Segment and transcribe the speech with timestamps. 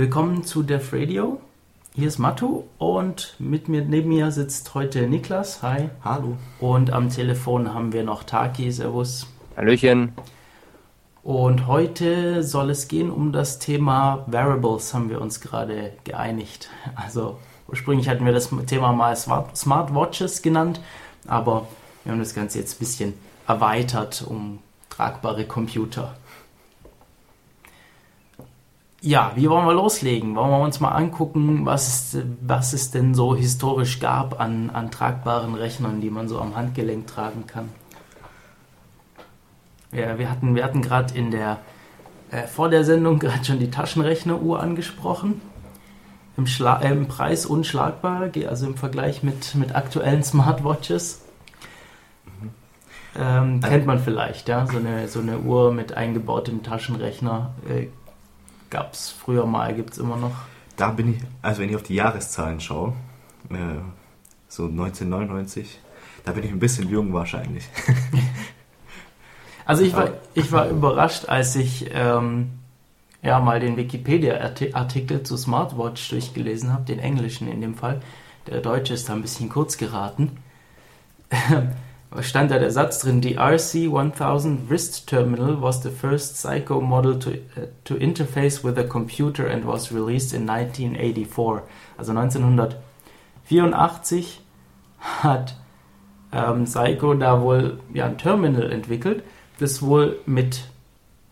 [0.00, 1.42] Willkommen zu Def Radio.
[1.94, 5.60] Hier ist Matu und mit mir neben mir sitzt heute Niklas.
[5.60, 5.90] Hi.
[6.02, 6.38] Hallo.
[6.58, 8.72] Und am Telefon haben wir noch Taki.
[8.72, 9.26] Servus.
[9.58, 10.12] Hallöchen.
[11.22, 16.70] Und heute soll es gehen um das Thema Variables, haben wir uns gerade geeinigt.
[16.96, 17.38] Also
[17.68, 20.80] ursprünglich hatten wir das Thema mal Smart Smartwatches genannt,
[21.26, 21.68] aber
[22.04, 23.14] wir haben das Ganze jetzt ein bisschen
[23.46, 26.16] erweitert um tragbare Computer.
[29.02, 30.36] Ja, wie wollen wir loslegen?
[30.36, 34.90] Wollen wir uns mal angucken, was es, was es denn so historisch gab an, an
[34.90, 37.70] tragbaren Rechnern, die man so am Handgelenk tragen kann?
[39.92, 41.58] Ja, wir hatten, wir hatten gerade in der
[42.30, 45.40] äh, vor der Sendung gerade schon die Taschenrechneruhr angesprochen.
[46.36, 51.22] Im, Schla äh, im Preis unschlagbar, also im Vergleich mit, mit aktuellen Smartwatches.
[53.18, 57.52] Ähm, kennt man vielleicht, ja, so eine, so eine Uhr mit eingebautem Taschenrechner.
[57.68, 57.88] Äh,
[58.70, 60.34] Gab es früher mal, gibt es immer noch.
[60.76, 62.94] Da bin ich, also wenn ich auf die Jahreszahlen schaue,
[63.50, 63.80] äh,
[64.48, 65.78] so 1999,
[66.24, 67.68] da bin ich ein bisschen jung wahrscheinlich.
[69.70, 72.50] Also ich war, ich war überrascht, als ich ähm,
[73.22, 78.00] ja mal den Wikipedia-Artikel zu Smartwatch durchgelesen habe, den englischen in dem Fall.
[78.48, 80.38] Der deutsche ist da ein bisschen kurz geraten.
[82.20, 87.30] stand da der Satz drin, die RC1000 Wrist Terminal was the first Psycho model to,
[87.30, 91.62] uh, to interface with a computer and was released in 1984.
[91.96, 94.40] Also 1984
[94.98, 95.54] hat
[96.32, 99.22] ähm, Psycho da wohl ja, ein Terminal entwickelt,
[99.58, 100.64] das wohl mit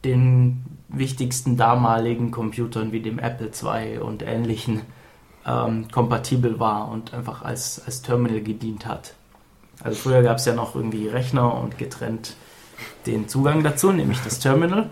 [0.04, 4.82] den wichtigsten damaligen Computern wie dem Apple II und ähnlichen
[5.44, 9.14] ähm, kompatibel war und einfach als, als Terminal gedient hat.
[9.82, 12.36] Also früher gab es ja noch irgendwie Rechner und getrennt
[13.06, 14.90] den Zugang dazu, nämlich das Terminal.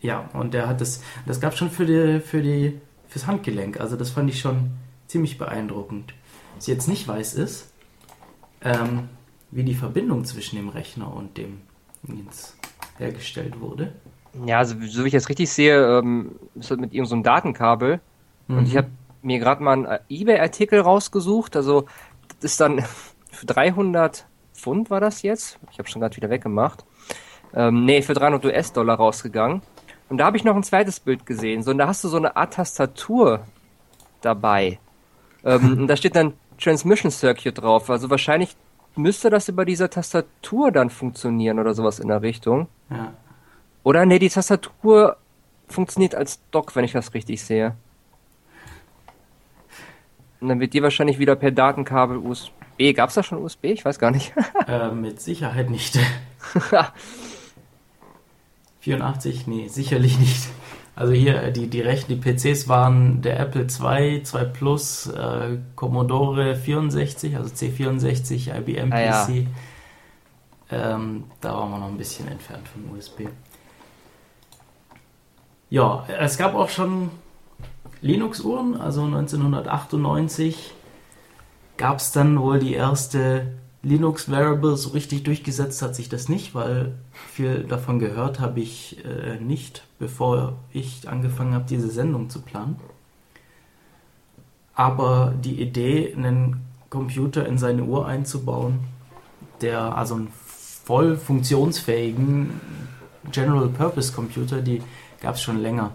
[0.00, 3.80] Ja, und der hat das, das gab es schon für die, für die, fürs Handgelenk.
[3.80, 4.70] Also das fand ich schon
[5.06, 6.14] ziemlich beeindruckend.
[6.54, 7.72] Was ich jetzt nicht weiß ist,
[8.62, 9.08] ähm,
[9.50, 11.60] wie die Verbindung zwischen dem Rechner und dem
[12.02, 12.56] Dienst
[12.98, 13.92] hergestellt wurde.
[14.44, 18.00] Ja, also so wie ich das richtig sehe, ähm, ist das mit irgendeinem so Datenkabel.
[18.48, 18.58] Mhm.
[18.58, 18.88] Und ich habe
[19.22, 21.56] mir gerade mal einen eBay-Artikel rausgesucht.
[21.56, 21.86] Also
[22.40, 22.84] das ist dann
[23.36, 25.58] für 300 Pfund war das jetzt.
[25.70, 26.84] Ich habe schon gerade wieder weggemacht.
[27.54, 29.62] Ähm, nee, für 300 US-Dollar rausgegangen.
[30.08, 31.62] Und da habe ich noch ein zweites Bild gesehen.
[31.62, 33.44] So, und da hast du so eine Art Tastatur
[34.20, 34.78] dabei.
[35.44, 37.90] Ähm, und da steht dann Transmission Circuit drauf.
[37.90, 38.56] Also wahrscheinlich
[38.96, 42.68] müsste das über diese Tastatur dann funktionieren oder sowas in der Richtung.
[42.90, 43.12] Ja.
[43.82, 45.16] Oder nee, die Tastatur
[45.68, 47.76] funktioniert als Dock, wenn ich das richtig sehe.
[50.40, 52.18] Und dann wird die wahrscheinlich wieder per Datenkabel
[52.78, 52.94] USB.
[52.94, 53.64] Gab es da schon USB?
[53.64, 54.32] Ich weiß gar nicht.
[54.66, 55.98] äh, mit Sicherheit nicht.
[58.80, 59.46] 84?
[59.46, 60.48] Nee, sicherlich nicht.
[60.94, 65.58] Also hier, äh, die, die Rechten, die PCs waren der Apple II, 2 Plus, äh,
[65.74, 68.94] Commodore 64, also C64, IBM PC.
[68.94, 69.32] Ah, ja.
[70.70, 73.22] ähm, da waren wir noch ein bisschen entfernt von USB.
[75.68, 77.10] Ja, es gab auch schon
[78.00, 80.75] Linux-Uhren, also 1998
[81.76, 84.76] gab es dann wohl die erste Linux-Variable.
[84.76, 89.84] So richtig durchgesetzt hat sich das nicht, weil viel davon gehört habe ich äh, nicht,
[89.98, 92.76] bevor ich angefangen habe, diese Sendung zu planen.
[94.74, 98.80] Aber die Idee, einen Computer in seine Uhr einzubauen,
[99.60, 102.60] der also einen voll funktionsfähigen
[103.32, 104.82] General-Purpose-Computer, die
[105.20, 105.92] gab es schon länger.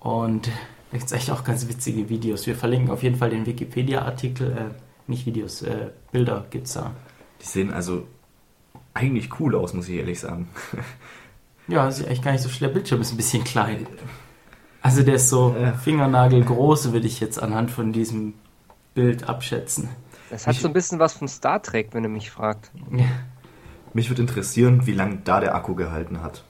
[0.00, 0.50] Und
[0.90, 2.46] da gibt es echt auch ganz witzige Videos.
[2.46, 4.64] Wir verlinken auf jeden Fall den Wikipedia-Artikel, äh,
[5.06, 6.92] nicht Videos, äh, Bilder gibt es da.
[7.40, 8.06] Die sehen also
[8.94, 10.48] eigentlich cool aus, muss ich ehrlich sagen.
[11.68, 12.62] ja, sieht eigentlich gar nicht so schlecht.
[12.62, 13.86] Der Bildschirm ist ein bisschen klein.
[14.80, 15.72] Also der ist so ja.
[15.72, 18.34] fingernagelgroß, würde ich jetzt anhand von diesem
[18.94, 19.88] Bild abschätzen.
[20.30, 22.70] Das hat mich, so ein bisschen was von Star Trek, wenn du mich fragt.
[22.90, 23.04] Ja.
[23.94, 26.44] Mich würde interessieren, wie lange da der Akku gehalten hat.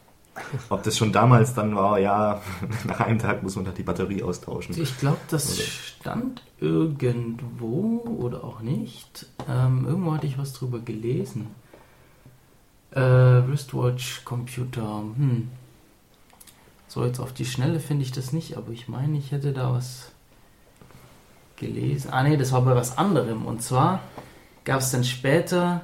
[0.68, 2.40] Ob das schon damals dann war, ja,
[2.86, 4.80] nach einem Tag muss man da die Batterie austauschen.
[4.80, 5.62] Ich glaube, das oder?
[5.62, 9.26] stand irgendwo oder auch nicht.
[9.48, 11.48] Ähm, irgendwo hatte ich was drüber gelesen.
[12.90, 15.48] Äh, Wristwatch, Computer, hm.
[16.88, 19.72] So, jetzt auf die Schnelle finde ich das nicht, aber ich meine, ich hätte da
[19.72, 20.10] was
[21.56, 22.10] gelesen.
[22.12, 23.44] Ah, nee, das war bei was anderem.
[23.44, 24.00] Und zwar
[24.64, 25.82] gab es dann später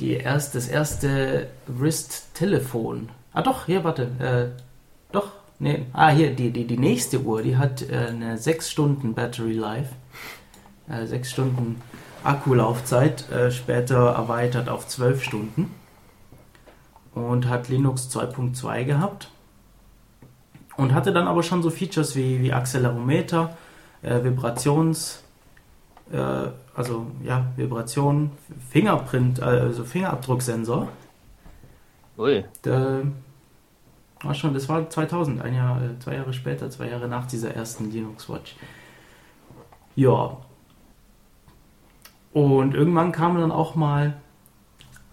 [0.00, 4.04] die erst, das erste Wrist-Telefon Ah doch, hier, warte.
[4.18, 4.62] Äh,
[5.12, 9.14] doch, Nee, ah, hier, die, die, die nächste Uhr, die hat äh, eine 6 Stunden
[9.14, 9.94] Battery Life.
[10.88, 11.80] Äh, 6 Stunden
[12.24, 15.74] Akkulaufzeit, äh, später erweitert auf 12 Stunden.
[17.14, 19.30] Und hat Linux 2.2 gehabt.
[20.76, 23.56] Und hatte dann aber schon so Features wie, wie Accelerometer,
[24.02, 25.22] äh, Vibrations,
[26.10, 28.32] äh, also ja, Vibration,
[28.70, 30.88] Fingerprint, also Fingerabdrucksensor.
[32.18, 32.44] Ui.
[32.62, 33.02] Da
[34.24, 37.54] war schon, das war 2000, ein Jahr, äh, zwei Jahre später, zwei Jahre nach dieser
[37.54, 38.56] ersten Linux Watch.
[39.96, 40.36] Ja.
[42.32, 44.16] Und irgendwann kam dann auch mal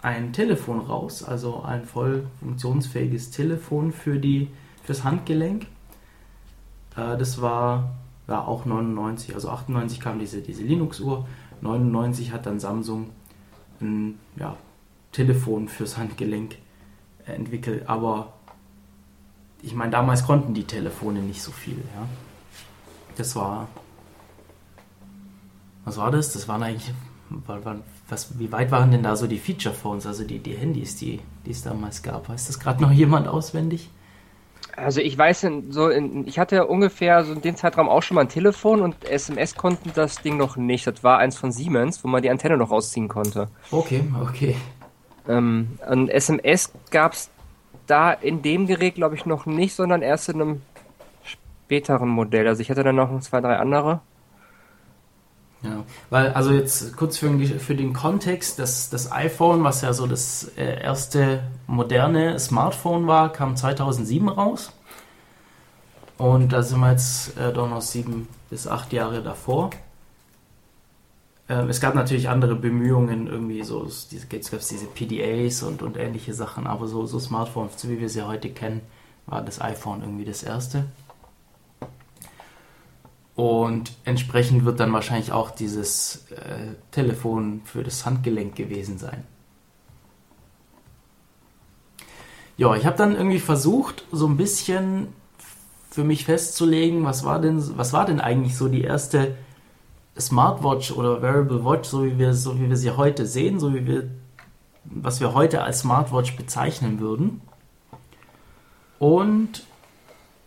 [0.02, 4.48] ein Telefon raus, also ein voll funktionsfähiges Telefon für die
[4.82, 5.66] fürs Handgelenk.
[6.96, 7.92] Äh, das war
[8.28, 11.26] ja auch 99, also 98 kam diese, diese Linux-Uhr,
[11.60, 13.10] 99 hat dann Samsung
[13.80, 14.56] ein ja,
[15.12, 16.56] Telefon fürs Handgelenk
[17.26, 18.32] entwickelt, aber
[19.62, 22.06] ich meine, damals konnten die Telefone nicht so viel, ja.
[23.16, 23.68] Das war.
[25.84, 26.32] Was war das?
[26.32, 26.92] Das waren eigentlich.
[28.08, 31.20] Was, wie weit waren denn da so die Feature Phones, also die, die Handys, die,
[31.46, 32.28] die es damals gab?
[32.28, 33.88] Weiß das gerade noch jemand auswendig?
[34.76, 38.22] Also ich weiß, so in, ich hatte ungefähr so in dem Zeitraum auch schon mal
[38.22, 40.86] ein Telefon und SMS konnten das Ding noch nicht.
[40.86, 43.48] Das war eins von Siemens, wo man die Antenne noch rausziehen konnte.
[43.70, 44.56] Okay, okay.
[45.28, 47.30] Ähm, ein SMS gab es
[47.86, 50.62] da in dem Gerät, glaube ich, noch nicht, sondern erst in einem
[51.24, 52.46] späteren Modell.
[52.46, 54.00] Also ich hatte dann noch zwei, drei andere.
[55.62, 60.06] Ja, weil, also jetzt kurz für, für den Kontext, das, das iPhone, was ja so
[60.06, 64.72] das äh, erste moderne Smartphone war, kam 2007 raus.
[66.18, 69.70] Und da sind wir jetzt äh, doch noch sieben bis acht Jahre davor.
[71.48, 76.34] Ähm, es gab natürlich andere Bemühungen, irgendwie so, es gab diese PDAs und, und ähnliche
[76.34, 78.80] Sachen, aber so, so Smartphones, so wie wir sie heute kennen,
[79.26, 80.84] war das iPhone irgendwie das erste.
[83.34, 89.24] Und entsprechend wird dann wahrscheinlich auch dieses äh, Telefon für das Handgelenk gewesen sein.
[92.58, 95.08] Ja, ich habe dann irgendwie versucht, so ein bisschen
[95.90, 99.34] für mich festzulegen, was war denn, was war denn eigentlich so die erste
[100.18, 103.86] Smartwatch oder Wearable Watch, so wie wir, so wie wir sie heute sehen, so wie
[103.86, 104.10] wir,
[104.84, 107.40] was wir heute als Smartwatch bezeichnen würden.
[108.98, 109.64] Und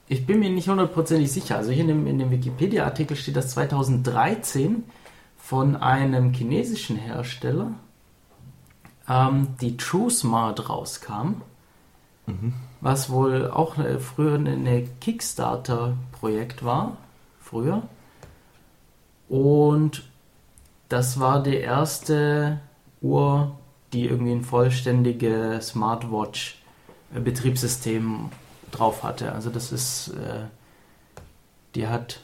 [0.07, 1.57] ich bin mir nicht hundertprozentig sicher.
[1.57, 4.83] Also hier in dem, dem Wikipedia-Artikel steht, dass 2013
[5.37, 7.71] von einem chinesischen Hersteller
[9.09, 11.41] ähm, die TrueSmart rauskam,
[12.27, 12.53] mhm.
[12.81, 16.97] was wohl auch eine, früher ein Kickstarter-Projekt war.
[17.39, 17.83] Früher.
[19.29, 20.03] Und
[20.89, 22.59] das war die erste
[23.01, 23.57] Uhr,
[23.93, 28.29] die irgendwie ein vollständiges Smartwatch-Betriebssystem
[28.71, 29.31] drauf hatte.
[29.31, 30.47] Also das ist, äh,
[31.75, 32.19] die hat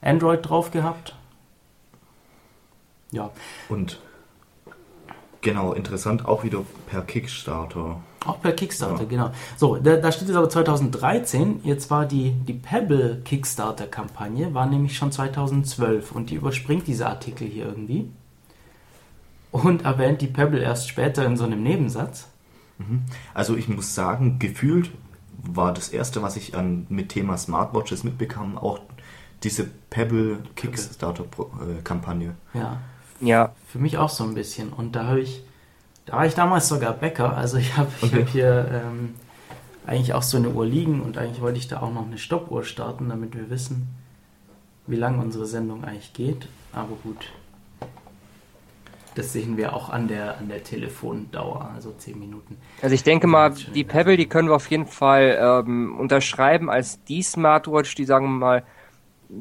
[0.00, 1.16] Android drauf gehabt.
[3.10, 3.32] Ja.
[3.68, 3.98] Und
[5.40, 8.00] genau, interessant, auch wieder per Kickstarter.
[8.26, 9.08] Auch per Kickstarter, ja.
[9.08, 9.30] genau.
[9.56, 11.60] So, da, da, steht es aber 2013.
[11.64, 17.46] Jetzt war die, die Pebble Kickstarter-Kampagne, war nämlich schon 2012 und die überspringt diese Artikel
[17.46, 18.10] hier irgendwie
[19.52, 22.28] und erwähnt die Pebble erst später in so einem Nebensatz.
[22.78, 23.02] Mhm.
[23.34, 24.90] Also ich muss sagen, gefühlt
[25.42, 28.80] war das erste, was ich an, mit Thema Smartwatches mitbekam, auch
[29.42, 32.34] diese Pebble Kickstarter-Kampagne.
[32.54, 32.80] Ja.
[33.20, 33.54] Ja.
[33.66, 34.72] Für mich auch so ein bisschen.
[34.72, 35.42] Und da habe ich
[36.06, 38.20] da war ich damals sogar Bäcker, also ich habe okay.
[38.20, 39.14] hab hier ähm,
[39.86, 42.64] eigentlich auch so eine Uhr liegen und eigentlich wollte ich da auch noch eine Stoppuhr
[42.64, 43.88] starten, damit wir wissen,
[44.86, 46.48] wie lange unsere Sendung eigentlich geht.
[46.72, 47.26] Aber gut,
[49.14, 52.56] das sehen wir auch an der, an der Telefondauer, also 10 Minuten.
[52.82, 57.02] Also ich denke mal, die Pebble, die können wir auf jeden Fall ähm, unterschreiben als
[57.04, 58.62] die Smartwatch, die sagen wir mal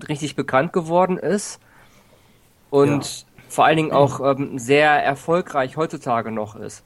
[0.08, 1.60] richtig bekannt geworden ist.
[2.70, 6.84] Und vor allen Dingen auch ähm, sehr erfolgreich heutzutage noch ist.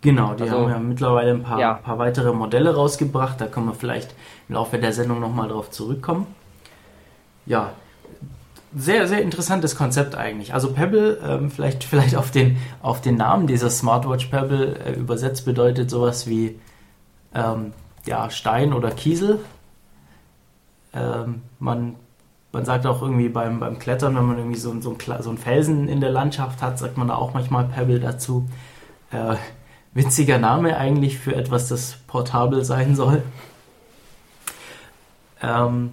[0.00, 1.74] Genau, die also, haben ja mittlerweile ein paar, ja.
[1.74, 3.40] paar weitere Modelle rausgebracht.
[3.40, 4.14] Da können wir vielleicht
[4.48, 6.26] im Laufe der Sendung nochmal drauf zurückkommen.
[7.44, 7.72] Ja,
[8.74, 10.52] sehr, sehr interessantes Konzept eigentlich.
[10.52, 15.44] Also Pebble, ähm, vielleicht, vielleicht auf, den, auf den Namen dieser Smartwatch Pebble äh, übersetzt
[15.44, 16.58] bedeutet sowas wie
[17.34, 17.72] ähm,
[18.04, 19.40] ja, Stein oder Kiesel.
[20.92, 21.96] Ähm, man
[22.56, 25.36] man sagt auch irgendwie beim, beim Klettern, wenn man irgendwie so, so, ein, so einen
[25.36, 28.48] Felsen in der Landschaft hat, sagt man da auch manchmal Pebble dazu.
[29.10, 29.36] Äh,
[29.92, 33.22] witziger Name eigentlich für etwas, das portabel sein soll.
[35.42, 35.90] Ähm,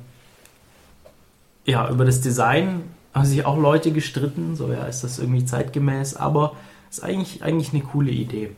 [1.66, 6.16] ja, über das Design haben sich auch Leute gestritten, so ja, ist das irgendwie zeitgemäß,
[6.16, 6.54] aber
[6.90, 8.56] ist eigentlich, eigentlich eine coole Idee.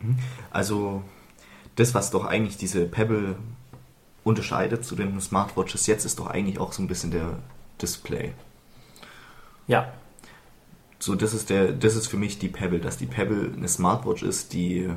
[0.00, 0.18] Mhm.
[0.50, 1.02] Also,
[1.76, 3.36] das, was doch eigentlich diese Pebble
[4.28, 7.38] unterscheidet zu den Smartwatches jetzt, ist doch eigentlich auch so ein bisschen der
[7.82, 8.32] Display.
[9.66, 9.92] Ja,
[11.00, 14.22] So, das ist der, das ist für mich die Pebble, dass die Pebble eine Smartwatch
[14.24, 14.88] ist, die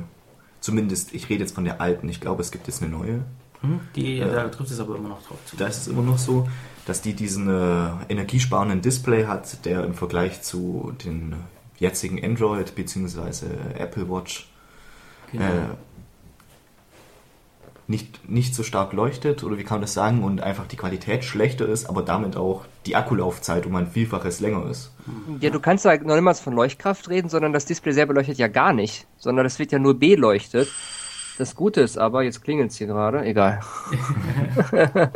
[0.60, 3.22] zumindest, ich rede jetzt von der alten, ich glaube, es gibt jetzt eine neue.
[3.60, 4.26] hm, die, Ja.
[4.28, 5.56] da trifft es aber immer noch drauf zu.
[5.56, 6.48] Da ist es immer noch so,
[6.86, 11.36] dass die diesen äh, energiesparenden Display hat, der im Vergleich zu den
[11.78, 13.46] jetzigen Android bzw.
[13.78, 14.48] Apple Watch
[15.30, 15.44] Genau.
[15.44, 15.60] äh,
[17.92, 21.24] nicht, nicht so stark leuchtet oder wie kann man das sagen und einfach die Qualität
[21.24, 24.92] schlechter ist, aber damit auch die Akkulaufzeit um ein Vielfaches länger ist.
[25.40, 28.48] Ja, du kannst da noch niemals von Leuchtkraft reden, sondern das Display selber leuchtet ja
[28.48, 30.68] gar nicht, sondern das wird ja nur beleuchtet.
[31.36, 33.60] Das Gute ist aber, jetzt klingelt's hier gerade, egal.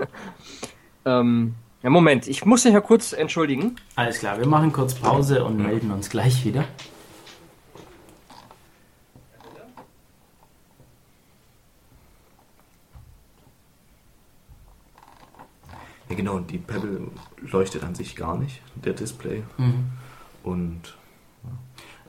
[1.06, 3.76] ähm, ja, Moment, ich muss dich ja kurz entschuldigen.
[3.94, 6.64] Alles klar, wir machen kurz Pause und melden uns gleich wieder.
[16.08, 17.08] Ja genau, und die Pebble
[17.40, 19.42] leuchtet an sich gar nicht, der Display.
[20.44, 20.96] Und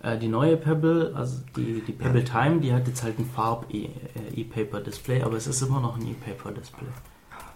[0.04, 5.24] Äh, die neue Pebble, also die, die Pebble Time, die hat jetzt halt ein Farb-E-Paper-Display,
[5.24, 6.88] aber es ist immer noch ein E-Paper-Display.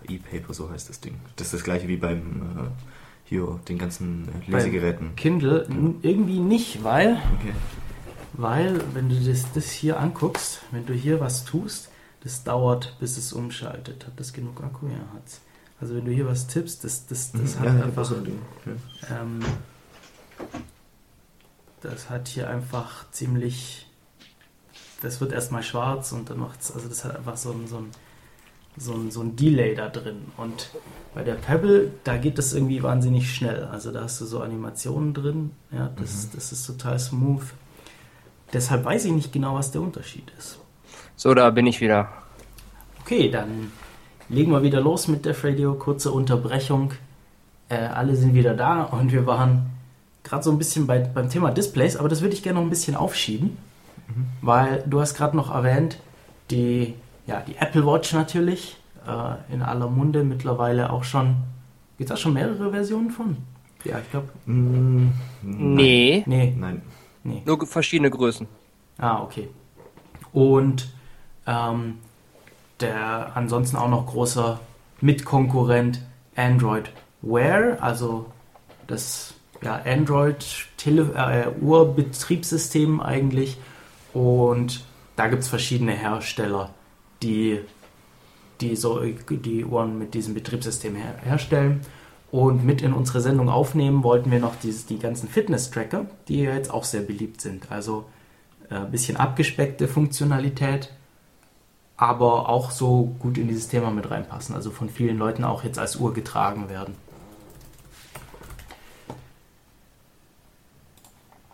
[0.10, 1.20] E-Paper, so heißt das Ding.
[1.36, 2.70] Das ist das gleiche wie beim äh,
[3.26, 5.16] hier den ganzen äh, Lesegeräten.
[5.16, 7.54] Kindle n- irgendwie nicht, weil, Okay.
[8.34, 11.90] weil wenn du das, das hier anguckst, wenn du hier was tust,
[12.24, 14.08] das dauert, bis es umschaltet.
[14.08, 14.88] Hat das genug Akku?
[14.88, 15.42] Ja, hat's.
[15.82, 18.06] Also wenn du hier was tippst, das, das, das hat einfach...
[18.06, 18.40] so ein Ding.
[18.68, 19.22] Ja.
[19.22, 19.40] Ähm,
[21.82, 23.88] das hat hier einfach ziemlich.
[25.02, 26.72] Das wird erstmal schwarz und dann macht's.
[26.72, 27.90] Also, das hat einfach so ein, so ein,
[28.78, 30.28] so ein, so ein Delay da drin.
[30.38, 30.70] Und
[31.16, 33.64] bei der Pebble, da geht das irgendwie wahnsinnig schnell.
[33.64, 35.52] Also, da hast du so Animationen drin.
[35.72, 37.42] Ja, das, das ist total smooth.
[38.54, 40.60] Deshalb weiß ich nicht genau, was der Unterschied ist.
[41.16, 42.10] So, da bin ich wieder.
[43.00, 43.72] Okay, dann
[44.32, 45.74] legen wir wieder los mit der Radio.
[45.76, 46.92] Kurze Unterbrechung.
[47.70, 49.68] Äh, alle sind wieder da und wir waren
[50.24, 52.70] gerade so ein bisschen bei, beim Thema Displays, aber das würde ich gerne noch ein
[52.70, 53.58] bisschen aufschieben,
[54.42, 55.98] weil du hast gerade noch erwähnt,
[56.52, 56.94] die,
[57.28, 61.38] ja, die Apple Watch natürlich, äh, in aller Munde mittlerweile auch schon,
[61.98, 63.38] gibt es da schon mehrere Versionen von?
[63.84, 65.08] Ja, ich glaube, Mm,
[65.42, 66.82] Nee, nee, Nein.
[67.24, 67.42] nee.
[67.46, 68.48] nur verschiedene Größen.
[69.00, 69.50] Ah, okay.
[70.34, 70.90] Und
[71.48, 71.96] ähm,
[72.82, 74.60] der ansonsten auch noch großer
[75.02, 76.02] Mitkonkurrent
[76.36, 78.26] Android Wear, also
[78.88, 80.46] das ja, Android
[80.78, 81.66] Tele äh,
[83.02, 83.58] eigentlich.
[84.14, 84.84] Und
[85.16, 86.74] da gibt es verschiedene Hersteller,
[87.22, 87.60] die,
[88.60, 91.82] die so die Uhren mit diesem Betriebssystem her herstellen.
[92.32, 96.54] Und mit in unsere Sendung aufnehmen wollten wir noch dieses, die ganzen Fitness-Tracker, die ja
[96.56, 97.70] jetzt auch sehr beliebt sind.
[97.72, 98.06] Also
[98.70, 100.94] ein bisschen abgespeckte Funktionalität,
[102.02, 104.56] aber auch so gut in dieses Thema mit reinpassen.
[104.56, 106.96] Also von vielen Leuten auch jetzt als Uhr getragen werden.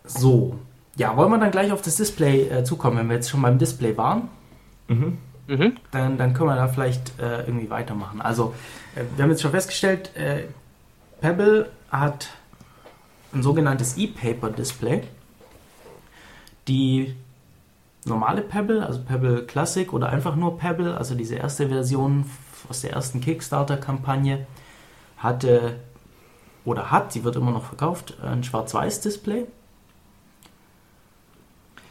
[0.06, 0.58] So,
[0.96, 3.58] ja, wollen wir dann gleich auf das Display äh, zukommen, wenn wir jetzt schon beim
[3.58, 4.30] Display waren?
[4.88, 5.18] Mhm.
[5.48, 5.78] Mhm.
[5.92, 8.22] dann, dann können wir da vielleicht äh, irgendwie weitermachen.
[8.22, 8.54] Also,
[8.96, 10.44] äh, wir haben jetzt schon festgestellt, äh,
[11.20, 12.30] Pebble hat
[13.34, 15.04] ein sogenanntes E-Paper-Display.
[16.70, 17.16] Die
[18.08, 22.26] normale Pebble, also Pebble Classic oder einfach nur Pebble, also diese erste Version
[22.70, 24.46] aus der ersten Kickstarter-Kampagne,
[25.18, 25.76] hatte
[26.66, 29.46] oder hat, sie wird immer noch verkauft, ein Schwarz-Weiß-Display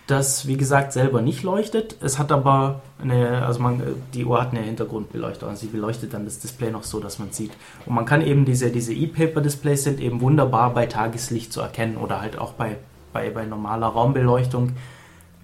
[0.07, 1.97] das wie gesagt selber nicht leuchtet.
[2.01, 3.83] Es hat aber eine, also man,
[4.15, 7.33] die Uhr hat eine Hintergrundbeleuchtung, also sie beleuchtet dann das Display noch so, dass man
[7.33, 7.53] sieht.
[7.87, 12.21] Und man kann eben diese, diese E-Paper-Displays sind eben wunderbar bei Tageslicht zu erkennen oder
[12.21, 12.77] halt auch bei,
[13.13, 14.73] bei, bei normaler Raumbeleuchtung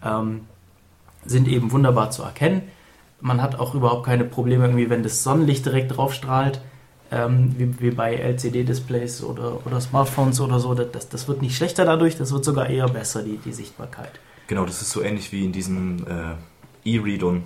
[0.05, 0.43] ähm,
[1.25, 2.63] sind eben wunderbar zu erkennen.
[3.21, 6.61] Man hat auch überhaupt keine Probleme irgendwie, wenn das Sonnenlicht direkt drauf strahlt,
[7.13, 10.75] ähm, wie, wie bei LCD-Displays oder, oder Smartphones oder so.
[10.75, 14.13] Das, das wird nicht schlechter dadurch, das wird sogar eher besser, die, die Sichtbarkeit.
[14.49, 16.35] Genau, das ist so ähnlich wie in diesen äh,
[16.85, 17.45] E-Readern.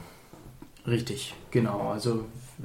[0.86, 1.90] Richtig, genau.
[1.90, 2.24] Also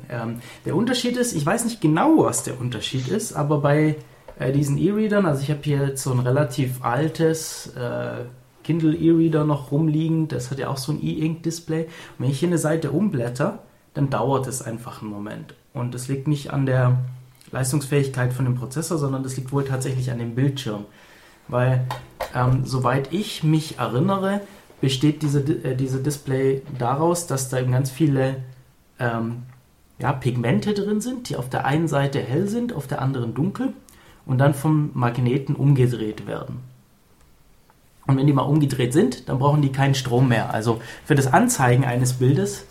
[0.09, 3.97] ähm, der Unterschied ist, ich weiß nicht genau, was der Unterschied ist, aber bei
[4.39, 8.25] äh, diesen E-Readern, also ich habe hier jetzt so ein relativ altes äh,
[8.63, 11.87] Kindle E-Reader noch rumliegen, das hat ja auch so ein E-Ink-Display.
[12.17, 13.59] Wenn ich hier eine Seite umblätter,
[13.93, 15.53] dann dauert es einfach einen Moment.
[15.73, 16.99] Und das liegt nicht an der
[17.51, 20.85] Leistungsfähigkeit von dem Prozessor, sondern das liegt wohl tatsächlich an dem Bildschirm.
[21.47, 21.85] Weil,
[22.33, 24.41] ähm, soweit ich mich erinnere,
[24.79, 28.37] besteht diese, äh, diese Display daraus, dass da eben ganz viele
[28.99, 29.43] ähm,
[29.99, 33.73] ja, Pigmente drin sind, die auf der einen Seite hell sind, auf der anderen dunkel
[34.25, 36.59] und dann vom Magneten umgedreht werden.
[38.11, 40.53] Und wenn die mal umgedreht sind, dann brauchen die keinen Strom mehr.
[40.53, 42.65] Also für das Anzeigen eines Bildes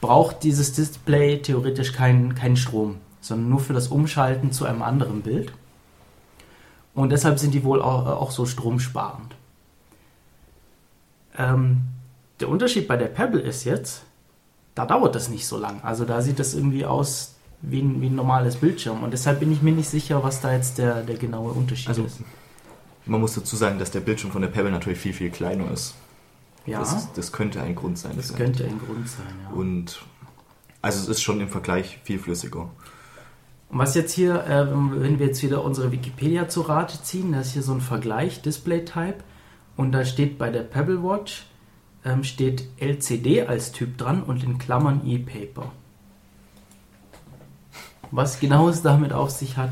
[0.00, 5.22] braucht dieses Display theoretisch keinen keinen Strom, sondern nur für das Umschalten zu einem anderen
[5.22, 5.52] Bild.
[6.92, 9.36] Und deshalb sind die wohl auch, auch so stromsparend.
[11.38, 11.82] Ähm,
[12.40, 14.02] der Unterschied bei der Pebble ist jetzt,
[14.74, 15.80] da dauert das nicht so lang.
[15.84, 19.04] Also da sieht das irgendwie aus wie ein, wie ein normales Bildschirm.
[19.04, 22.04] Und deshalb bin ich mir nicht sicher, was da jetzt der, der genaue Unterschied Also,
[22.04, 22.18] ist.
[23.08, 25.94] Man muss dazu sagen, dass der Bildschirm von der Pebble natürlich viel, viel kleiner ist.
[26.66, 28.12] Ja, Das, das, das könnte ein Grund sein.
[28.28, 28.36] vielleicht.
[28.36, 29.26] könnte ein Grund sein.
[29.44, 29.56] Ja.
[29.56, 30.02] Und
[30.82, 32.70] also es ist schon im Vergleich viel flüssiger.
[33.70, 37.40] Und was jetzt hier, äh, wenn wir jetzt wieder unsere Wikipedia zu Rate ziehen, da
[37.40, 39.16] ist hier so ein Vergleich, Display Type,
[39.76, 41.46] und da steht bei der Pebble Watch,
[42.04, 45.70] ähm, steht LCD als Typ dran und in Klammern E-Paper.
[48.10, 49.70] Was genau es damit auf sich hat,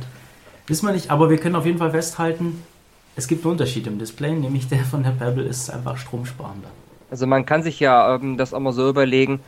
[0.67, 2.63] wissen wir nicht, aber wir können auf jeden Fall festhalten,
[3.17, 6.69] es gibt einen Unterschied im Display, nämlich der von der Pebble ist einfach stromsparender.
[7.11, 9.41] Also man kann sich ja ähm, das auch mal so überlegen,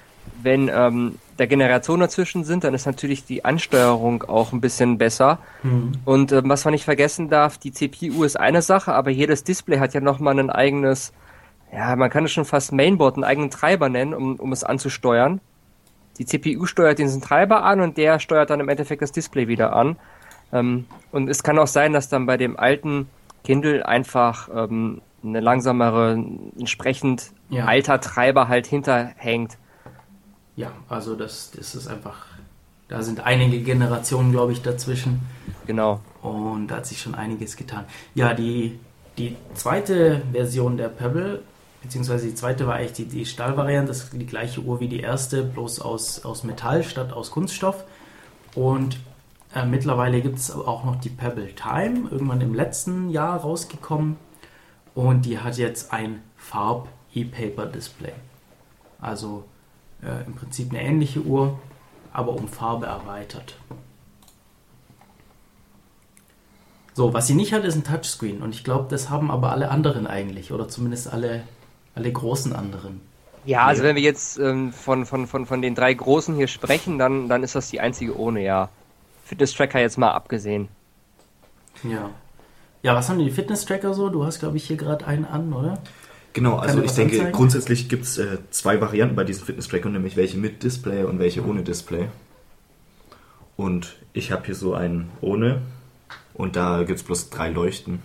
[0.43, 5.39] wenn ähm, da Generationen dazwischen sind, dann ist natürlich die Ansteuerung auch ein bisschen besser.
[6.05, 9.79] Und ähm, was man nicht vergessen darf, die CPU ist eine Sache, aber jedes Display
[9.79, 11.13] hat ja nochmal ein eigenes,
[11.73, 15.41] ja, man kann es schon fast Mainboard, einen eigenen Treiber nennen, um, um es anzusteuern.
[16.19, 19.75] Die CPU steuert diesen Treiber an und der steuert dann im Endeffekt das Display wieder
[19.75, 19.97] an.
[20.53, 23.09] Ähm, und es kann auch sein, dass dann bei dem alten
[23.49, 26.23] Kindle einfach ähm, eine langsamere,
[26.59, 27.65] entsprechend Ja.
[27.65, 29.57] alter Treiber halt hinterhängt.
[30.55, 32.27] Ja, also das, das ist einfach,
[32.89, 35.21] da sind einige Generationen, glaube ich, dazwischen.
[35.67, 36.01] Genau.
[36.21, 37.87] Und da hat sich schon einiges getan.
[38.15, 38.79] Ja, die,
[39.17, 41.41] die zweite Version der Pebble,
[41.83, 45.01] beziehungsweise die zweite war eigentlich die, die Stahlvariante, das ist die gleiche Uhr wie die
[45.01, 47.85] erste, bloß aus, aus Metall statt aus Kunststoff.
[48.55, 48.99] Und
[49.55, 54.17] äh, mittlerweile gibt es auch noch die Pebble Time, irgendwann im letzten Jahr rausgekommen.
[54.95, 58.13] Und die hat jetzt ein Farb-E-Paper-Display.
[59.01, 59.45] Also
[60.03, 61.59] äh, im Prinzip eine ähnliche Uhr,
[62.13, 63.57] aber um Farbe erweitert.
[66.95, 68.43] So, was sie nicht hat, ist ein Touchscreen.
[68.43, 70.53] Und ich glaube, das haben aber alle anderen eigentlich.
[70.53, 71.45] Oder zumindest alle,
[71.95, 73.01] alle großen anderen.
[73.45, 76.99] Ja, also wenn wir jetzt ähm, von, von, von, von den drei großen hier sprechen,
[76.99, 78.69] dann, dann ist das die einzige ohne, ja.
[79.29, 80.69] Fitness-Tracker jetzt mal abgesehen.
[81.85, 82.11] Ja.
[82.83, 84.09] Ja, was haben die Fitness-Tracker so?
[84.09, 85.79] Du hast, glaube ich, hier gerade einen an, oder?
[86.33, 87.33] Genau, Kann also ich denke, anzeigen?
[87.33, 91.45] grundsätzlich gibt es äh, zwei Varianten bei diesen Fitness-Trackern, nämlich welche mit Display und welche
[91.45, 92.09] ohne Display.
[93.57, 95.61] Und ich habe hier so einen ohne
[96.33, 98.03] und da gibt es bloß drei Leuchten.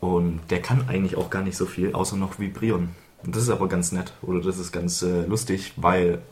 [0.00, 2.90] Und der kann eigentlich auch gar nicht so viel, außer noch vibrieren.
[3.24, 6.22] Und das ist aber ganz nett oder das ist ganz äh, lustig, weil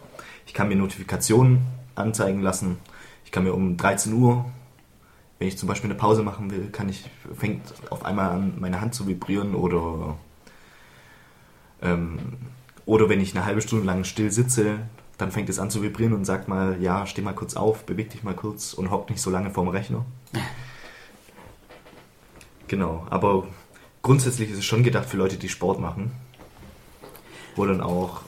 [0.47, 1.63] ich kann mir Notifikationen
[1.95, 2.79] anzeigen lassen.
[3.37, 4.47] Kann mir um 13 Uhr,
[5.39, 7.05] wenn ich zum Beispiel eine Pause machen will, kann ich,
[7.37, 10.17] fängt auf einmal an, meine Hand zu vibrieren oder
[11.83, 12.19] ähm,
[12.87, 14.79] oder wenn ich eine halbe Stunde lang still sitze,
[15.19, 18.09] dann fängt es an zu vibrieren und sagt mal, ja, steh mal kurz auf, beweg
[18.09, 20.07] dich mal kurz und hock nicht so lange vorm Rechner.
[22.69, 23.47] Genau, aber
[24.01, 26.11] grundsätzlich ist es schon gedacht für Leute, die Sport machen,
[27.55, 28.23] wo dann auch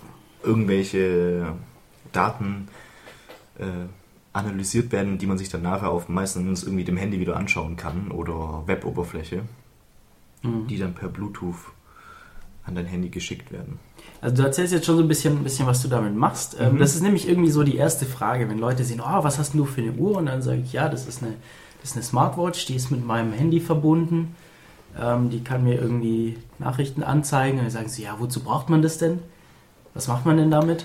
[0.44, 1.55] irgendwelche
[2.12, 2.68] Daten
[3.59, 3.88] äh,
[4.38, 8.11] analysiert werden, die man sich dann nachher auf meistens irgendwie dem Handy wieder anschauen kann
[8.11, 9.42] oder Weboberfläche,
[10.42, 11.57] die dann per Bluetooth
[12.64, 13.79] an dein Handy geschickt werden.
[14.20, 16.57] Also du erzählst jetzt schon so ein bisschen, ein bisschen was du damit machst.
[16.61, 16.79] Ähm, Mhm.
[16.79, 19.64] Das ist nämlich irgendwie so die erste Frage, wenn Leute sehen, oh, was hast du
[19.64, 20.18] für eine Uhr?
[20.18, 21.35] Und dann sage ich, ja, das ist eine,
[21.81, 24.37] das ist eine Smartwatch, die ist mit meinem Handy verbunden.
[25.01, 27.59] Ähm, die kann mir irgendwie Nachrichten anzeigen.
[27.59, 29.20] Und dann sagen sie, ja, wozu braucht man das denn?
[29.94, 30.85] Was macht man denn damit?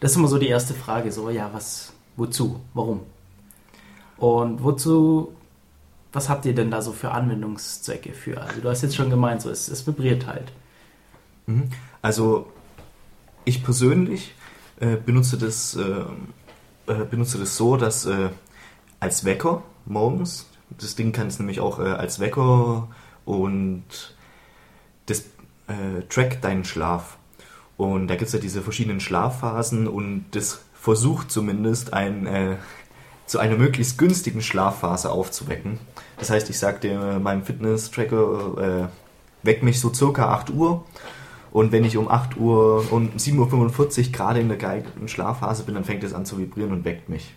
[0.00, 3.00] Das ist immer so die erste Frage, so, ja, was, wozu, warum?
[4.16, 5.32] Und wozu,
[6.12, 8.40] was habt ihr denn da so für Anwendungszwecke für?
[8.40, 10.52] Also du hast jetzt schon gemeint, so, es, es vibriert halt.
[11.46, 11.70] Mhm.
[12.02, 12.46] Also
[13.44, 14.34] ich persönlich
[14.80, 18.30] äh, benutze, das, äh, äh, benutze das so, dass äh,
[19.00, 20.46] als Wecker morgens,
[20.78, 22.88] das Ding kann es nämlich auch äh, als Wecker
[23.24, 23.84] und
[25.06, 25.24] das
[26.10, 27.16] trackt deinen Schlaf.
[27.78, 32.56] Und da gibt es ja diese verschiedenen Schlafphasen und das versucht zumindest ein, äh,
[33.24, 35.78] zu einer möglichst günstigen Schlafphase aufzuwecken.
[36.18, 40.84] Das heißt, ich sage dir meinem Fitness-Tracker, äh, weck mich so circa 8 Uhr
[41.52, 45.74] und wenn ich um 8 Uhr und 7.45 Uhr gerade in der geeigneten Schlafphase bin,
[45.74, 47.34] dann fängt es an zu vibrieren und weckt mich.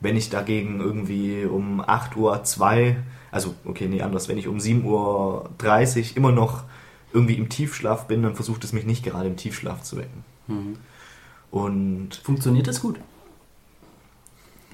[0.00, 2.96] Wenn ich dagegen irgendwie um 8 Uhr 2,
[3.30, 6.64] also okay, nee, anders, wenn ich um 7.30 Uhr immer noch
[7.12, 10.24] irgendwie im Tiefschlaf bin, dann versucht es mich nicht gerade im Tiefschlaf zu wecken.
[11.56, 12.96] Und Funktioniert das gut?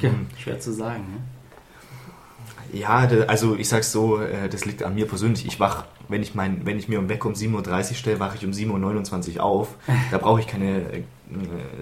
[0.01, 0.27] Ja, Mhm.
[0.37, 1.05] schwer zu sagen.
[1.12, 2.79] Ne?
[2.79, 5.47] Ja, also ich sag's so, äh, das liegt an mir persönlich.
[5.47, 8.37] Ich wach, wenn ich mein, wenn ich mir um Wecker um 7.30 Uhr stelle, wache
[8.37, 9.77] ich um 7.29 Uhr auf.
[10.11, 11.03] Da brauche ich keine, äh,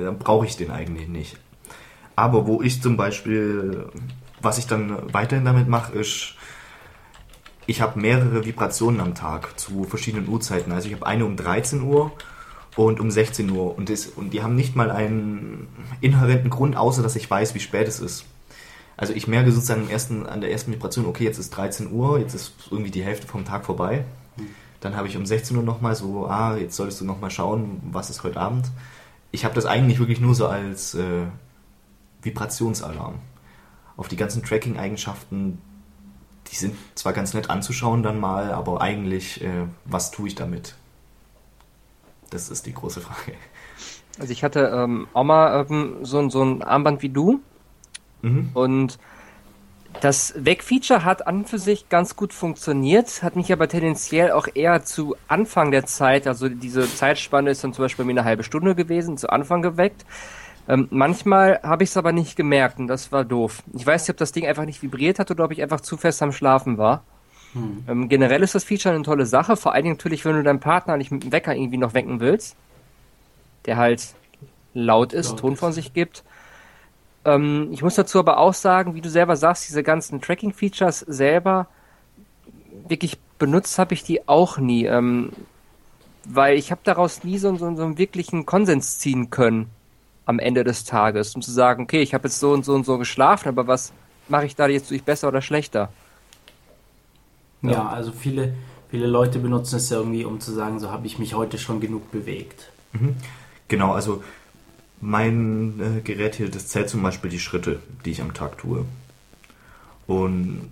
[0.02, 1.38] da brauche ich den eigentlich nicht.
[2.16, 3.86] Aber wo ich zum Beispiel,
[4.42, 6.34] was ich dann weiterhin damit mache, ist,
[7.66, 10.72] ich habe mehrere Vibrationen am Tag zu verschiedenen Uhrzeiten.
[10.72, 12.10] Also ich habe eine um 13 Uhr
[12.76, 13.76] und um 16 Uhr.
[13.76, 15.68] Und, das, und die haben nicht mal einen
[16.00, 18.24] inhärenten Grund, außer dass ich weiß, wie spät es ist.
[18.96, 22.34] Also ich merke sozusagen ersten, an der ersten Vibration, okay, jetzt ist 13 Uhr, jetzt
[22.34, 24.04] ist irgendwie die Hälfte vom Tag vorbei.
[24.80, 28.10] Dann habe ich um 16 Uhr nochmal so, ah, jetzt solltest du nochmal schauen, was
[28.10, 28.70] ist heute Abend.
[29.30, 31.26] Ich habe das eigentlich wirklich nur so als äh,
[32.22, 33.16] Vibrationsalarm.
[33.96, 35.58] Auf die ganzen Tracking-Eigenschaften,
[36.50, 40.74] die sind zwar ganz nett anzuschauen dann mal, aber eigentlich, äh, was tue ich damit?
[42.30, 43.32] Das ist die große Frage.
[44.18, 47.40] Also ich hatte ähm, auch mal ähm, so, ein- so ein Armband wie du
[48.22, 48.50] Mhm.
[48.54, 48.98] und
[50.02, 54.46] das Weg-Feature hat an und für sich ganz gut funktioniert, hat mich aber tendenziell auch
[54.54, 58.28] eher zu Anfang der Zeit, also diese Zeitspanne ist dann zum Beispiel bei mir eine
[58.28, 60.04] halbe Stunde gewesen, zu Anfang geweckt.
[60.68, 63.62] Ähm, manchmal habe ich es aber nicht gemerkt und das war doof.
[63.72, 65.96] Ich weiß nicht, ob das Ding einfach nicht vibriert hat oder ob ich einfach zu
[65.96, 67.02] fest am Schlafen war.
[67.54, 70.60] Ähm, generell ist das Feature eine tolle Sache, vor allen Dingen natürlich, wenn du deinen
[70.60, 72.56] Partner nicht mit dem Wecker irgendwie noch wecken willst,
[73.66, 74.14] der halt
[74.72, 76.22] laut ist, Laut Ton ist, von sich gibt.
[77.24, 81.66] Ähm, ich muss dazu aber auch sagen, wie du selber sagst, diese ganzen Tracking-Features selber
[82.88, 85.32] wirklich benutzt habe ich die auch nie, ähm,
[86.24, 89.70] weil ich habe daraus nie so, so, so einen wirklichen Konsens ziehen können
[90.26, 92.86] am Ende des Tages, um zu sagen, okay, ich habe jetzt so und so und
[92.86, 93.92] so geschlafen, aber was
[94.28, 95.88] mache ich da jetzt durch besser oder schlechter?
[97.62, 97.88] Ja, Ja.
[97.88, 98.54] also viele,
[98.90, 101.80] viele Leute benutzen es ja irgendwie, um zu sagen, so habe ich mich heute schon
[101.80, 102.70] genug bewegt.
[103.68, 104.22] Genau, also
[105.00, 108.84] mein äh, Gerät hier, das zählt zum Beispiel die Schritte, die ich am Tag tue.
[110.06, 110.70] Und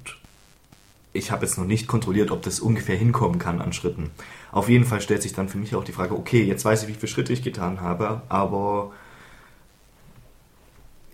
[1.13, 4.11] ich habe jetzt noch nicht kontrolliert, ob das ungefähr hinkommen kann an Schritten.
[4.53, 6.89] Auf jeden Fall stellt sich dann für mich auch die Frage, okay, jetzt weiß ich,
[6.89, 8.93] wie viele Schritte ich getan habe, aber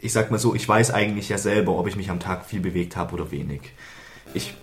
[0.01, 2.61] ich sag mal so, ich weiß eigentlich ja selber, ob ich mich am Tag viel
[2.61, 3.61] bewegt habe oder wenig.
[4.35, 4.55] Ich,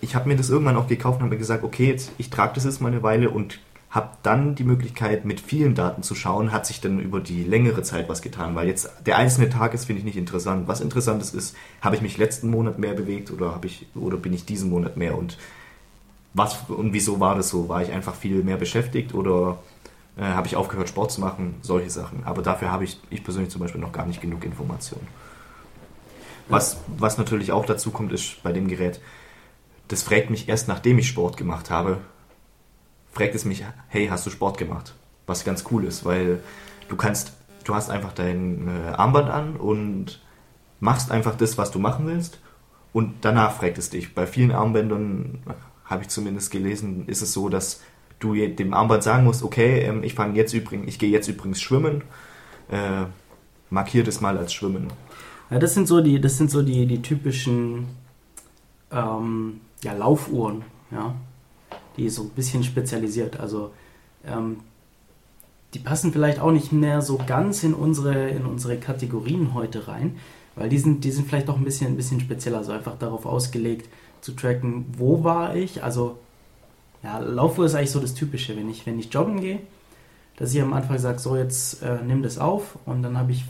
[0.00, 2.54] ich habe mir das irgendwann auch gekauft und habe mir gesagt, okay, jetzt, ich trage
[2.54, 3.60] das jetzt mal eine Weile und
[3.90, 7.82] habe dann die Möglichkeit, mit vielen Daten zu schauen, hat sich dann über die längere
[7.82, 10.68] Zeit was getan, weil jetzt der einzelne Tag ist, finde ich nicht interessant.
[10.68, 14.16] Was interessant ist, ist, habe ich mich letzten Monat mehr bewegt oder habe ich oder
[14.16, 15.36] bin ich diesen Monat mehr und
[16.34, 17.68] was und wieso war das so?
[17.68, 19.58] War ich einfach viel mehr beschäftigt oder
[20.16, 21.56] äh, habe ich aufgehört, Sport zu machen?
[21.62, 22.22] Solche Sachen.
[22.24, 25.08] Aber dafür habe ich, ich persönlich zum Beispiel noch gar nicht genug Informationen.
[26.48, 29.00] Was, was natürlich auch dazu kommt, ist bei dem Gerät,
[29.90, 31.98] das fragt mich erst nachdem ich Sport gemacht habe,
[33.12, 34.94] fragt es mich, hey, hast du Sport gemacht?
[35.26, 36.40] Was ganz cool ist, weil
[36.88, 37.32] du kannst,
[37.64, 40.20] du hast einfach dein äh, Armband an und
[40.78, 42.38] machst einfach das, was du machen willst
[42.92, 44.14] und danach fragt es dich.
[44.14, 45.42] Bei vielen Armbändern,
[45.84, 47.80] habe ich zumindest gelesen, ist es so, dass
[48.20, 51.60] du dem Armband sagen musst, okay, ähm, ich fange jetzt übrigens, ich gehe jetzt übrigens
[51.60, 52.04] schwimmen,
[52.70, 53.06] äh,
[53.70, 54.92] markier das mal als Schwimmen.
[55.50, 57.88] Ja, das sind so die, das sind so die, die typischen
[58.92, 61.14] ähm, ja, Laufuhren, ja,
[61.96, 63.40] die so ein bisschen spezialisiert.
[63.40, 63.70] Also
[64.26, 64.58] ähm,
[65.74, 70.16] die passen vielleicht auch nicht mehr so ganz in unsere, in unsere Kategorien heute rein,
[70.56, 73.24] weil die sind, die sind vielleicht auch ein bisschen, ein bisschen spezieller, also einfach darauf
[73.24, 73.88] ausgelegt
[74.20, 75.82] zu tracken, wo war ich.
[75.82, 76.18] Also
[77.02, 79.60] ja, Laufuhr ist eigentlich so das Typische, wenn ich, wenn ich joggen gehe,
[80.36, 83.44] dass ich am Anfang sage, so jetzt äh, nimm das auf und dann habe ich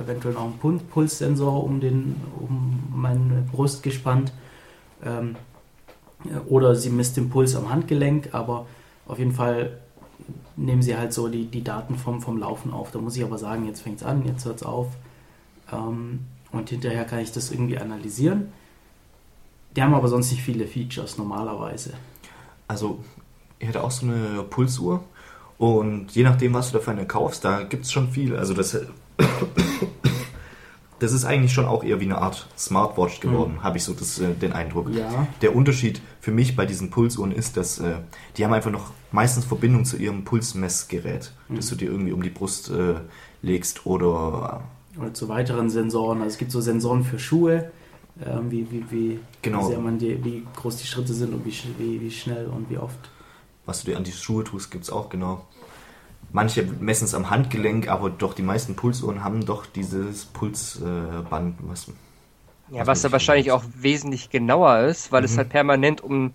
[0.00, 4.32] eventuell noch einen Pul- Pulssensor um, den, um meine Brust gespannt.
[5.04, 5.36] Ähm,
[6.46, 8.66] oder sie misst den Puls am Handgelenk, aber
[9.06, 9.78] auf jeden Fall
[10.56, 12.90] nehmen sie halt so die, die Daten vom, vom Laufen auf.
[12.90, 14.88] Da muss ich aber sagen, jetzt fängt es an, jetzt hört es auf.
[15.72, 16.20] Ähm,
[16.52, 18.52] und hinterher kann ich das irgendwie analysieren.
[19.76, 21.94] Die haben aber sonst nicht viele Features normalerweise.
[22.68, 23.00] Also,
[23.58, 25.02] ich hätte auch so eine Pulsuhr
[25.58, 28.36] und je nachdem, was du dafür eine kaufst, da gibt es schon viel.
[28.36, 28.78] Also, das,
[31.04, 34.18] das ist eigentlich schon auch eher wie eine Art Smartwatch geworden, habe ich so das,
[34.18, 34.88] äh, den Eindruck.
[34.90, 35.26] Ja.
[35.42, 37.96] Der Unterschied für mich bei diesen Pulsuhren ist, dass äh,
[38.36, 42.30] die haben einfach noch meistens Verbindung zu ihrem Pulsmessgerät, das du dir irgendwie um die
[42.30, 42.94] Brust äh,
[43.42, 44.62] legst oder
[44.98, 46.22] Oder zu weiteren Sensoren.
[46.22, 47.70] Also es gibt so Sensoren für Schuhe,
[48.24, 49.64] ähm, wie, wie, wie, Genau.
[49.66, 52.70] wie, sehr man die, wie groß die Schritte sind und wie, wie, wie schnell und
[52.70, 52.98] wie oft.
[53.66, 55.44] was du dir an die Schuhe tust, gibt es auch genau.
[56.34, 61.56] Manche messen es am Handgelenk, aber doch die meisten Pulsuhren haben doch dieses Pulsband.
[61.62, 61.88] was,
[62.68, 65.38] Ja, was da wahrscheinlich auch wesentlich genauer ist, weil es Mhm.
[65.38, 66.34] halt permanent um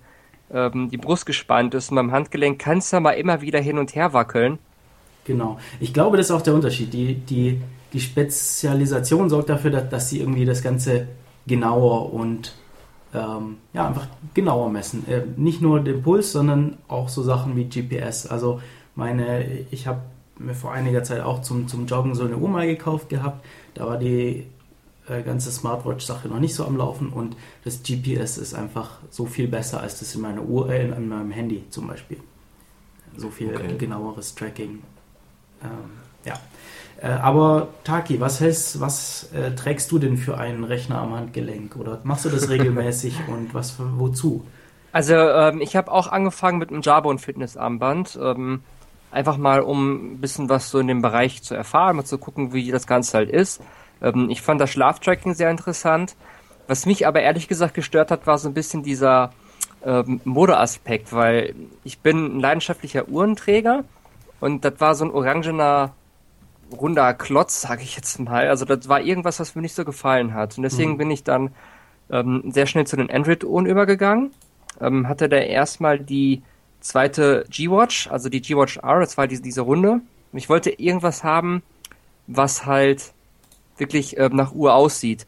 [0.51, 3.77] ähm, die Brust gespannt ist und beim Handgelenk kann es da mal immer wieder hin
[3.77, 4.59] und her wackeln.
[5.25, 5.59] Genau.
[5.79, 6.93] Ich glaube, das ist auch der Unterschied.
[6.93, 7.61] Die, die,
[7.93, 11.09] die Spezialisation sorgt dafür, dass, dass sie irgendwie das Ganze
[11.45, 12.55] genauer und
[13.13, 15.07] ähm, ja, einfach genauer messen.
[15.07, 18.25] Äh, nicht nur den Puls, sondern auch so Sachen wie GPS.
[18.27, 18.61] Also
[18.99, 20.01] meine, ich habe
[20.37, 23.45] mir vor einiger Zeit auch zum, zum Joggen so eine Uhr mal gekauft gehabt.
[23.73, 24.45] Da war die
[25.07, 29.47] äh, ganze Smartwatch-Sache noch nicht so am Laufen und das GPS ist einfach so viel
[29.47, 32.19] besser als das in meiner Uhr, äh, in meinem Handy zum Beispiel.
[33.17, 33.77] So viel Okay.
[33.77, 34.83] genaueres Tracking.
[35.63, 35.69] Ähm,
[36.25, 36.39] ja.
[37.01, 41.75] Äh, aber Taki, was hältst, was äh, trägst du denn für einen Rechner am Handgelenk?
[41.75, 44.45] Oder machst du das regelmäßig und was für, wozu?
[44.91, 48.17] Also ähm, ich habe auch angefangen mit einem Jabon Fitnessarmband.
[48.21, 48.61] Ähm,
[49.11, 52.53] einfach mal, um ein bisschen was so in dem Bereich zu erfahren, mal zu gucken,
[52.53, 53.61] wie das Ganze halt ist.
[54.01, 56.15] Ähm, ich fand das Schlaftracking sehr interessant.
[56.67, 59.31] Was mich aber ehrlich gesagt gestört hat, war so ein bisschen dieser
[59.83, 63.83] ähm, Modeaspekt, weil ich bin ein leidenschaftlicher Uhrenträger
[64.39, 65.93] und das war so ein orangener
[66.71, 68.47] runder Klotz, sage ich jetzt mal.
[68.47, 70.57] Also das war irgendwas, was mir nicht so gefallen hat.
[70.57, 70.97] Und deswegen Mhm.
[70.97, 71.51] bin ich dann
[72.11, 74.31] ähm, sehr schnell zu den Android-Uhren übergegangen.
[74.79, 76.43] Ähm, hatte da erstmal die
[76.79, 80.01] zweite G-Watch, also die G-Watch R, das war diese, diese Runde.
[80.31, 81.63] Und ich wollte irgendwas haben,
[82.27, 83.13] was halt
[83.77, 85.25] wirklich ähm, nach Uhr aussieht.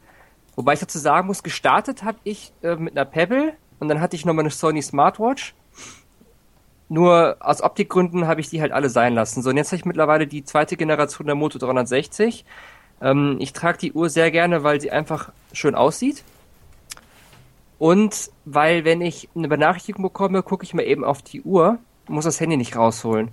[0.56, 4.16] Wobei ich dazu sagen muss, gestartet habe ich äh, mit einer Pebble und dann hatte
[4.16, 5.56] ich noch mal eine Sony Smartwatch.
[6.90, 9.42] Nur aus Optikgründen habe ich die halt alle sein lassen.
[9.42, 12.46] So, und jetzt habe ich mittlerweile die zweite Generation der Moto 360.
[13.02, 16.24] Ähm, ich trage die Uhr sehr gerne, weil sie einfach schön aussieht.
[17.82, 22.26] Und weil, wenn ich eine Benachrichtigung bekomme, gucke ich mir eben auf die Uhr, muss
[22.26, 23.32] das Handy nicht rausholen.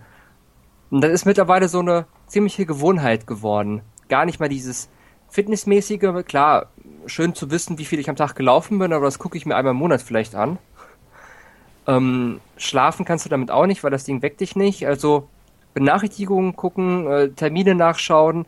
[0.91, 3.83] Und das ist mittlerweile so eine ziemliche Gewohnheit geworden.
[4.09, 4.89] Gar nicht mal dieses
[5.29, 6.69] Fitnessmäßige, klar,
[7.05, 9.55] schön zu wissen, wie viel ich am Tag gelaufen bin, aber das gucke ich mir
[9.55, 10.57] einmal im Monat vielleicht an.
[11.87, 14.87] Ähm, schlafen kannst du damit auch nicht, weil das Ding weckt dich nicht.
[14.87, 15.29] Also
[15.75, 18.47] Benachrichtigungen gucken, äh, Termine nachschauen,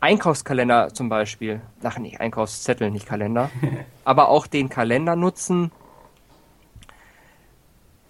[0.00, 1.60] Einkaufskalender zum Beispiel.
[1.82, 3.50] Ach nee, Einkaufszettel, nicht Kalender.
[4.04, 5.72] aber auch den Kalender nutzen.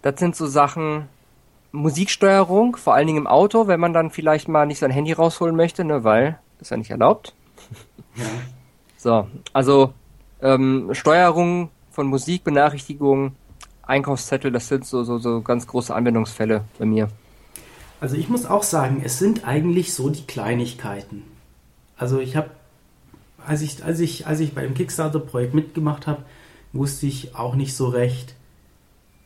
[0.02, 1.08] Das sind so Sachen,
[1.72, 5.56] Musiksteuerung, vor allen Dingen im Auto, wenn man dann vielleicht mal nicht sein Handy rausholen
[5.56, 7.34] möchte, ne, weil ist ja nicht erlaubt.
[8.16, 8.26] Ja.
[8.96, 9.92] So, also
[10.40, 13.34] ähm, Steuerung von Musik, Benachrichtigungen,
[13.82, 17.08] Einkaufszettel, das sind so, so, so ganz große Anwendungsfälle bei mir.
[18.00, 21.24] Also ich muss auch sagen, es sind eigentlich so die Kleinigkeiten.
[21.96, 22.50] Also ich habe,
[23.46, 26.22] als ich, als ich, als ich bei dem Kickstarter-Projekt mitgemacht habe,
[26.72, 28.34] wusste ich auch nicht so recht,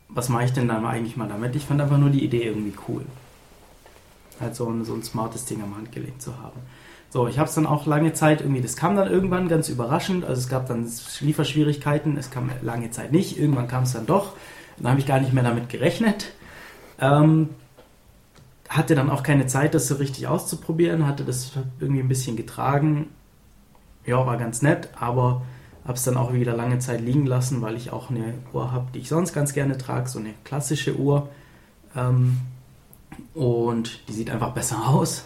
[0.07, 1.55] was mache ich denn dann eigentlich mal damit.
[1.55, 3.05] Ich fand einfach nur die Idee irgendwie cool.
[4.39, 6.59] Halt so ein, so ein smartes Ding am Handgelenk zu haben.
[7.11, 10.23] So, ich habe es dann auch lange Zeit irgendwie, das kam dann irgendwann ganz überraschend,
[10.23, 10.87] also es gab dann
[11.21, 14.33] Lieferschwierigkeiten, es kam lange Zeit nicht, irgendwann kam es dann doch,
[14.77, 16.31] dann habe ich gar nicht mehr damit gerechnet.
[17.01, 17.49] Ähm,
[18.69, 23.07] hatte dann auch keine Zeit, das so richtig auszuprobieren, hatte das irgendwie ein bisschen getragen.
[24.05, 25.41] Ja, war ganz nett, aber
[25.83, 28.87] habe es dann auch wieder lange Zeit liegen lassen, weil ich auch eine Uhr habe,
[28.93, 31.29] die ich sonst ganz gerne trage, so eine klassische Uhr.
[31.95, 32.37] Ähm,
[33.33, 35.25] und die sieht einfach besser aus.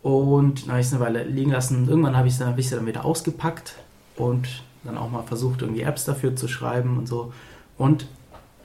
[0.00, 1.88] Und dann habe ich es eine Weile liegen lassen.
[1.88, 3.74] Irgendwann habe ich es dann, hab dann wieder ausgepackt
[4.14, 7.32] und dann auch mal versucht, irgendwie Apps dafür zu schreiben und so.
[7.76, 8.06] Und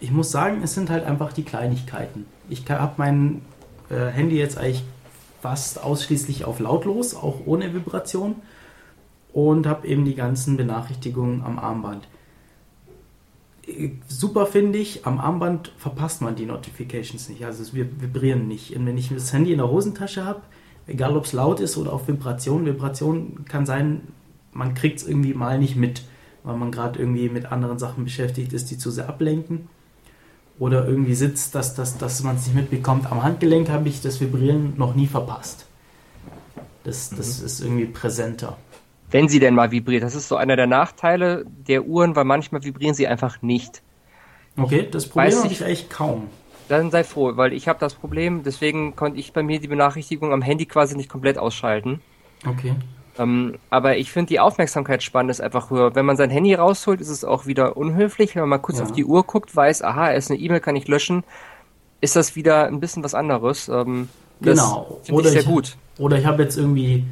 [0.03, 2.25] ich muss sagen, es sind halt einfach die Kleinigkeiten.
[2.49, 3.41] Ich habe mein
[3.89, 4.83] äh, Handy jetzt eigentlich
[5.41, 8.35] fast ausschließlich auf lautlos, auch ohne Vibration.
[9.31, 12.05] Und habe eben die ganzen Benachrichtigungen am Armband.
[13.65, 17.45] Äh, Super finde ich, am Armband verpasst man die Notifications nicht.
[17.45, 18.75] Also es vib- vibrieren nicht.
[18.75, 20.41] Und wenn ich das Handy in der Hosentasche habe,
[20.85, 24.01] egal ob es laut ist oder auf Vibration, Vibration kann sein,
[24.51, 26.03] man kriegt es irgendwie mal nicht mit,
[26.43, 29.69] weil man gerade irgendwie mit anderen Sachen beschäftigt ist, die zu sehr ablenken.
[30.59, 33.11] Oder irgendwie sitzt, dass, dass, dass man es nicht mitbekommt.
[33.11, 35.65] Am Handgelenk habe ich das Vibrieren noch nie verpasst.
[36.83, 38.57] Das, das ist irgendwie präsenter.
[39.09, 42.63] Wenn sie denn mal vibriert, das ist so einer der Nachteile der Uhren, weil manchmal
[42.63, 43.81] vibrieren sie einfach nicht.
[44.57, 46.27] Okay, das Problem Weiß habe ich- eigentlich kaum.
[46.69, 50.31] Dann sei froh, weil ich habe das Problem, deswegen konnte ich bei mir die Benachrichtigung
[50.31, 52.01] am Handy quasi nicht komplett ausschalten.
[52.47, 52.73] Okay.
[53.17, 55.95] Ähm, aber ich finde die Aufmerksamkeitsspanne ist einfach höher.
[55.95, 58.35] Wenn man sein Handy rausholt, ist es auch wieder unhöflich.
[58.35, 58.85] Wenn man mal kurz Ja.
[58.85, 61.23] auf die Uhr guckt, weiß, aha, es ist eine E-Mail, kann ich löschen,
[62.01, 63.69] ist das wieder ein bisschen was anderes.
[63.69, 64.99] Ähm, das Genau.
[65.03, 65.77] Finde ich sehr ich, gut.
[65.99, 67.05] Oder ich habe jetzt irgendwie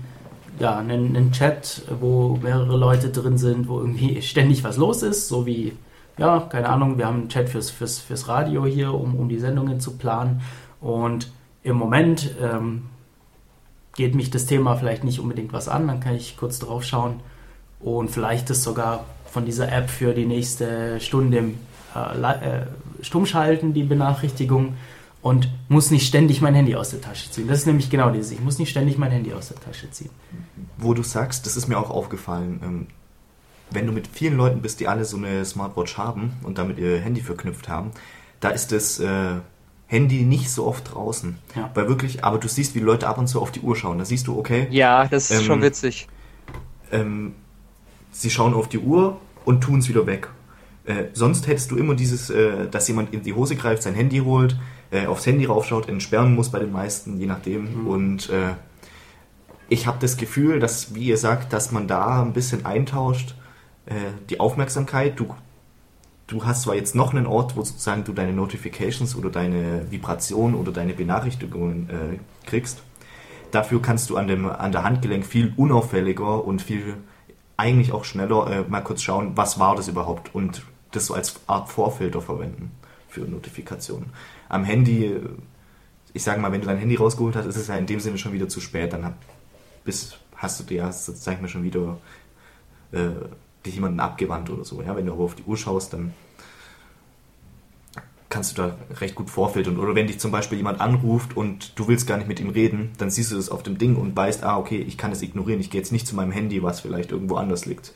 [0.60, 5.28] ja, einen, einen Chat, wo mehrere Leute drin sind, wo irgendwie ständig was los ist,
[5.28, 5.74] so wie,
[6.18, 9.40] ja, keine Ahnung, wir haben einen Chat fürs, fürs, fürs Radio hier, um, um die
[9.40, 10.42] Sendungen zu planen.
[10.80, 11.32] Und
[11.64, 12.90] im Moment ähm,
[13.96, 17.20] geht mich das Thema vielleicht nicht unbedingt was an, dann kann ich kurz drauf schauen
[17.80, 21.52] und vielleicht ist sogar von dieser App für die nächste Stunde
[21.96, 22.66] äh, äh,
[23.02, 24.76] stumm schalten, die Benachrichtigung
[25.22, 27.48] und muss nicht ständig mein Handy aus der Tasche ziehen.
[27.48, 30.10] Das ist nämlich genau dieses, ich muss nicht ständig mein Handy aus der Tasche ziehen.
[30.78, 32.88] Wo du sagst, das ist mir auch aufgefallen, ähm,
[33.70, 37.00] wenn du mit vielen Leuten bist, die alle so eine Smartwatch haben und damit ihr
[37.00, 37.92] Handy verknüpft haben,
[38.40, 39.36] da ist das äh,
[39.92, 41.38] Handy nicht so oft draußen.
[41.56, 41.70] Ja.
[41.74, 43.98] Weil wirklich, aber du siehst, wie Leute ab und zu auf die Uhr schauen.
[44.00, 46.08] Da siehst du, okay, Ja, das ist Ähm, schon witzig.
[46.92, 47.34] ähm,
[48.12, 50.30] sie schauen auf die Uhr und tun es wieder weg.
[50.86, 54.20] Äh, sonst hättest du immer dieses, äh, dass jemand in die Hose greift, sein Handy
[54.20, 54.58] holt,
[54.92, 57.86] äh, aufs Handy raufschaut, entsperren muss bei den meisten, je nachdem.
[57.88, 58.54] Und äh,
[59.70, 63.36] ich habe das Gefühl, dass, wie ihr sagt, dass man da ein bisschen eintauscht,
[63.86, 63.94] äh,
[64.30, 65.20] die Aufmerksamkeit.
[65.20, 65.36] Du,
[66.32, 70.56] du hast zwar jetzt noch einen Ort, wo sozusagen du deine Notifications oder deine Vibrationen
[70.56, 72.82] oder deine Benachrichtigungen äh, kriegst.
[73.52, 76.96] Dafür kannst du an, dem, an der Handgelenk viel unauffälliger und viel
[77.58, 81.42] eigentlich auch schneller äh, mal kurz schauen, was war das überhaupt und das so als
[81.48, 82.72] Art Vorfilter verwenden
[83.10, 84.12] für Notifikationen.
[84.48, 85.20] Am Handy, äh,
[86.14, 88.18] ich sage mal, wenn du dein Handy rausgeholt hast, ist es ja in dem Sinne
[88.18, 88.94] schon wieder zu spät.
[88.94, 89.16] Dann hab,
[89.84, 91.98] bis, hast du dir, ich mal, schon wieder
[92.94, 93.10] äh,
[93.66, 94.82] dich jemanden abgewandt oder so.
[94.82, 94.96] Ja?
[94.96, 96.14] Wenn du aber auf die Uhr schaust, dann
[98.32, 99.78] kannst du da recht gut vorfiltern.
[99.78, 102.92] Oder wenn dich zum Beispiel jemand anruft und du willst gar nicht mit ihm reden,
[102.98, 105.60] dann siehst du das auf dem Ding und weißt, ah, okay, ich kann es ignorieren,
[105.60, 107.94] ich gehe jetzt nicht zu meinem Handy, was vielleicht irgendwo anders liegt.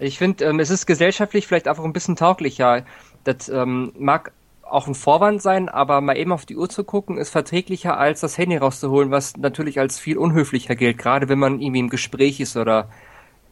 [0.00, 2.84] Ich finde, ähm, es ist gesellschaftlich vielleicht einfach ein bisschen tauglicher.
[3.24, 4.32] Das ähm, mag
[4.62, 8.20] auch ein Vorwand sein, aber mal eben auf die Uhr zu gucken, ist verträglicher als
[8.20, 12.38] das Handy rauszuholen, was natürlich als viel unhöflicher gilt, gerade wenn man irgendwie im Gespräch
[12.40, 12.90] ist oder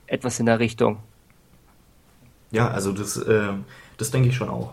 [0.06, 0.98] etwas in der Richtung.
[2.50, 3.52] Ja, also das, äh,
[3.96, 4.72] das denke ich schon auch.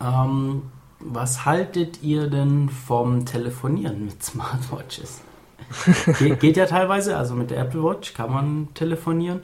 [0.00, 0.62] Ähm,
[1.00, 5.22] was haltet ihr denn vom Telefonieren mit Smartwatches?
[6.18, 9.42] Ge geht ja teilweise, also mit der Apple Watch kann man telefonieren.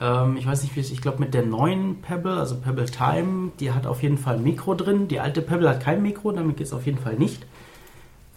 [0.00, 3.52] Ähm, ich weiß nicht, wie es, ich glaube mit der neuen Pebble, also Pebble Time,
[3.60, 5.08] die hat auf jeden Fall ein Mikro drin.
[5.08, 7.46] Die alte Pebble hat kein Mikro, damit geht es auf jeden Fall nicht.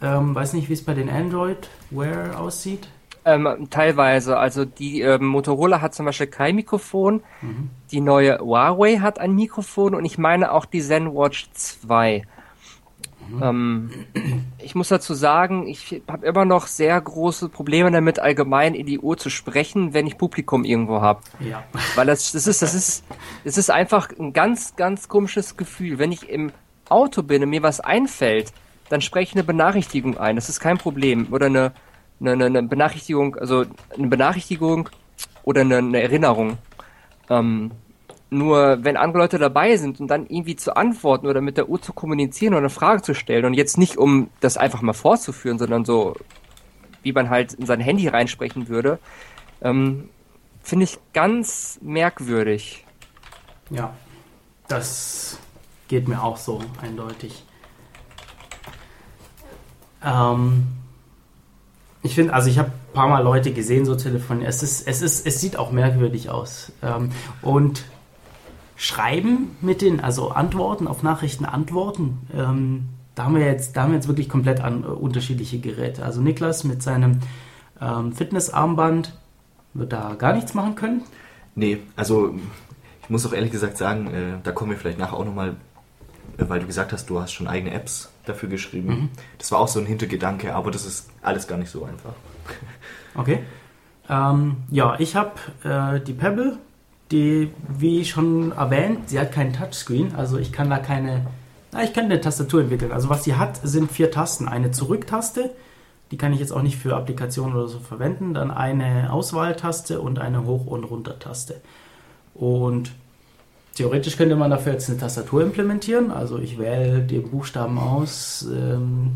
[0.02, 2.88] Ähm, weiß nicht, wie es bei den Android Wear aussieht.
[3.26, 7.24] Ähm, teilweise, also die ähm, Motorola hat zum Beispiel kein Mikrofon,
[7.92, 12.24] die neue Huawei hat ein Mikrofon und ich meine auch die ZenWatch 2.
[13.42, 13.90] Ähm,
[14.60, 19.00] ich muss dazu sagen, ich habe immer noch sehr große Probleme damit, allgemein in die
[19.00, 21.22] Uhr zu sprechen, wenn ich Publikum irgendwo habe.
[21.40, 21.64] Ja.
[21.96, 23.04] Weil das, das ist, das ist,
[23.44, 25.98] das ist einfach ein ganz, ganz komisches Gefühl.
[25.98, 26.52] Wenn ich im
[26.90, 28.54] Auto bin und mir was einfällt,
[28.90, 30.36] dann spreche ich eine Benachrichtigung ein.
[30.36, 31.28] Das ist kein Problem.
[31.32, 31.72] Oder eine,
[32.20, 34.90] eine, eine- Benachrichtigung, also eine Benachrichtigung
[35.44, 36.58] oder eine, eine Erinnerung.
[37.30, 37.72] Ähm,
[38.30, 41.82] nur wenn andere Leute dabei sind und dann irgendwie zu antworten oder mit der Uhr
[41.82, 45.60] zu kommunizieren oder eine Frage zu stellen und jetzt nicht um das einfach mal vorzuführen,
[45.60, 46.16] sondern so,
[47.04, 49.00] wie man halt in sein Handy reinsprechen würde,
[49.62, 50.10] ähm,
[50.62, 52.84] finde ich ganz merkwürdig.
[53.70, 53.94] Ja,
[54.68, 55.40] das
[55.88, 57.44] geht mir auch so eindeutig.
[60.04, 60.68] Ähm,
[62.06, 64.48] ich finde, also ich habe ein paar Mal Leute gesehen, so telefonieren.
[64.48, 66.72] Es ist, es ist, es sieht auch merkwürdig aus.
[66.82, 67.10] Ähm,
[67.42, 67.84] und
[68.78, 73.92] Schreiben mit den, also Antworten auf Nachrichten antworten, ähm, da haben wir jetzt, da haben
[73.92, 76.04] wir jetzt wirklich komplett an, äh, unterschiedliche Geräte.
[76.04, 77.20] Also Niklas mit seinem
[77.82, 79.18] ähm, Fitnessarmband
[79.74, 81.04] wird da gar nichts machen können.
[81.56, 82.36] Nee, also
[83.02, 85.56] ich muss auch ehrlich gesagt sagen, äh, da kommen wir vielleicht nachher auch nochmal,
[86.38, 89.10] äh, weil du gesagt hast, du hast schon eigene Apps dafür geschrieben.
[89.38, 92.14] Das war auch so ein Hintergedanke, aber das ist alles gar nicht so einfach.
[93.16, 93.40] Okay.
[94.10, 95.32] Ähm, ja, ich habe
[95.64, 96.58] äh, die Pebble,
[97.12, 101.28] die, wie schon erwähnt, sie hat keinen Touchscreen, also ich kann da keine,
[101.72, 102.92] na, ich kann eine Tastatur entwickeln.
[102.92, 104.48] Also was sie hat, sind vier Tasten.
[104.48, 105.52] Eine Zurücktaste,
[106.12, 110.20] die kann ich jetzt auch nicht für Applikationen oder so verwenden, dann eine Auswahltaste und
[110.20, 111.62] eine Hoch- und Runtertaste.
[112.34, 112.92] Und
[113.76, 119.12] theoretisch könnte man dafür jetzt eine Tastatur implementieren, also ich wähle den Buchstaben aus, ähm,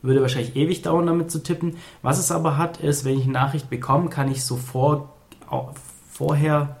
[0.00, 1.76] würde wahrscheinlich ewig dauern, damit zu tippen.
[2.00, 5.08] Was es aber hat, ist, wenn ich eine Nachricht bekomme, kann ich sofort
[6.10, 6.76] vorher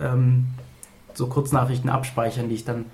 [0.00, 0.46] ähm,
[1.14, 2.86] so Kurznachrichten abspeichern, die ich dann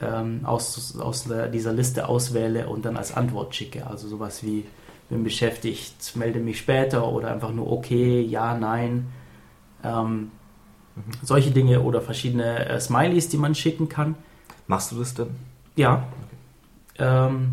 [0.00, 3.86] ähm, aus, aus dieser Liste auswähle und dann als Antwort schicke.
[3.86, 4.64] Also sowas wie,
[5.08, 9.06] bin beschäftigt, melde mich später oder einfach nur okay, ja, nein.
[9.84, 10.32] Ähm,
[11.22, 14.14] Solche Dinge oder verschiedene äh, Smileys, die man schicken kann.
[14.66, 15.28] Machst du das denn?
[15.76, 16.04] Ja.
[16.98, 17.52] Ähm,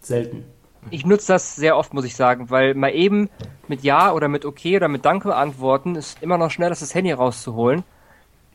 [0.00, 0.44] selten.
[0.90, 3.30] Ich nutze das sehr oft, muss ich sagen, weil mal eben
[3.68, 7.12] mit Ja oder mit Okay oder mit Danke antworten ist immer noch schneller, das Handy
[7.12, 7.84] rauszuholen.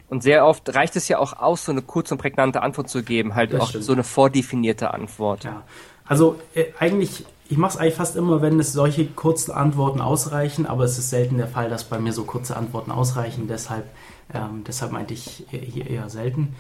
[0.10, 3.04] Und sehr oft reicht es ja auch aus, so eine kurze und prägnante Antwort zu
[3.04, 3.84] geben, halt Das auch stimmt.
[3.84, 5.44] so eine vordefinierte Antwort.
[5.44, 5.64] Ja.
[6.06, 10.66] Also äh, eigentlich, ich mache es eigentlich fast immer, wenn es solche kurzen Antworten ausreichen,
[10.66, 13.48] aber es ist selten der Fall, dass bei mir so kurze Antworten ausreichen.
[13.50, 13.86] Deshalb,
[14.34, 16.56] ähm, deshalb meinte ich hier eher selten.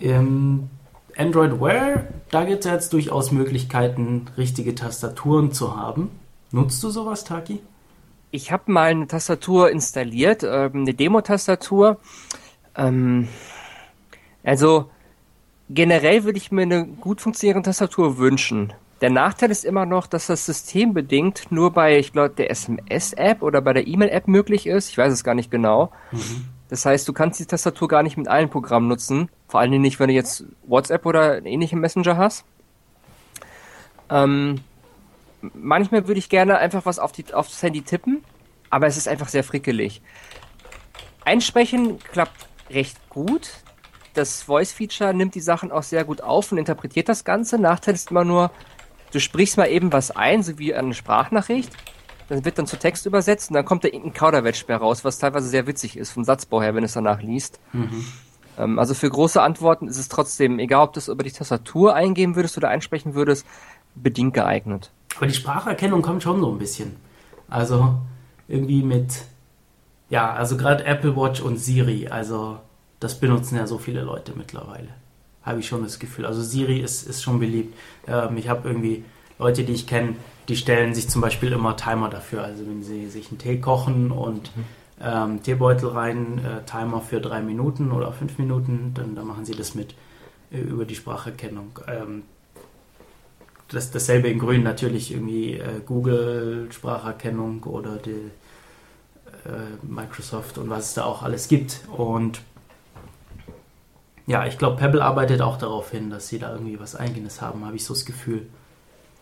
[0.00, 0.70] Ähm,
[1.16, 6.10] Android Wear, da gibt es jetzt durchaus Möglichkeiten, richtige Tastaturen zu haben.
[6.52, 7.60] Nutzt du sowas, Taki?
[8.36, 11.98] ich habe mal eine Tastatur installiert, ähm, eine Demo-Tastatur.
[12.76, 13.28] Ähm,
[14.44, 14.90] also
[15.68, 18.72] generell würde ich mir eine gut funktionierende Tastatur wünschen.
[19.00, 23.60] Der Nachteil ist immer noch, dass das systembedingt nur bei, ich glaube, der SMS-App oder
[23.60, 24.90] bei der E-Mail-App möglich ist.
[24.90, 25.90] Ich weiß es gar nicht genau.
[26.12, 26.46] Mhm.
[26.68, 29.28] Das heißt, du kannst die Tastatur gar nicht mit allen Programmen nutzen.
[29.48, 32.44] Vor allen Dingen nicht, wenn du jetzt WhatsApp oder einen ähnlichen Messenger hast.
[34.10, 34.60] Ähm,
[35.54, 38.24] manchmal würde ich gerne einfach was auf, die, auf das Handy tippen,
[38.70, 40.02] aber es ist einfach sehr frickelig.
[41.24, 43.50] Einsprechen klappt recht gut.
[44.14, 47.58] Das Voice-Feature nimmt die Sachen auch sehr gut auf und interpretiert das Ganze.
[47.58, 48.50] Nachteil ist immer nur,
[49.12, 51.70] du sprichst mal eben was ein, so wie eine Sprachnachricht.
[52.28, 55.48] Dann wird dann zu Text übersetzt und dann kommt da irgendein Kauderwelsch raus, was teilweise
[55.48, 57.60] sehr witzig ist vom Satzbau her, wenn es danach liest.
[57.72, 58.04] Mhm.
[58.58, 61.94] Ähm, also für große Antworten ist es trotzdem, egal ob du es über die Tastatur
[61.94, 63.46] eingeben würdest oder einsprechen würdest,
[63.94, 64.90] bedingt geeignet.
[65.16, 66.96] Aber die Spracherkennung kommt schon so ein bisschen.
[67.48, 67.94] Also
[68.48, 69.24] irgendwie mit,
[70.10, 72.58] ja, also gerade Apple Watch und Siri, also
[73.00, 74.88] das benutzen ja so viele Leute mittlerweile.
[75.42, 76.26] Habe ich schon das Gefühl.
[76.26, 77.76] Also Siri ist, ist schon beliebt.
[78.06, 79.04] Ähm, ich habe irgendwie
[79.38, 80.16] Leute, die ich kenne,
[80.48, 82.44] die stellen sich zum Beispiel immer Timer dafür.
[82.44, 84.64] Also wenn sie sich einen Tee kochen und mhm.
[85.00, 89.54] ähm, Teebeutel rein, äh, Timer für drei Minuten oder fünf Minuten, dann, dann machen sie
[89.54, 89.94] das mit
[90.50, 91.78] äh, über die Spracherkennung.
[91.88, 92.22] Ähm,
[93.68, 98.30] das, dasselbe in Grün natürlich irgendwie äh, Google Spracherkennung oder die
[99.44, 101.80] äh, Microsoft und was es da auch alles gibt.
[101.96, 102.42] Und
[104.26, 107.64] ja, ich glaube, Pebble arbeitet auch darauf hin, dass sie da irgendwie was Eigenes haben,
[107.64, 108.46] habe ich so das Gefühl.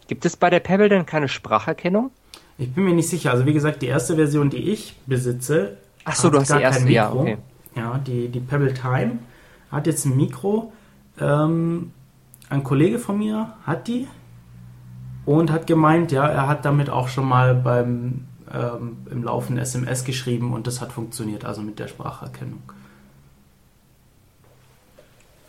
[0.06, 2.10] Gibt es bei der Pebble denn keine Spracherkennung?
[2.58, 3.30] Ich bin mir nicht sicher.
[3.32, 6.88] Also wie gesagt, die erste Version, die ich besitze, Ach so, du hast die erste,
[6.90, 7.38] ja, okay.
[7.74, 9.18] Ja, die, die Pebble Time
[9.70, 10.72] hat jetzt ein Mikro.
[11.18, 11.92] Ähm,
[12.50, 14.06] ein Kollege von mir hat die
[15.24, 20.04] und hat gemeint, ja, er hat damit auch schon mal beim ähm, im Laufen SMS
[20.04, 22.62] geschrieben und das hat funktioniert, also mit der Spracherkennung.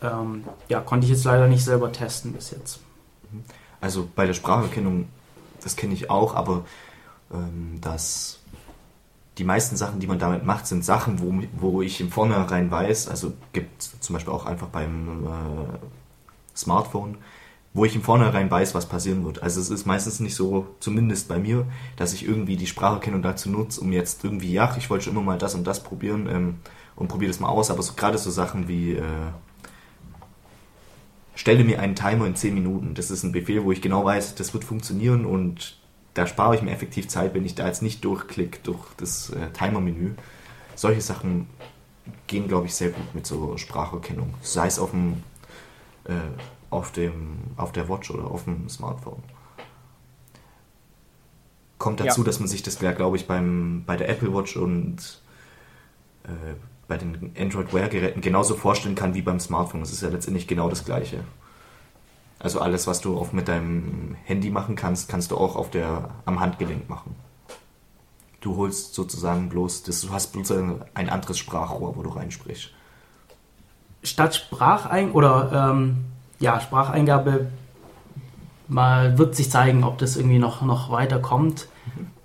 [0.02, 2.80] Ähm, ja, konnte ich jetzt leider nicht selber testen bis jetzt.
[3.80, 5.08] Also bei der Spracherkennung,
[5.62, 6.64] das kenne ich auch, aber
[7.32, 8.40] ähm, das
[9.38, 13.08] die meisten Sachen, die man damit macht, sind Sachen, wo, wo ich im Vornherein weiß,
[13.08, 17.18] also gibt zum Beispiel auch einfach beim äh, Smartphone,
[17.74, 19.42] wo ich im Vornherein weiß, was passieren wird.
[19.42, 21.66] Also es ist meistens nicht so, zumindest bei mir,
[21.96, 25.22] dass ich irgendwie die Spracherkennung dazu nutze, um jetzt irgendwie, ja, ich wollte schon immer
[25.22, 26.54] mal das und das probieren ähm,
[26.94, 29.02] und probiere das mal aus, aber so, gerade so Sachen wie äh,
[31.36, 32.94] stelle mir einen Timer in 10 Minuten.
[32.94, 35.78] Das ist ein Befehl, wo ich genau weiß, das wird funktionieren und
[36.14, 39.50] da spare ich mir effektiv Zeit, wenn ich da jetzt nicht durchklicke durch das äh,
[39.52, 40.14] Timer-Menü.
[40.74, 41.46] Solche Sachen
[42.26, 44.34] gehen, glaube ich, sehr gut mit so Spracherkennung.
[44.40, 45.22] Sei es auf dem
[46.04, 46.14] äh,
[46.70, 49.22] auf, dem, auf der Watch oder auf dem Smartphone.
[51.78, 52.26] Kommt dazu, ja.
[52.26, 55.20] dass man sich das, glaube ich, beim, bei der Apple Watch und
[56.24, 56.54] äh,
[56.88, 59.80] bei den Android Wear-Geräten genauso vorstellen kann wie beim Smartphone.
[59.80, 61.20] Das ist ja letztendlich genau das Gleiche.
[62.38, 66.10] Also alles, was du auch mit deinem Handy machen kannst, kannst du auch auf der,
[66.26, 67.16] am Handgelenk machen.
[68.40, 70.52] Du holst sozusagen bloß, das, du hast bloß
[70.94, 72.70] ein anderes Sprachrohr, wo du reinsprichst.
[74.02, 76.04] Statt Sprachein oder ähm,
[76.38, 77.48] ja, Spracheingabe
[78.68, 81.68] mal wird sich zeigen, ob das irgendwie noch, noch weiter kommt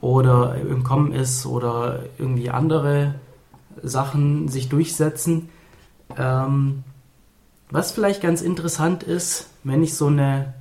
[0.01, 3.15] oder im Kommen ist oder irgendwie andere
[3.83, 5.49] Sachen sich durchsetzen.
[6.17, 6.83] Ähm,
[7.69, 10.53] was vielleicht ganz interessant ist, wenn ich so eine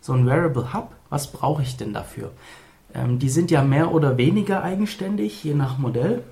[0.00, 2.32] so ein Variable habe, was brauche ich denn dafür?
[2.94, 6.22] Ähm, die sind ja mehr oder weniger eigenständig, je nach Modell.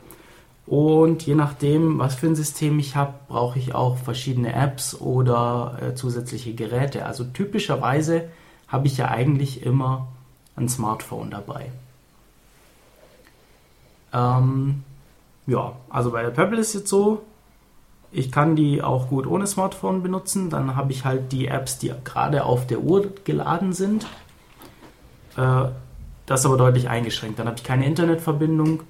[0.66, 5.78] Und je nachdem, was für ein System ich habe, brauche ich auch verschiedene Apps oder
[5.82, 7.06] äh, zusätzliche Geräte.
[7.06, 8.28] Also typischerweise
[8.68, 10.08] habe ich ja eigentlich immer
[10.56, 11.72] ein Smartphone dabei.
[14.12, 14.84] Ähm,
[15.50, 17.22] ja, also bei der Pebble ist jetzt so,
[18.12, 20.50] ich kann die auch gut ohne Smartphone benutzen.
[20.50, 24.06] Dann habe ich halt die Apps, die gerade auf der Uhr geladen sind.
[25.36, 25.66] Äh,
[26.26, 27.38] das ist aber deutlich eingeschränkt.
[27.38, 28.82] Dann habe ich keine Internetverbindung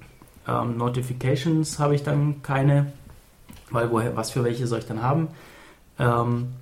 [0.47, 2.93] ähm, Notifications habe ich dann keine,
[3.69, 5.29] weil woher, was für welche soll ich dann haben?
[5.99, 6.53] Ähm,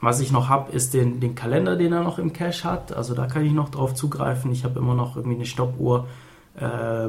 [0.00, 2.92] was ich noch habe, ist den, den Kalender, den er noch im Cache hat.
[2.92, 4.50] Also da kann ich noch drauf zugreifen.
[4.50, 6.08] Ich habe immer noch irgendwie eine Stoppuhr,
[6.56, 7.08] äh,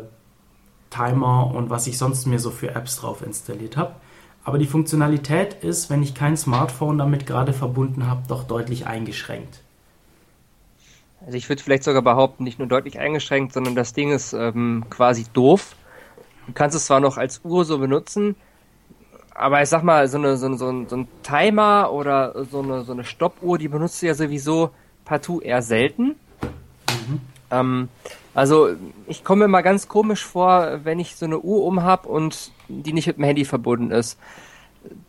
[0.92, 3.96] Timer und was ich sonst mir so für Apps drauf installiert habe.
[4.44, 9.62] Aber die Funktionalität ist, wenn ich kein Smartphone damit gerade verbunden habe, doch deutlich eingeschränkt.
[11.26, 14.86] Also ich würde vielleicht sogar behaupten, nicht nur deutlich eingeschränkt, sondern das Ding ist ähm,
[14.90, 15.76] quasi doof.
[16.48, 18.36] Du kannst es zwar noch als Uhr so benutzen,
[19.36, 22.62] aber ich sag mal, so, eine, so, ein, so, ein, so ein Timer oder so
[22.62, 24.72] eine, so eine Stoppuhr, die benutzt du ja sowieso
[25.06, 26.16] partout eher selten.
[26.90, 27.22] Mhm.
[27.52, 27.90] Ähm,
[28.34, 28.70] Also
[29.08, 32.52] ich komme mir mal ganz komisch vor, wenn ich so eine Uhr um habe und
[32.68, 34.18] die nicht mit dem Handy verbunden ist.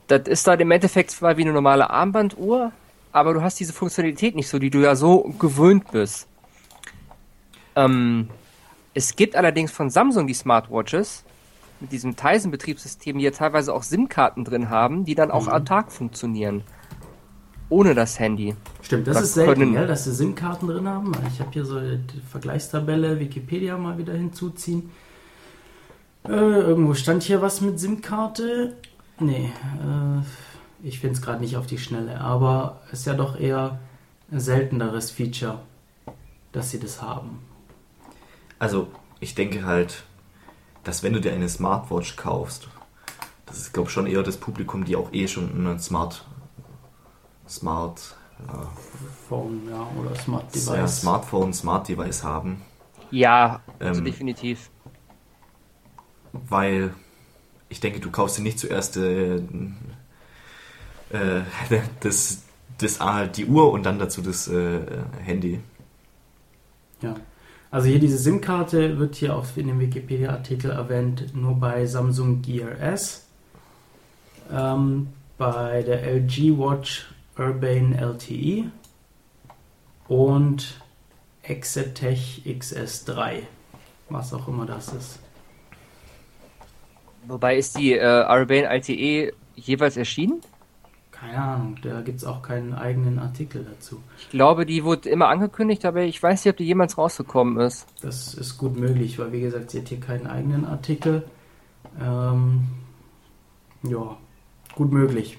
[0.08, 2.72] Das ist dann im Endeffekt zwar wie eine normale Armbanduhr,
[3.12, 6.26] aber du hast diese Funktionalität nicht so, die du ja so gewöhnt bist.
[7.76, 8.28] Ähm,
[8.94, 11.24] es gibt allerdings von Samsung die Smartwatches
[11.80, 15.52] mit diesem Tizen-Betriebssystem, die ja teilweise auch SIM-Karten drin haben, die dann auch Mhm.
[15.52, 16.64] autark funktionieren.
[17.72, 18.54] Ohne das Handy.
[18.82, 21.10] Stimmt, das Da ist selten, können- gell, dass sie SIM-Karten drin haben.
[21.32, 24.90] Ich habe hier so die Vergleichstabelle, Wikipedia mal wieder hinzuziehen.
[26.24, 28.76] Äh, irgendwo stand hier was mit SIM-Karte.
[29.20, 32.20] Nee, äh, ich finde es gerade nicht auf die Schnelle.
[32.20, 33.78] Aber ist ja doch eher
[34.30, 35.60] ein selteneres Feature,
[36.52, 37.38] dass sie das haben.
[38.58, 40.04] Also, ich denke halt,
[40.84, 42.68] dass wenn du dir eine Smartwatch kaufst,
[43.46, 46.26] das ist, glaube ich, schon eher das Publikum, die auch eh schon ein Smart,
[47.52, 48.00] Smart,
[49.28, 50.66] Phone, ja, oder Smart Device.
[50.76, 52.62] ja, Smartphone, Smart Device haben,
[53.10, 54.70] Ja, also Ähm, definitiv.
[56.32, 56.94] weil
[57.68, 59.40] ich denke, du kaufst dir nicht zuerst äh, äh,
[62.00, 62.42] das,
[62.78, 64.80] das, ah, die Uhr und dann dazu das äh,
[65.22, 65.60] Handy.
[67.00, 67.14] Ja.
[67.70, 72.78] Also hier diese SIM-Karte wird hier auch in dem Wikipedia-Artikel erwähnt, nur bei Samsung Gear
[72.80, 73.24] S.
[74.52, 77.06] Ähm, bei der LG Watch
[77.38, 78.70] Urbane LTE
[80.08, 80.80] und
[81.42, 83.42] Exetech XS3,
[84.08, 85.18] was auch immer das ist.
[87.26, 90.40] Wobei ist die äh, Urbane LTE jeweils erschienen?
[91.10, 94.02] Keine Ahnung, da gibt es auch keinen eigenen Artikel dazu.
[94.18, 97.86] Ich glaube, die wurde immer angekündigt, aber ich weiß nicht, ob die jemals rausgekommen ist.
[98.02, 101.24] Das ist gut möglich, weil wie gesagt, sie hat hier keinen eigenen Artikel.
[102.00, 102.66] Ähm,
[103.84, 104.16] ja,
[104.74, 105.38] gut möglich.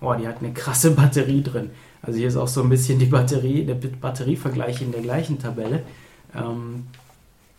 [0.00, 1.70] Oh, die hat eine krasse Batterie drin.
[2.02, 5.82] Also hier ist auch so ein bisschen die Batterie, der Batterievergleich in der gleichen Tabelle.
[6.34, 6.86] Ähm,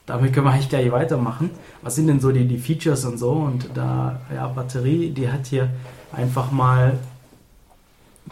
[0.05, 1.49] damit können wir eigentlich gleich weitermachen.
[1.81, 3.31] Was sind denn so die, die Features und so?
[3.31, 5.69] Und da, ja, Batterie, die hat hier
[6.13, 6.97] einfach mal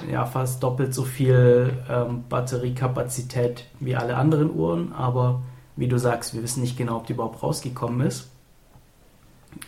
[0.09, 5.41] ja, fast doppelt so viel ähm, Batteriekapazität wie alle anderen Uhren, aber
[5.75, 8.29] wie du sagst, wir wissen nicht genau, ob die überhaupt rausgekommen ist.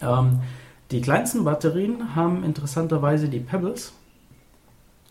[0.02, 0.42] Ähm,
[0.92, 3.94] die kleinsten Batterien haben interessanterweise die Pebbles,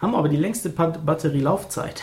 [0.01, 2.03] haben aber die längste Batterielaufzeit.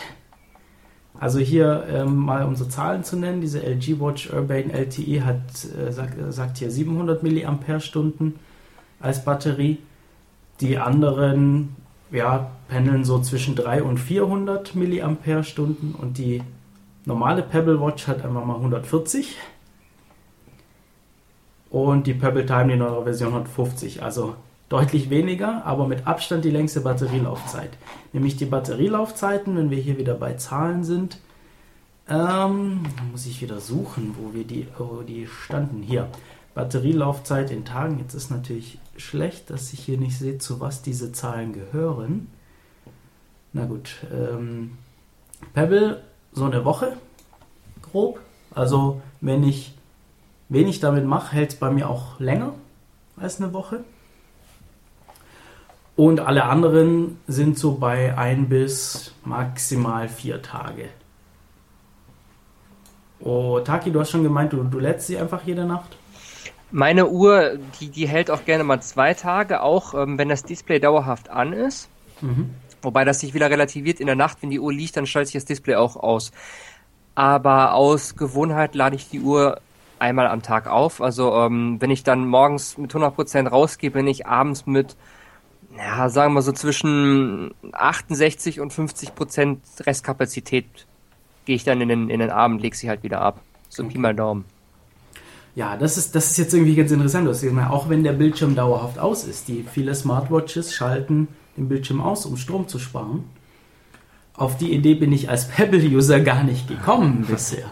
[1.18, 5.38] Also hier ähm, mal um so Zahlen zu nennen, diese LG Watch Urbane LTE hat,
[5.78, 8.32] äh, sagt, sagt hier 700 mAh
[9.00, 9.78] als Batterie.
[10.60, 11.76] Die anderen
[12.10, 15.44] ja, pendeln so zwischen 300 und 400 mAh
[15.98, 16.42] und die
[17.04, 19.36] normale Pebble Watch hat einfach mal 140
[21.70, 24.02] und die Pebble Time, die neuere Version, hat 50.
[24.02, 24.36] Also
[24.68, 27.70] deutlich weniger, aber mit Abstand die längste Batterielaufzeit.
[28.12, 31.18] Nämlich die Batterielaufzeiten, wenn wir hier wieder bei Zahlen sind,
[32.08, 35.82] ähm, muss ich wieder suchen, wo wir die, wo die standen.
[35.82, 36.08] Hier,
[36.54, 37.98] Batterielaufzeit in Tagen.
[37.98, 42.28] Jetzt ist natürlich schlecht, dass ich hier nicht sehe, zu was diese Zahlen gehören.
[43.52, 44.72] Na gut, ähm,
[45.52, 46.02] Pebble
[46.32, 46.96] so eine Woche,
[47.82, 48.20] grob.
[48.54, 49.74] Also wenn ich
[50.48, 52.54] wenig damit mache, hält es bei mir auch länger
[53.16, 53.84] als eine Woche.
[55.96, 60.88] Und alle anderen sind so bei ein bis maximal vier Tage.
[63.20, 65.96] Oh, Taki, du hast schon gemeint, du, du lädst sie einfach jede Nacht?
[66.72, 70.80] Meine Uhr, die, die hält auch gerne mal zwei Tage, auch ähm, wenn das Display
[70.80, 71.88] dauerhaft an ist.
[72.20, 72.50] Mhm.
[72.82, 75.40] Wobei das sich wieder relativiert in der Nacht, wenn die Uhr liegt, dann schaltet sich
[75.40, 76.32] das Display auch aus.
[77.14, 79.60] Aber aus Gewohnheit lade ich die Uhr
[79.98, 81.00] einmal am Tag auf.
[81.00, 84.96] Also ähm, wenn ich dann morgens mit 100% rausgehe, bin ich abends mit,
[85.76, 90.66] ja, sagen wir so zwischen 68 und 50% Restkapazität
[91.44, 93.40] gehe ich dann in den, in den Abend, leg sie halt wieder ab.
[93.68, 94.44] So Pi mal Daumen.
[95.54, 97.28] Ja, das ist, das ist jetzt irgendwie ganz interessant.
[97.28, 102.00] Hast gesagt, auch wenn der Bildschirm dauerhaft aus ist, die viele Smartwatches schalten den Bildschirm
[102.00, 103.24] aus, um Strom zu sparen.
[104.34, 107.70] Auf die Idee bin ich als Pebble-User gar nicht gekommen bisher.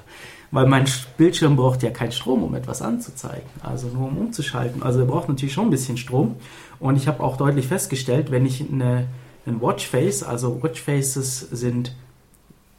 [0.53, 0.85] Weil mein
[1.17, 3.49] Bildschirm braucht ja keinen Strom, um etwas anzuzeigen.
[3.63, 4.83] Also nur um umzuschalten.
[4.83, 6.37] Also er braucht natürlich schon ein bisschen Strom.
[6.79, 9.07] Und ich habe auch deutlich festgestellt, wenn ich eine,
[9.47, 11.97] einen Watchface, also Watchfaces sind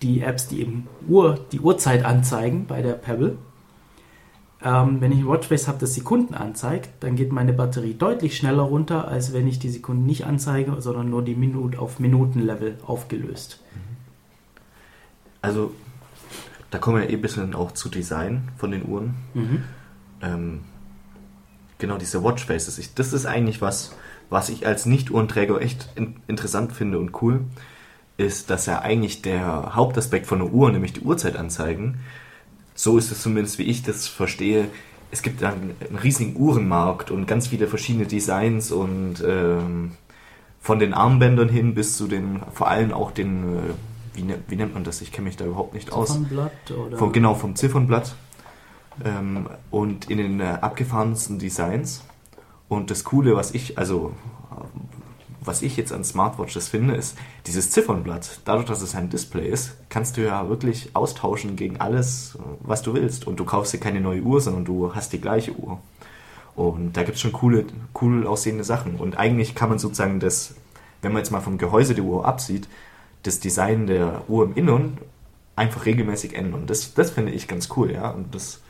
[0.04, 3.38] die Apps, die eben Uhr, die Uhrzeit anzeigen bei der Pebble.
[4.64, 8.64] Ähm, wenn ich ein Watchface habe, das Sekunden anzeigt, dann geht meine Batterie deutlich schneller
[8.64, 13.60] runter, als wenn ich die Sekunden nicht anzeige, sondern nur die Minute auf Minutenlevel aufgelöst.
[15.42, 15.72] Also,
[16.74, 19.14] da kommen wir eh ein bisschen auch zu Design von den Uhren.
[19.36, 19.64] Mhm.
[20.24, 20.60] Ähm,
[21.78, 22.80] genau, diese Watchfaces.
[22.80, 23.96] Ich, das ist eigentlich was,
[24.32, 27.42] was ich als Nicht-Uhrenträger echt in, interessant finde und cool,
[28.18, 32.00] ist, dass ja eigentlich der Hauptaspekt von einer Uhr, nämlich die Uhrzeit anzeigen,
[32.74, 34.68] so ist es zumindest, wie ich das verstehe.
[35.12, 39.92] Es gibt dann einen riesigen Uhrenmarkt und ganz viele verschiedene Designs und ähm,
[40.60, 43.60] von den Armbändern hin bis zu den, vor allem auch den, äh,
[44.14, 45.02] wie, ne, wie nennt man das?
[45.02, 46.10] Ich kenne mich da überhaupt nicht aus.
[46.10, 46.98] Ziffernblatt oder?
[46.98, 48.16] Vom, genau, vom Ziffernblatt.
[49.04, 52.04] Ähm, und in den äh, abgefahrensten Designs.
[52.68, 54.14] Und das Coole, was ich, also
[55.46, 58.42] was ich jetzt an Smartwatches finde, ist dieses Ziffernblatt.
[58.46, 62.94] Dadurch, dass es ein Display ist, kannst du ja wirklich austauschen gegen alles, was du
[62.94, 63.28] willst.
[63.28, 65.80] Und du kaufst dir keine neue Uhr, sondern du hast die gleiche Uhr.
[66.56, 67.66] Und da gibt es schon coole,
[68.02, 68.96] cool aussehende Sachen.
[68.96, 70.56] Und eigentlich kann man sozusagen das,
[71.02, 72.68] wenn man jetzt mal vom Gehäuse der Uhr absieht,
[73.24, 74.98] das Design der Uhr im Innern
[75.56, 76.62] einfach regelmäßig ändern.
[76.62, 78.10] Und das, das finde ich ganz cool, ja.
[78.10, 78.62] Und das.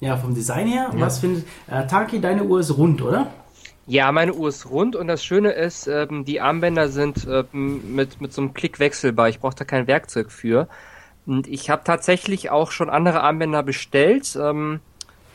[0.00, 1.00] Ja, vom Design her, Ja.
[1.00, 1.44] was findet.
[1.66, 3.32] Äh, Taki, deine Uhr ist rund, oder?
[3.86, 8.20] Ja, meine Uhr ist rund und das Schöne ist, ähm, die Armbänder sind ähm, mit,
[8.20, 9.28] mit so einem Klick wechselbar.
[9.28, 10.68] Ich brauche da kein Werkzeug für.
[11.26, 14.38] Und ich habe tatsächlich auch schon andere Armbänder bestellt.
[14.40, 14.80] Ähm,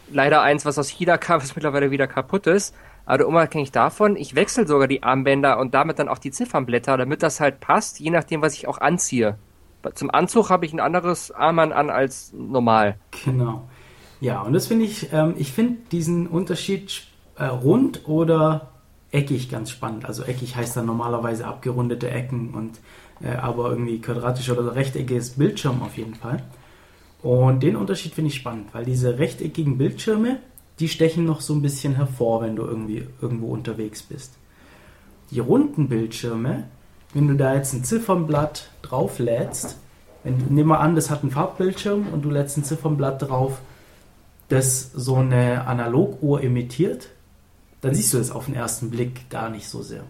[0.10, 2.74] leider eins, was aus China kam, was mittlerweile wieder kaputt ist.
[3.06, 7.22] Aber unabhängig davon, ich wechsle sogar die Armbänder und damit dann auch die Ziffernblätter, damit
[7.24, 9.38] das halt passt, je nachdem, was ich auch anziehe.
[9.94, 12.98] Zum Anzug habe ich ein anderes Armband an als normal.
[13.24, 13.68] Genau.
[14.22, 17.06] Ja, und das finde ich, ähm, ich finde diesen Unterschied
[17.38, 18.72] äh, rund oder
[19.12, 20.06] eckig ganz spannend.
[20.06, 22.80] Also eckig heißt dann normalerweise abgerundete Ecken und
[23.22, 26.44] äh, aber irgendwie quadratisch oder rechteckiges Bildschirm auf jeden Fall.
[27.22, 30.40] Und den Unterschied finde ich spannend, weil diese rechteckigen Bildschirme,
[30.80, 34.34] die stechen noch so ein bisschen hervor, wenn du irgendwie irgendwo unterwegs bist.
[35.32, 36.66] Die runden Bildschirme,
[37.14, 39.78] wenn du da jetzt ein Ziffernblatt drauflädst,
[40.24, 43.60] wenn du, nimm mal an, das hat einen Farbbildschirm und du lädst ein Ziffernblatt drauf,
[44.50, 47.10] das so eine Analoguhr imitiert,
[47.82, 50.04] dann siehst du es auf den ersten Blick gar nicht so sehr.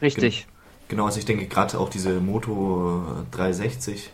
[0.00, 0.46] Richtig.
[0.88, 3.02] Genau, also ich denke gerade auch diese Moto
[3.32, 4.10] 360,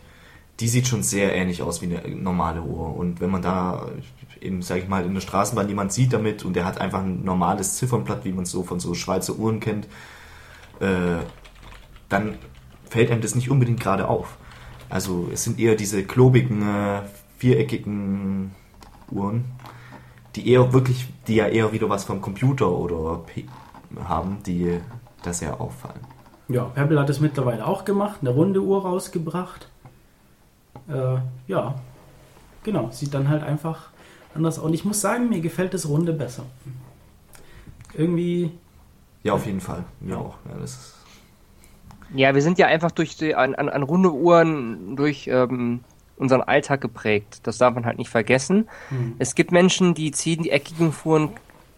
[0.60, 2.96] die sieht schon sehr ähnlich aus wie eine normale Uhr.
[2.96, 3.86] Und wenn man da
[4.42, 7.24] eben, sag ich mal, in der Straßenbahn jemand sieht damit und der hat einfach ein
[7.24, 9.86] normales Ziffernblatt, wie man es so von so Schweizer Uhren kennt,
[10.80, 11.18] äh,
[12.08, 12.36] dann
[12.88, 14.36] fällt einem das nicht unbedingt gerade auf.
[14.88, 17.02] Also es sind eher diese klobigen, äh,
[17.38, 18.52] viereckigen
[19.10, 19.44] Uhren,
[20.36, 23.46] die eher wirklich, die ja eher wieder was vom Computer oder P
[24.04, 24.80] haben, die
[25.22, 26.00] da sehr auffallen.
[26.48, 29.68] Ja, Pebble hat es mittlerweile auch gemacht, eine runde Uhr rausgebracht.
[30.88, 31.16] Äh,
[31.46, 31.74] ja,
[32.62, 33.91] genau, sieht dann halt einfach
[34.34, 34.58] anders.
[34.58, 36.44] Und ich muss sagen, mir gefällt das Runde besser.
[37.94, 38.50] Irgendwie,
[39.22, 39.84] Ja, auf jeden Fall.
[40.00, 40.36] Mir auch.
[40.48, 40.94] Ja, das ist
[42.14, 45.80] Ja, wir sind ja einfach durch die, an, an, an runde Uhren durch ähm,
[46.16, 47.40] unseren Alltag geprägt.
[47.44, 48.68] Das darf man halt nicht vergessen.
[48.88, 51.30] hm, Es gibt Menschen, die ziehen die eckigen, Fuhren,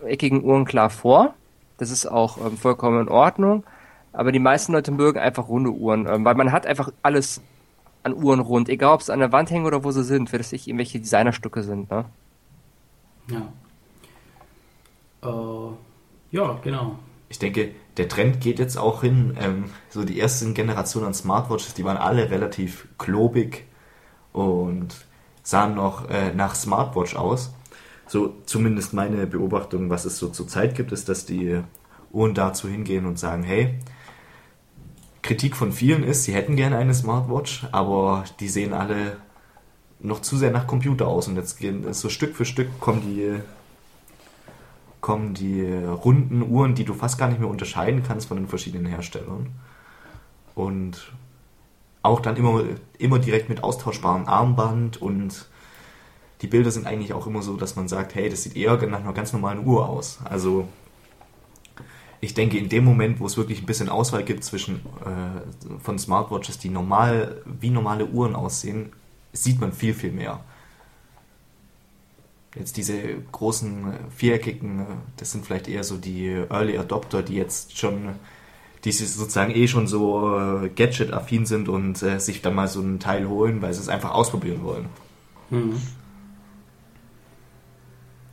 [0.05, 1.35] eckigen Uhren klar vor.
[1.79, 3.65] Das ist auch ähm, vollkommen in Ordnung.
[4.13, 7.41] Aber die meisten Leute mögen einfach runde Uhren, ähm, weil man hat einfach alles
[8.05, 8.69] an Uhren rund.
[8.69, 11.01] Egal, ob es an der Wand hängen oder wo sie sind, wenn es nicht irgendwelche
[11.01, 11.91] Designerstücke sind.
[11.91, 12.05] Ne?
[13.29, 13.53] Ja.
[15.23, 15.73] Äh,
[16.31, 16.99] ja, genau.
[17.29, 19.37] ich denke, der Trend geht jetzt auch hin.
[19.41, 23.67] Ähm, so die ersten Generationen an Smartwatches, die waren alle relativ klobig
[24.33, 25.07] und
[25.43, 27.55] sahen noch äh, nach Smartwatch aus.
[28.07, 31.61] So zumindest meine Beobachtung, was es so zur Zeit gibt, ist, dass die
[32.13, 33.79] Uhren dazu hingehen und sagen, hey,
[35.23, 39.17] Kritik von vielen ist, sie hätten gerne eine Smartwatch, aber die sehen alle
[40.05, 43.41] noch zu sehr nach Computer aus und jetzt gehen so Stück für Stück kommen die
[45.01, 48.87] kommen die runden Uhren, die du fast gar nicht mehr unterscheiden kannst von den verschiedenen
[48.87, 49.49] Herstellern.
[50.55, 51.13] Und
[52.03, 52.65] auch dann immer,
[52.97, 55.47] immer direkt mit austauschbarem Armband und
[56.41, 59.01] die Bilder sind eigentlich auch immer so, dass man sagt, hey, das sieht eher nach
[59.01, 60.21] einer ganz normalen Uhr aus.
[60.25, 60.69] Also
[62.23, 65.99] ich denke, in dem Moment, wo es wirklich ein bisschen Auswahl gibt zwischen äh, von
[65.99, 68.93] Smartwatches, die normal wie normale Uhren aussehen,
[69.35, 70.41] sieht man viel, viel mehr.
[72.57, 72.97] Jetzt diese
[73.33, 74.85] großen äh, viereckigen, äh,
[75.17, 78.15] das sind vielleicht eher so die Early Adopter, die jetzt schon,
[78.85, 83.01] die sozusagen eh schon so äh, Gadget-affin sind und äh, sich dann mal so einen
[83.01, 84.87] Teil holen, weil sie es einfach ausprobieren wollen.
[85.51, 85.77] Mhm.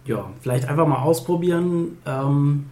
[0.06, 1.98] Ja, vielleicht einfach mal ausprobieren.
[2.06, 2.66] Ähm,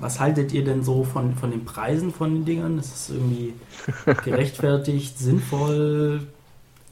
[0.00, 2.78] was haltet ihr denn so von, von den Preisen von den Dingern?
[2.78, 3.54] Ist es irgendwie
[4.24, 6.26] gerechtfertigt, sinnvoll?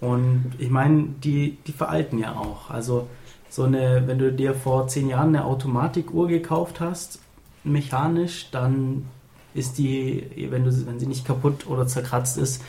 [0.02, 2.70] Und ich meine, die, die veralten ja auch.
[2.70, 3.06] Also
[3.48, 7.20] so eine, wenn du dir vor zehn Jahren eine Automatikuhr gekauft hast,
[7.62, 9.06] mechanisch, dann
[9.54, 12.64] ist die, wenn, du, wenn sie nicht kaputt oder zerkratzt ist,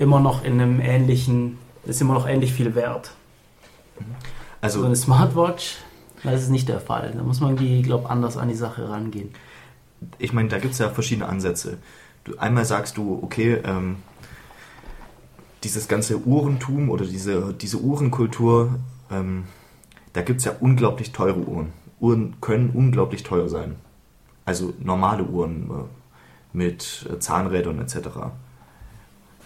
[0.00, 3.12] immer noch in einem ähnlichen, ist immer noch ähnlich viel wert.
[3.96, 4.04] So
[4.60, 5.76] Also eine Smartwatch,
[6.24, 7.12] das ist nicht der Fall.
[7.16, 9.30] Da muss man, die, glaube anders an die Sache rangehen.
[10.18, 11.78] ich meine, da gibt es ja verschiedene Ansätze.
[12.24, 13.98] Du, einmal sagst du, okay, ähm,
[15.64, 18.78] dieses ganze Uhrentum oder diese, diese Uhrenkultur,
[19.10, 19.44] ähm,
[20.12, 21.72] da gibt es ja unglaublich teure Uhren.
[22.00, 23.76] Uhren können unglaublich teuer sein.
[24.44, 28.08] Also normale Uhren äh, mit äh, Zahnrädern etc.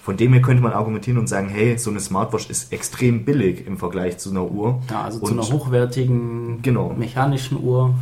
[0.02, 3.66] Von dem her könnte man argumentieren und sagen, hey, so eine Smartwatch ist extrem billig
[3.66, 4.82] im Vergleich zu einer Uhr.
[4.90, 6.92] Ja, also und zu einer hochwertigen Genau.
[6.92, 7.94] mechanischen Uhr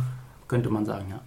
[0.47, 1.19] könnte man sagen, ja.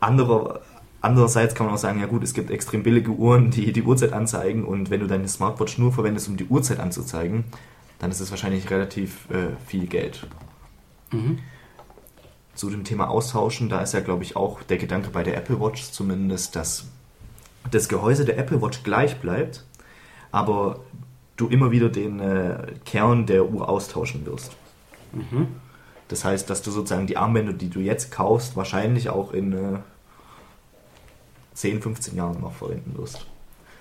[0.00, 0.60] Anderer,
[1.04, 4.12] andererseits kann man auch sagen, ja gut, es gibt extrem billige Uhren, die die Uhrzeit
[4.12, 7.44] anzeigen und wenn du deine Smartwatch nur verwendest, um die Uhrzeit anzuzeigen,
[7.98, 10.26] dann ist es wahrscheinlich relativ äh, viel Geld.
[11.12, 11.38] Mhm.
[12.54, 15.60] Zu dem Thema Austauschen, da ist ja, glaube ich, auch der Gedanke bei der Apple
[15.60, 16.86] Watch zumindest, dass
[17.70, 19.64] das Gehäuse der Apple Watch gleich bleibt,
[20.32, 20.80] aber
[21.36, 24.56] du immer wieder den äh, Kern der Uhr austauschen wirst.
[25.12, 25.48] Mhm.
[26.08, 29.78] Das heißt, dass du sozusagen die Armbänder, die du jetzt kaufst, wahrscheinlich auch in äh,
[31.54, 33.26] 10, 15 Jahren noch verwenden wirst.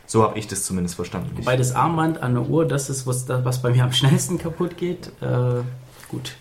[0.05, 1.31] So habe ich das zumindest verstanden.
[1.37, 4.77] Wobei das Armband an der Uhr, das ist, was, was bei mir am schnellsten kaputt
[4.77, 5.07] geht.
[5.21, 5.61] Äh,
[6.09, 6.35] gut.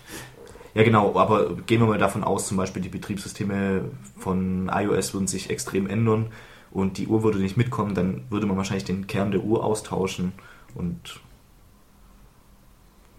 [0.73, 3.85] Ja, genau, aber gehen wir mal davon aus, zum Beispiel die Betriebssysteme
[4.17, 6.27] von iOS würden sich extrem ändern
[6.71, 10.33] und die Uhr würde nicht mitkommen, dann würde man wahrscheinlich den Kern der Uhr austauschen
[10.73, 11.19] und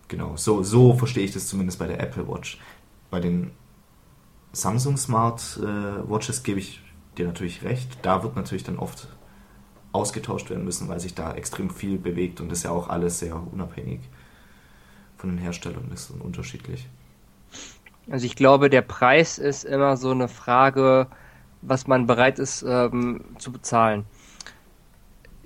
[0.09, 2.59] genau, so, so verstehe ich das zumindest bei der Apple Watch.
[3.11, 3.53] Bei den
[4.53, 6.81] Samsung Smart äh, Watches gebe ich
[7.15, 9.09] dir natürlich recht, da wird natürlich dann oft
[9.93, 13.41] ausgetauscht werden müssen, weil sich da extrem viel bewegt und das ja auch alles sehr
[13.53, 14.01] unabhängig
[15.17, 16.89] von den Herstellern ist und unterschiedlich.
[18.11, 21.07] Also ich glaube, der Preis ist immer so eine Frage,
[21.63, 24.05] was man bereit ist ähm, zu bezahlen.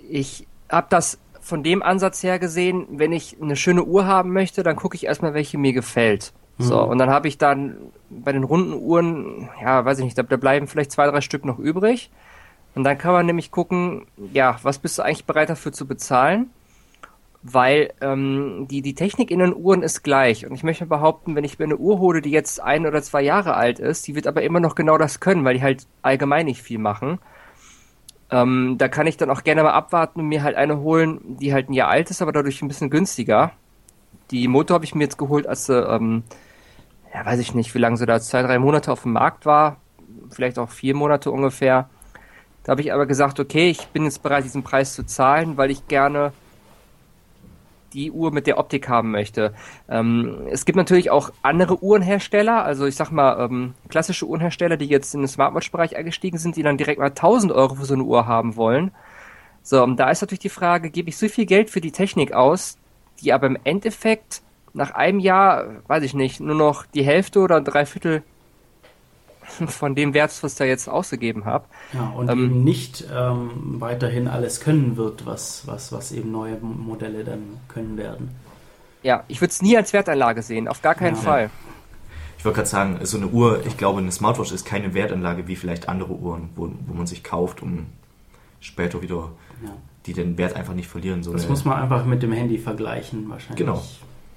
[0.08, 4.62] Ich habe das von dem Ansatz her gesehen, wenn ich eine schöne Uhr haben möchte,
[4.62, 6.32] dann gucke ich erstmal, welche mir gefällt.
[6.58, 6.90] So, Mhm.
[6.90, 7.76] und dann habe ich dann
[8.10, 11.44] bei den runden Uhren, ja, weiß ich nicht, da, da bleiben vielleicht zwei, drei Stück
[11.44, 12.10] noch übrig.
[12.74, 16.50] Und dann kann man nämlich gucken, ja, was bist du eigentlich bereit dafür zu bezahlen?
[17.42, 20.44] Weil ähm, die, die Technik in den Uhren ist gleich.
[20.44, 23.22] Und ich möchte behaupten, wenn ich mir eine Uhr hole, die jetzt ein oder zwei
[23.22, 26.46] Jahre alt ist, die wird aber immer noch genau das können, weil die halt allgemein
[26.46, 27.20] nicht viel machen.
[28.30, 31.54] Ähm, da kann ich dann auch gerne mal abwarten und mir halt eine holen, die
[31.54, 33.52] halt ein Jahr alt ist, aber dadurch ein bisschen günstiger.
[34.30, 36.24] Die Moto habe ich mir jetzt geholt, als sie, ähm,
[37.12, 39.76] ja, weiß ich nicht, wie lange sie da, zwei, drei Monate auf dem Markt war.
[40.30, 41.88] Vielleicht auch vier Monate ungefähr.
[42.64, 45.70] Da habe ich aber gesagt, okay, ich bin jetzt bereit, diesen Preis zu zahlen, weil
[45.70, 46.32] ich gerne
[47.92, 49.54] die Uhr mit der Optik haben möchte.
[49.88, 54.86] Ähm, es gibt natürlich auch andere Uhrenhersteller, also ich sag mal ähm, klassische Uhrenhersteller, die
[54.86, 58.04] jetzt in den Smartwatch-Bereich eingestiegen sind, die dann direkt mal 1000 Euro für so eine
[58.04, 58.90] Uhr haben wollen.
[59.62, 62.32] So, und da ist natürlich die Frage, gebe ich so viel Geld für die Technik
[62.32, 62.78] aus,
[63.20, 64.42] die aber im Endeffekt
[64.78, 68.22] nach einem Jahr, weiß ich nicht, nur noch die Hälfte oder drei Viertel
[69.66, 71.64] von dem Wert, was ich da jetzt ausgegeben habe.
[71.92, 73.50] Ja, und Ähm, eben nicht ähm,
[73.80, 78.30] weiterhin alles können wird, was, was, was eben neue Modelle dann können werden.
[79.02, 81.22] Ja, ich würde es nie als Wertanlage sehen, auf gar keinen Ja.
[81.22, 81.50] Fall.
[82.36, 85.56] Ich wollte gerade sagen, so eine Uhr, ich glaube, eine Smartwatch ist keine Wertanlage wie
[85.56, 87.86] vielleicht andere Uhren, wo, wo man sich kauft, um
[88.60, 89.30] später wieder,
[89.64, 89.70] Ja.
[90.06, 91.22] die den Wert einfach nicht verlieren.
[91.24, 93.56] So Das eine, muss man einfach mit dem Handy vergleichen, wahrscheinlich.
[93.58, 93.82] Genau.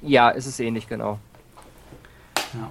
[0.01, 1.19] Ja, ist es ähnlich, genau.
[2.53, 2.69] Ja.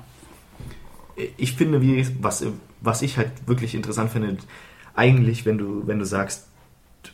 [1.36, 2.44] ich finde, wie, was,
[2.80, 4.36] was ich halt wirklich interessant finde,
[4.94, 6.48] eigentlich, wenn du, wenn du sagst,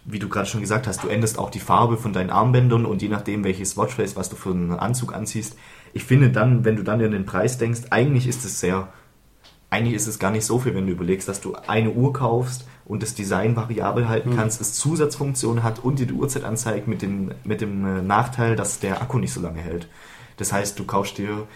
[0.04, 3.02] wie du gerade schon gesagt hast, du änderst auch die Farbe von deinen Armbändern und
[3.02, 5.56] je nachdem, welches Watchface, was du für einen Anzug anziehst,
[5.92, 8.88] ich finde dann, wenn du dann an den Preis denkst, eigentlich ist es sehr,
[9.70, 12.66] eigentlich ist es gar nicht so viel, wenn du überlegst, dass du eine Uhr kaufst
[12.84, 17.02] und das Design variabel halten kannst, es Zusatzfunktionen hat und dir die Uhrzeit anzeigt mit
[17.02, 19.88] dem, mit dem äh, Nachteil, dass der Akku nicht so lange hält.
[20.36, 21.46] Das heißt, du kaufst dir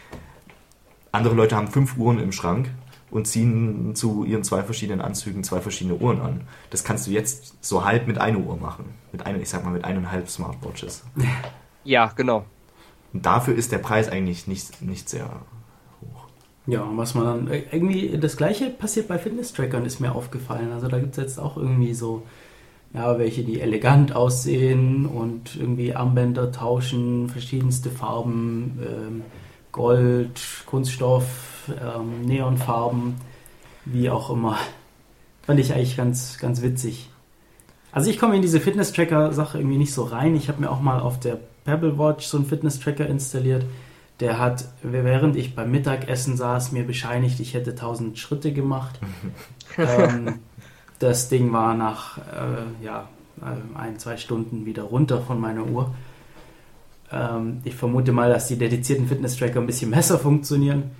[1.13, 2.71] andere Leute haben fünf Uhren im Schrank
[3.11, 6.43] und ziehen zu ihren zwei verschiedenen Anzügen zwei verschiedene Uhren an.
[6.71, 8.95] Das kannst du jetzt so halb mit einer Uhr machen.
[9.11, 11.05] Mit einer, ich sag mal, mit eineinhalb Smartwatches.
[11.83, 12.45] Ja, genau.
[13.13, 15.29] Und dafür ist der Preis eigentlich nicht, nicht sehr.
[16.67, 20.73] Ja, was man dann, äh, irgendwie, das gleiche passiert bei Fitness-Trackern, ist mir aufgefallen.
[20.73, 22.23] Also da gibt es jetzt auch irgendwie so,
[22.93, 29.23] ja, welche, die elegant aussehen und irgendwie Armbänder tauschen, verschiedenste Farben, ähm,
[29.73, 33.15] Gold, Kunststoff, ähm, Neonfarben,
[33.85, 34.59] wie auch immer.
[35.43, 37.09] Fand ich eigentlich ganz, ganz witzig.
[37.93, 40.37] Also ich komme in diese Fitness-Tracker-Sache irgendwie nicht so rein.
[40.37, 43.65] Ich habe mir auch mal auf der Pebble Watch so einen Fitness-Tracker installiert.
[44.21, 49.01] Der hat, während ich beim Mittagessen saß, mir bescheinigt, ich hätte 1000 Schritte gemacht.
[49.79, 50.41] ähm,
[50.99, 53.09] das Ding war nach äh, ja,
[53.41, 55.95] äh, ein, zwei Stunden wieder runter von meiner Uhr.
[57.11, 60.91] Ähm, ich vermute mal, dass die dedizierten Fitness-Tracker ein bisschen besser funktionieren.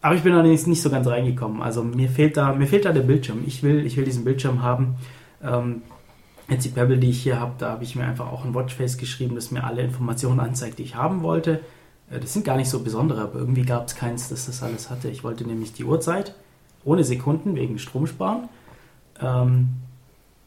[0.00, 1.62] Aber ich bin allerdings nicht so ganz reingekommen.
[1.62, 3.42] Also mir fehlt da, mir fehlt da der Bildschirm.
[3.46, 4.96] Ich will, ich will diesen Bildschirm haben.
[5.42, 5.82] Ähm,
[6.48, 8.98] Jetzt die Pebble, die ich hier habe, da habe ich mir einfach auch ein Watchface
[8.98, 11.60] geschrieben, das mir alle Informationen anzeigt, die ich haben wollte.
[12.10, 14.90] Äh, Das sind gar nicht so besondere, aber irgendwie gab es keins, das das alles
[14.90, 15.08] hatte.
[15.08, 16.34] Ich wollte nämlich die Uhrzeit
[16.84, 18.48] ohne Sekunden wegen Stromsparen,
[19.20, 19.70] ähm,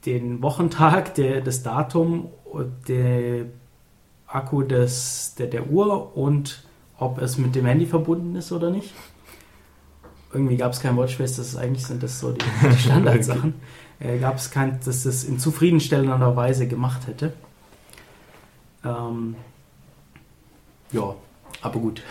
[0.05, 2.29] den Wochentag, der, das Datum,
[2.87, 3.45] der
[4.27, 6.63] Akku des, der, der Uhr und
[6.99, 8.93] ob es mit dem Handy verbunden ist oder nicht.
[10.33, 13.53] Irgendwie gab es kein Watchface, das ist eigentlich sind das so die, die Standardsachen.
[13.99, 17.33] äh, gab es kein, dass das in zufriedenstellender Weise gemacht hätte.
[18.83, 19.35] Ähm,
[20.91, 21.15] ja,
[21.61, 22.01] aber gut.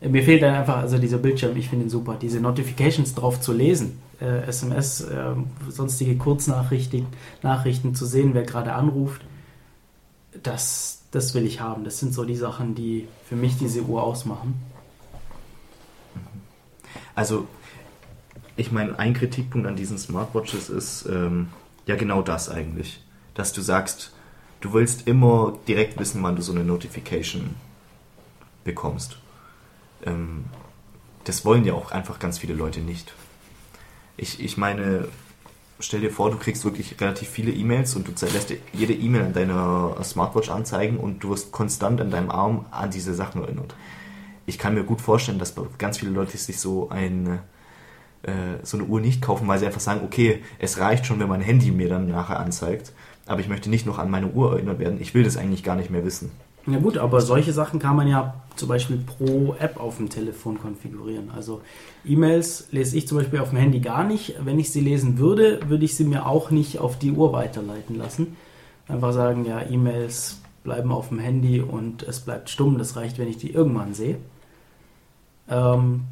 [0.00, 2.16] Mir fehlt dann einfach, also dieser Bildschirm, ich finde ihn super.
[2.20, 5.34] Diese Notifications drauf zu lesen, äh, SMS, äh,
[5.70, 7.06] sonstige Kurznachrichten
[7.42, 9.22] Nachrichten zu sehen, wer gerade anruft,
[10.42, 11.84] das, das will ich haben.
[11.84, 14.54] Das sind so die Sachen, die für mich diese Uhr ausmachen.
[17.14, 17.46] Also,
[18.56, 21.48] ich meine, ein Kritikpunkt an diesen Smartwatches ist ähm,
[21.86, 23.02] ja genau das eigentlich.
[23.32, 24.12] Dass du sagst,
[24.60, 27.54] du willst immer direkt wissen, wann du so eine Notification
[28.66, 29.16] bekommst.
[30.04, 30.44] Ähm,
[31.24, 33.14] das wollen ja auch einfach ganz viele Leute nicht.
[34.16, 35.08] Ich, ich meine,
[35.80, 39.22] stell dir vor, du kriegst wirklich relativ viele E-Mails und du lässt dir jede E-Mail
[39.22, 43.74] an deiner Smartwatch anzeigen und du wirst konstant an deinem Arm an diese Sachen erinnert.
[44.46, 47.40] Ich kann mir gut vorstellen, dass ganz viele Leute sich so ein
[48.22, 51.28] äh, so eine Uhr nicht kaufen, weil sie einfach sagen, okay, es reicht schon, wenn
[51.28, 52.92] mein Handy mir dann nachher anzeigt,
[53.26, 55.00] aber ich möchte nicht noch an meine Uhr erinnert werden.
[55.00, 56.30] Ich will das eigentlich gar nicht mehr wissen.
[56.66, 60.58] Ja gut, aber solche Sachen kann man ja zum Beispiel pro App auf dem Telefon
[60.58, 61.30] konfigurieren.
[61.30, 61.62] Also
[62.04, 64.34] E-Mails lese ich zum Beispiel auf dem Handy gar nicht.
[64.44, 67.96] Wenn ich sie lesen würde, würde ich sie mir auch nicht auf die Uhr weiterleiten
[67.96, 68.36] lassen.
[68.88, 72.78] Einfach sagen, ja, E-Mails bleiben auf dem Handy und es bleibt stumm.
[72.78, 74.18] Das reicht, wenn ich die irgendwann sehe.
[75.48, 76.02] Ähm,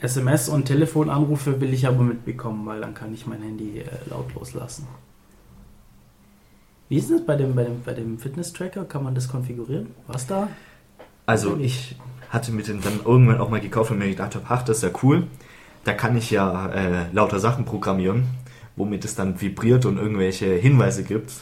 [0.00, 4.54] SMS und Telefonanrufe will ich aber mitbekommen, weil dann kann ich mein Handy äh, lautlos
[4.54, 4.86] lassen.
[6.88, 8.84] Wie ist das bei dem, bei dem, bei dem Fitness-Tracker?
[8.84, 9.94] Kann man das konfigurieren?
[10.06, 10.48] Was da?
[11.26, 11.96] Also ich
[12.30, 14.82] hatte mir den dann irgendwann auch mal gekauft und mir gedacht habe, ach, das ist
[14.82, 15.26] ja cool.
[15.84, 18.24] Da kann ich ja äh, lauter Sachen programmieren,
[18.76, 21.32] womit es dann vibriert und irgendwelche Hinweise gibt.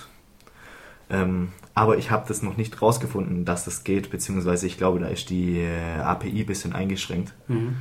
[1.11, 5.07] Ähm, aber ich habe das noch nicht rausgefunden, dass das geht, beziehungsweise ich glaube, da
[5.07, 7.35] ist die äh, API ein bisschen eingeschränkt.
[7.47, 7.77] Mhm.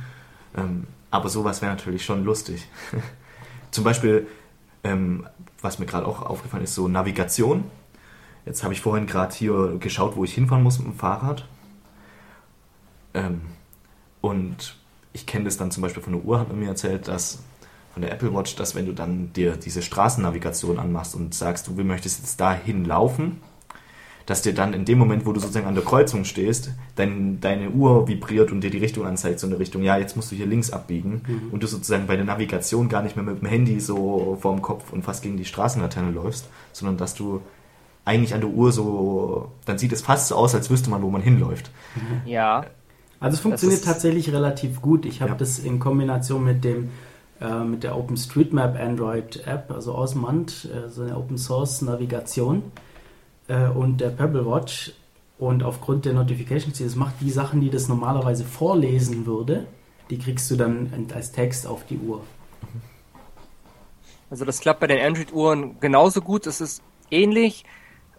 [0.56, 2.68] Ähm, aber sowas wäre natürlich schon lustig.
[3.70, 4.26] Zum Beispiel,
[4.84, 5.26] ähm,
[5.60, 7.64] was mir gerade auch aufgefallen ist, so Navigation.
[8.46, 11.46] Jetzt habe ich vorhin gerade hier geschaut, wo ich hinfahren muss mit dem Fahrrad.
[13.14, 13.40] Ähm,
[14.20, 14.76] und
[15.12, 17.42] ich kenne das dann zum Beispiel von der Uhr, hat man mir erzählt, dass
[17.92, 21.72] von der Apple Watch, dass wenn du dann dir diese Straßennavigation anmachst und sagst, du
[21.82, 23.40] möchtest jetzt dahin laufen,
[24.26, 27.70] dass dir dann in dem Moment, wo du sozusagen an der Kreuzung stehst, dein, deine
[27.70, 30.46] Uhr vibriert und dir die Richtung anzeigt, so eine Richtung, ja, jetzt musst du hier
[30.46, 31.48] links abbiegen Mhm.
[31.50, 34.92] und du sozusagen bei der Navigation gar nicht mehr mit dem Handy so vorm Kopf
[34.92, 37.40] und fast gegen die Straßenlaterne läufst, sondern dass du
[38.04, 41.10] eigentlich an der Uhr so, dann sieht es fast so aus, als wüsste man, wo
[41.10, 41.70] man hinläuft.
[42.26, 42.66] Ja.
[43.20, 45.04] Also es funktioniert tatsächlich relativ gut.
[45.04, 45.36] Ich habe Ja.
[45.38, 46.90] das in Kombination mit dem
[47.40, 52.62] äh, mit der OpenStreetMap Android App, also Osmand, äh, so eine Open Source Navigation
[53.46, 54.92] äh, und der Pebble Watch
[55.38, 59.66] und aufgrund der Notifications, die das macht, die Sachen, die das normalerweise vorlesen würde,
[60.10, 62.22] die kriegst du dann als Text auf die Uhr.
[64.30, 66.46] Also das klappt bei den Android-Uhren genauso gut.
[66.46, 67.64] Es ist ähnlich.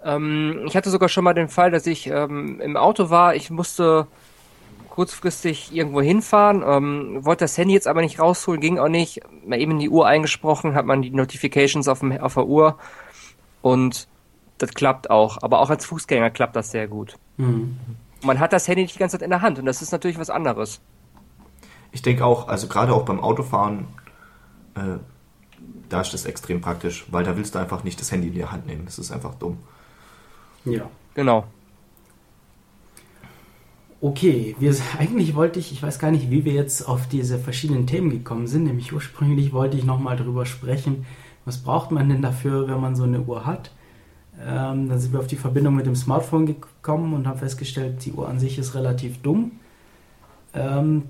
[0.04, 3.36] Ähm, ich hatte sogar schon mal den Fall, dass ich ähm, im Auto war.
[3.36, 4.08] Ich musste
[4.89, 9.21] kurzfristig irgendwo hinfahren, ähm, wollte das Handy jetzt aber nicht rausholen, ging auch nicht.
[9.45, 12.77] Mal eben in die Uhr eingesprochen, hat man die Notifications auf, dem, auf der Uhr
[13.61, 14.07] und
[14.57, 15.39] das klappt auch.
[15.41, 17.15] Aber auch als Fußgänger klappt das sehr gut.
[17.37, 17.77] Mhm.
[18.23, 20.19] Man hat das Handy nicht die ganze Zeit in der Hand und das ist natürlich
[20.19, 20.81] was anderes.
[21.91, 23.87] Ich denke auch, also gerade auch beim Autofahren,
[24.75, 24.99] äh,
[25.89, 28.45] da ist das extrem praktisch, weil da willst du einfach nicht das Handy in die
[28.45, 28.85] Hand nehmen.
[28.85, 29.57] Das ist einfach dumm.
[30.65, 30.89] Ja.
[31.15, 31.45] Genau.
[34.02, 37.88] Okay, wir, eigentlich wollte ich, ich weiß gar nicht, wie wir jetzt auf diese verschiedenen
[37.88, 38.64] Themen gekommen sind.
[38.64, 41.06] Nämlich ursprünglich wollte ich nochmal darüber sprechen,
[41.45, 43.72] was braucht man denn dafür, wenn man so eine Uhr hat.
[44.41, 48.14] Ähm, dann sind wir auf die Verbindung mit dem Smartphone gekommen und haben festgestellt, die
[48.14, 49.52] Uhr an sich ist relativ dumm.
[50.54, 51.04] Ähm,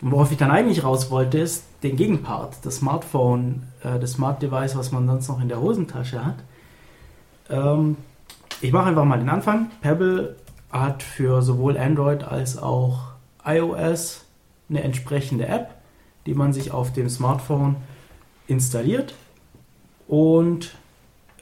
[0.00, 4.76] worauf ich dann eigentlich raus wollte, ist den Gegenpart, das Smartphone, äh, das Smart Device,
[4.76, 6.36] was man sonst noch in der Hosentasche hat.
[7.50, 7.96] Ähm,
[8.62, 9.70] ich mache einfach mal den Anfang.
[9.82, 10.36] Pebble
[10.80, 13.12] hat für sowohl Android als auch
[13.44, 14.24] iOS
[14.68, 15.74] eine entsprechende App,
[16.26, 17.76] die man sich auf dem Smartphone
[18.46, 19.14] installiert.
[20.08, 20.74] Und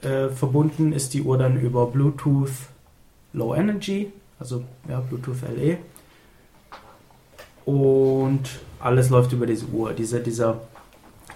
[0.01, 2.51] äh, verbunden ist die Uhr dann über Bluetooth
[3.33, 5.77] Low Energy, also ja, Bluetooth LE
[7.65, 9.93] und alles läuft über diese Uhr.
[9.93, 10.61] Diese, dieser,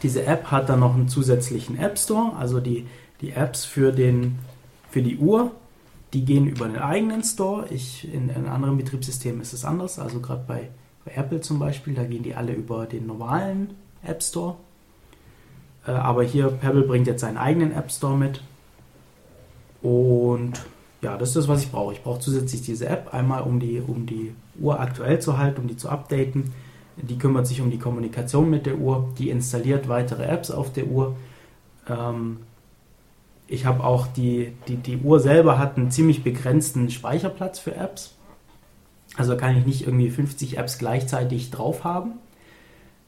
[0.04, 2.86] diese App hat dann noch einen zusätzlichen App Store, also die
[3.22, 4.40] die Apps für, den,
[4.90, 5.52] für die Uhr,
[6.14, 7.68] die gehen über den eigenen Store.
[7.70, 10.00] Ich, in, in anderen Betriebssystemen ist es anders.
[10.00, 10.70] Also gerade bei,
[11.06, 13.72] bei Apple zum Beispiel, da gehen die alle über den normalen
[14.04, 14.56] App Store.
[15.86, 18.42] Äh, aber hier, Pebble bringt jetzt seinen eigenen App Store mit.
[19.82, 20.54] Und
[21.02, 21.94] ja, das ist das, was ich brauche.
[21.94, 25.68] Ich brauche zusätzlich diese App, einmal um die, um die Uhr aktuell zu halten, um
[25.68, 26.54] die zu updaten.
[26.96, 30.88] Die kümmert sich um die Kommunikation mit der Uhr, die installiert weitere Apps auf der
[30.88, 31.16] Uhr.
[31.88, 32.38] Ähm,
[33.48, 38.16] ich habe auch die, die, die Uhr selber hat einen ziemlich begrenzten Speicherplatz für Apps.
[39.16, 42.14] Also kann ich nicht irgendwie 50 Apps gleichzeitig drauf haben.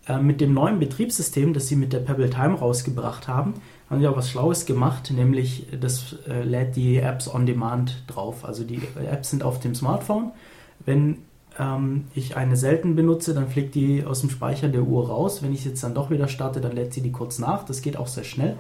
[0.08, 3.56] Äh, mit dem neuen Betriebssystem, das sie mit der Pebble Time rausgebracht haben,
[3.90, 8.46] haben sie auch was Schlaues gemacht, nämlich das äh, lädt die Apps on Demand drauf.
[8.46, 8.82] Also die
[9.12, 10.32] Apps sind auf dem Smartphone.
[10.86, 11.18] Wenn
[11.60, 15.44] ähm, ich eine selten benutze, dann fliegt die aus dem Speicher der Uhr raus.
[15.44, 17.66] Wenn ich jetzt dann doch wieder starte, dann lädt sie die kurz nach.
[17.66, 18.56] Das geht auch sehr schnell.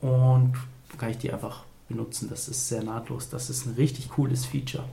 [0.00, 0.54] Und
[0.98, 2.28] kann ich die einfach benutzen.
[2.30, 3.28] Das ist sehr nahtlos.
[3.28, 4.84] Das ist ein richtig cooles Feature.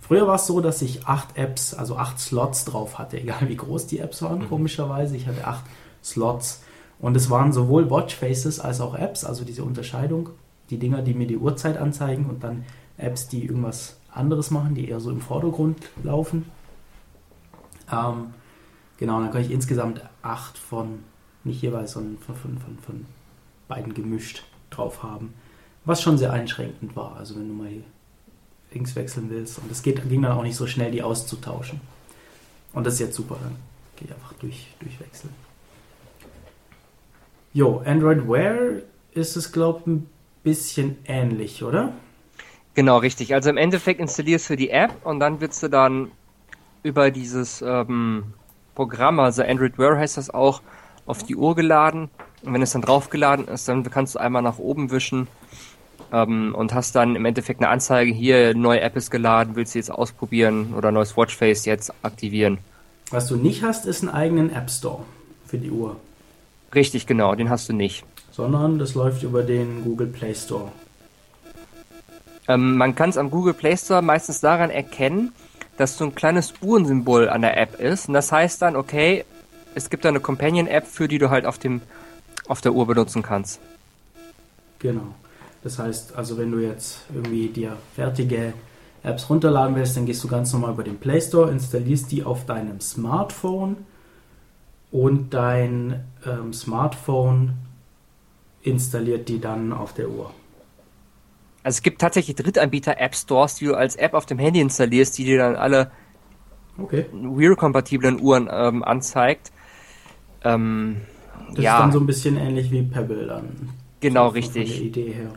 [0.00, 3.56] Früher war es so, dass ich acht Apps, also acht Slots drauf hatte, egal wie
[3.56, 4.48] groß die Apps waren, mhm.
[4.48, 5.16] komischerweise.
[5.16, 5.64] Ich hatte acht
[6.02, 6.62] Slots.
[7.00, 10.30] Und es waren sowohl Watchfaces als auch Apps, also diese Unterscheidung.
[10.70, 12.64] Die Dinger, die mir die Uhrzeit anzeigen und dann
[12.96, 16.50] Apps, die irgendwas anderes machen, die eher so im Vordergrund laufen.
[17.90, 18.34] Ähm,
[18.98, 21.04] genau, dann kann ich insgesamt acht von,
[21.44, 23.06] nicht jeweils, sondern von, von, von, von
[23.68, 25.34] beiden gemischt drauf haben.
[25.84, 27.16] Was schon sehr einschränkend war.
[27.16, 27.70] Also wenn du mal
[28.72, 29.58] links wechseln willst.
[29.58, 31.80] Und es ging dann auch nicht so schnell, die auszutauschen.
[32.72, 33.56] Und das ist jetzt super, dann
[33.96, 35.32] gehe ich einfach durch, durchwechseln.
[37.54, 40.10] Jo, Android Wear ist es, glaube ich, ein
[40.42, 41.92] bisschen ähnlich, oder?
[42.74, 43.34] Genau, richtig.
[43.34, 46.12] Also im Endeffekt installierst du die App und dann wirst du dann
[46.82, 48.34] über dieses ähm,
[48.74, 50.62] Programm, also Android Wear heißt das auch,
[51.08, 52.10] auf die Uhr geladen.
[52.42, 55.26] Und wenn es dann draufgeladen ist, dann kannst du einmal nach oben wischen
[56.12, 59.78] ähm, und hast dann im Endeffekt eine Anzeige, hier, neue App ist geladen, willst du
[59.78, 62.58] jetzt ausprobieren oder neues Watchface jetzt aktivieren.
[63.10, 65.04] Was du nicht hast, ist einen eigenen App Store
[65.46, 65.96] für die Uhr.
[66.74, 68.04] Richtig, genau, den hast du nicht.
[68.30, 70.70] Sondern das läuft über den Google Play Store.
[72.46, 75.32] Ähm, man kann es am Google Play Store meistens daran erkennen,
[75.76, 78.08] dass so ein kleines Uhrensymbol an der App ist.
[78.08, 79.24] Und das heißt dann, okay,
[79.78, 81.80] es gibt da eine Companion-App, für die du halt auf, dem,
[82.46, 83.60] auf der Uhr benutzen kannst.
[84.78, 85.14] Genau.
[85.62, 88.52] Das heißt, also wenn du jetzt irgendwie dir fertige
[89.02, 92.46] Apps runterladen willst, dann gehst du ganz normal über den Play Store, installierst die auf
[92.46, 93.76] deinem Smartphone
[94.90, 97.54] und dein ähm, Smartphone
[98.62, 100.30] installiert die dann auf der Uhr.
[101.62, 105.24] Also es gibt tatsächlich Drittanbieter-App Stores, die du als App auf dem Handy installierst, die
[105.24, 105.90] dir dann alle
[106.78, 107.06] okay.
[107.12, 109.52] Wear-kompatiblen Uhren ähm, anzeigt.
[110.54, 110.96] Ähm,
[111.54, 111.74] das ja.
[111.74, 113.48] ist dann so ein bisschen ähnlich wie Pebble dann.
[114.00, 114.70] Genau, so richtig.
[114.70, 115.30] Von der Idee her.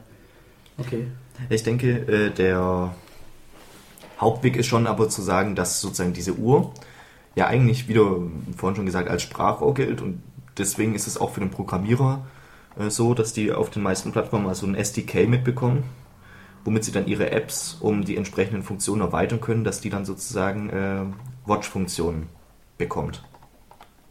[0.77, 1.07] Okay.
[1.49, 2.93] Ich denke, äh, der
[4.19, 6.71] Hauptweg ist schon aber zu sagen, dass sozusagen diese Uhr
[7.35, 10.21] ja eigentlich, wie du vorhin schon gesagt, als Sprachrohr gilt und
[10.57, 12.25] deswegen ist es auch für den Programmierer
[12.77, 15.83] äh, so, dass die auf den meisten Plattformen also ein SDK mitbekommen,
[16.63, 20.69] womit sie dann ihre Apps um die entsprechenden Funktionen erweitern können, dass die dann sozusagen
[20.69, 21.05] äh,
[21.45, 22.27] Watch-Funktionen
[22.77, 23.23] bekommt.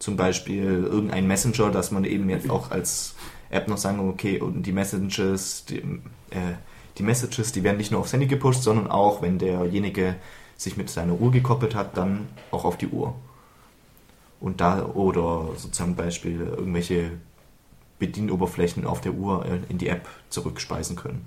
[0.00, 3.14] Zum Beispiel irgendein Messenger, dass man eben jetzt auch als
[3.50, 5.76] App noch sagen, okay, und die Messages, die,
[6.30, 6.56] äh,
[6.98, 10.16] die Messages, die werden nicht nur aufs Handy gepusht, sondern auch, wenn derjenige
[10.56, 13.14] sich mit seiner Uhr gekoppelt hat, dann auch auf die Uhr.
[14.40, 17.12] Und da, oder sozusagen Beispiel irgendwelche
[17.98, 21.26] Bedienoberflächen auf der Uhr äh, in die App zurückspeisen können.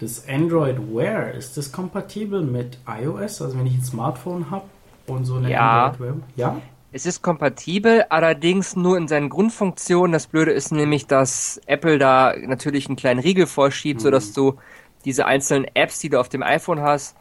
[0.00, 3.42] Das Android Wear, ist das kompatibel mit iOS?
[3.42, 4.66] Also wenn ich ein Smartphone habe
[5.06, 5.86] und so eine ja.
[5.86, 6.16] Android Wear?
[6.36, 6.60] Ja.
[6.98, 10.10] Es ist kompatibel, allerdings nur in seinen Grundfunktionen.
[10.10, 14.02] Das Blöde ist nämlich, dass Apple da natürlich einen kleinen Riegel vorschiebt, mhm.
[14.02, 14.58] sodass du
[15.04, 17.14] diese einzelnen Apps, die du auf dem iPhone hast,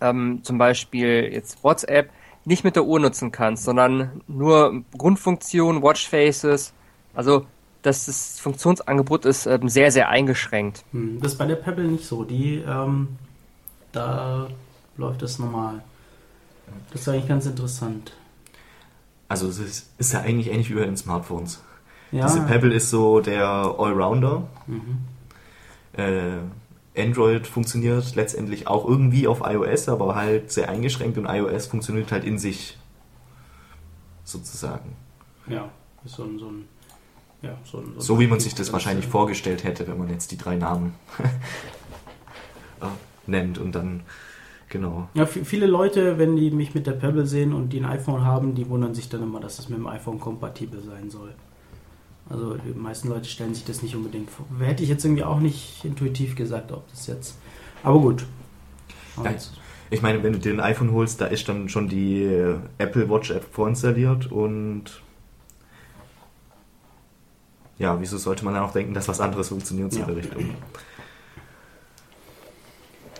[0.00, 2.08] ähm, zum Beispiel jetzt WhatsApp,
[2.46, 6.72] nicht mit der Uhr nutzen kannst, sondern nur Grundfunktionen, Watchfaces.
[7.12, 7.44] Also
[7.82, 10.86] dass das Funktionsangebot ist ähm, sehr, sehr eingeschränkt.
[10.92, 12.24] Hm, das ist bei der Pebble nicht so.
[12.24, 13.08] Die, ähm,
[13.92, 14.48] da
[14.96, 15.82] läuft das normal.
[16.92, 18.14] Das ist eigentlich ganz interessant.
[19.28, 21.62] Also es ist, ist ja eigentlich ähnlich wie bei den Smartphones.
[22.12, 22.26] Ja.
[22.26, 24.46] Diese Pebble ist so der Allrounder.
[24.66, 24.98] Mhm.
[25.94, 26.38] Äh,
[26.96, 32.24] Android funktioniert letztendlich auch irgendwie auf iOS, aber halt sehr eingeschränkt und iOS funktioniert halt
[32.24, 32.78] in sich
[34.22, 34.96] sozusagen.
[35.48, 35.68] Ja,
[36.04, 36.68] ist so ein, so ein
[37.42, 40.38] ja, so, so, so, wie man sich das wahrscheinlich vorgestellt hätte, wenn man jetzt die
[40.38, 40.94] drei Namen
[42.80, 42.86] äh,
[43.26, 44.02] nennt und dann
[44.74, 45.08] Genau.
[45.14, 48.56] Ja, viele Leute, wenn die mich mit der Pebble sehen und die ein iPhone haben,
[48.56, 51.32] die wundern sich dann immer, dass es mit dem iPhone kompatibel sein soll.
[52.28, 54.46] Also die meisten Leute stellen sich das nicht unbedingt vor.
[54.58, 57.38] Hätte ich jetzt irgendwie auch nicht intuitiv gesagt, ob das jetzt.
[57.84, 58.26] Aber gut.
[59.22, 59.32] Ja,
[59.90, 63.08] ich meine, wenn du dir ein iPhone holst, da ist dann schon die äh, Apple
[63.08, 64.86] Watch App vorinstalliert und
[67.78, 70.06] ja, wieso sollte man dann auch denken, dass was anderes funktioniert so Ja.
[70.08, 70.50] in der Richtung?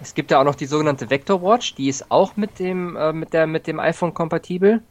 [0.02, 3.12] Es gibt ja auch noch die sogenannte Vector Watch, die ist auch mit dem, äh,
[3.12, 4.82] mit der, mit dem iPhone kompatibel.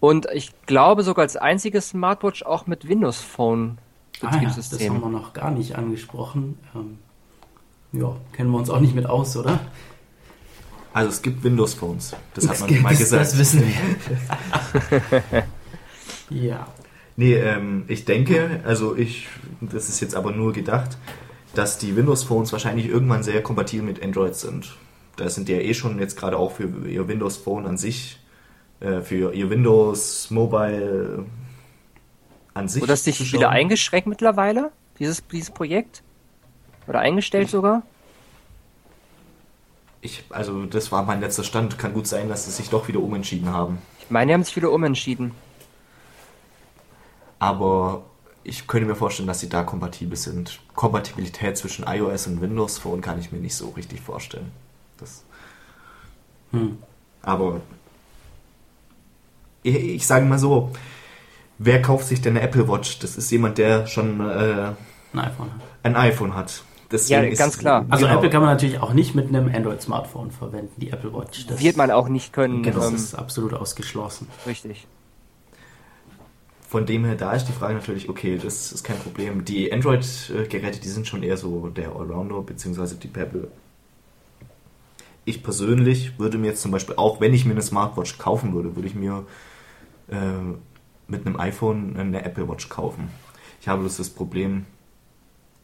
[0.00, 3.78] Und ich glaube sogar als einziges Smartwatch auch mit Windows Phone
[4.20, 5.00] Ah ja, das haben Betriebssystem.
[5.00, 6.58] wir noch gar nicht angesprochen.
[6.74, 6.98] Ähm,
[7.92, 9.60] ja, kennen wir uns auch nicht mit aus, oder?
[10.92, 13.22] Also es gibt Windows Phones, das hat man mal gesagt.
[13.22, 15.44] Das wissen wir.
[16.30, 16.66] ja.
[17.16, 19.28] Nee, ähm, ich denke, also ich,
[19.60, 20.96] das ist jetzt aber nur gedacht,
[21.58, 24.76] dass die Windows Phones wahrscheinlich irgendwann sehr kompatibel mit Android sind.
[25.16, 28.20] Da sind die ja eh schon jetzt gerade auch für ihr Windows Phone an sich,
[28.78, 31.26] äh, für ihr Windows Mobile
[32.54, 32.80] an sich.
[32.80, 36.04] Wurde das nicht wieder eingeschränkt mittlerweile, dieses, dieses Projekt?
[36.86, 37.82] Oder eingestellt sogar?
[40.00, 41.76] Ich, also das war mein letzter Stand.
[41.76, 43.78] Kann gut sein, dass sie sich doch wieder umentschieden haben.
[43.98, 45.32] Ich meine, die haben sich wieder umentschieden.
[47.40, 48.04] Aber
[48.48, 50.60] ich könnte mir vorstellen, dass sie da kompatibel sind.
[50.74, 54.50] Kompatibilität zwischen iOS und Windows Phone kann ich mir nicht so richtig vorstellen.
[54.98, 55.24] Das,
[56.52, 56.78] Hm.
[57.22, 57.60] aber
[59.62, 60.70] ich, ich sage mal so,
[61.58, 62.98] wer kauft sich denn eine Apple Watch?
[63.00, 64.72] Das ist jemand, der schon äh,
[65.12, 65.50] Ein iPhone.
[65.82, 66.62] ein iPhone hat.
[66.90, 67.84] Deswegen Ja, ganz klar.
[67.90, 71.46] Also genau, Apple kann man natürlich auch nicht mit einem Android-Smartphone verwenden, die Apple Watch.
[71.46, 72.62] Das, Wird man auch nicht können.
[72.62, 74.26] das ähm, ist absolut ausgeschlossen.
[74.46, 74.86] richtig.
[76.68, 79.42] Von dem her, da ist die Frage natürlich, okay, das ist kein Problem.
[79.42, 83.50] Die Android-Geräte, die sind schon eher so der Allrounder, beziehungsweise die Pebble.
[85.24, 88.76] Ich persönlich würde mir jetzt zum Beispiel, auch wenn ich mir eine Smartwatch kaufen würde,
[88.76, 89.24] würde ich mir
[90.08, 90.16] äh,
[91.06, 93.08] mit einem iPhone eine Apple Watch kaufen.
[93.62, 94.66] Ich habe bloß das Problem,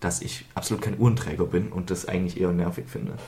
[0.01, 3.19] dass ich absolut kein Uhrenträger bin und das eigentlich eher nervig finde.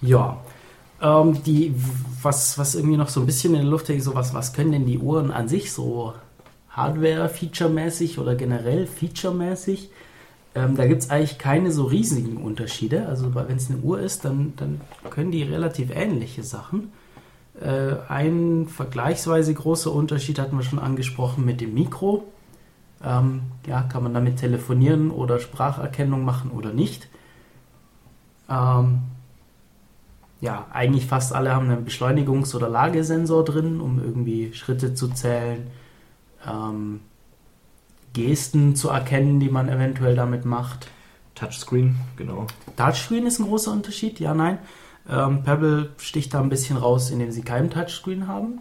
[0.00, 0.42] Ja.
[1.02, 1.74] Ähm, die,
[2.22, 4.72] was, was irgendwie noch so ein bisschen in der Luft hängt, so was, was können
[4.72, 6.14] denn die Uhren an sich so
[6.70, 9.90] Hardware-Feature-mäßig oder generell Feature-mäßig?
[10.54, 13.06] Ähm, da gibt es eigentlich keine so riesigen Unterschiede.
[13.06, 14.80] Also wenn es eine Uhr ist, dann, dann
[15.10, 16.92] können die relativ ähnliche Sachen.
[17.60, 22.24] Äh, ein vergleichsweise großer Unterschied hatten wir schon angesprochen mit dem Mikro.
[23.04, 27.08] Ähm, ja, kann man damit telefonieren oder Spracherkennung machen oder nicht.
[28.48, 29.00] Ähm,
[30.42, 35.68] ja, eigentlich fast alle haben einen Beschleunigungs- oder Lagesensor drin, um irgendwie Schritte zu zählen,
[36.46, 37.00] ähm,
[38.12, 40.88] Gesten zu erkennen, die man eventuell damit macht.
[41.36, 42.48] Touchscreen, genau.
[42.76, 44.58] Touchscreen ist ein großer Unterschied, ja, nein.
[45.08, 48.60] Ähm, Pebble sticht da ein bisschen raus, indem sie keinen Touchscreen haben.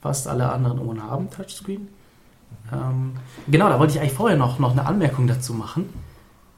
[0.00, 1.88] Fast alle anderen Uhren haben Touchscreen.
[2.72, 3.14] Ähm,
[3.48, 5.92] genau, da wollte ich eigentlich vorher noch, noch eine Anmerkung dazu machen.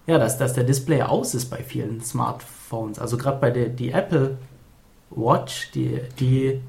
[0.07, 2.99] Ja, dass, dass der Display aus ist bei vielen Smartphones.
[2.99, 4.37] Also gerade bei der die Apple
[5.11, 6.61] Watch, die, die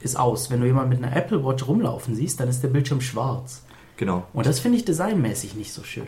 [0.00, 0.50] ist aus.
[0.50, 3.64] Wenn du jemanden mit einer Apple Watch rumlaufen siehst, dann ist der Bildschirm schwarz.
[3.96, 4.24] Genau.
[4.32, 6.06] Und das finde ich designmäßig nicht so schön.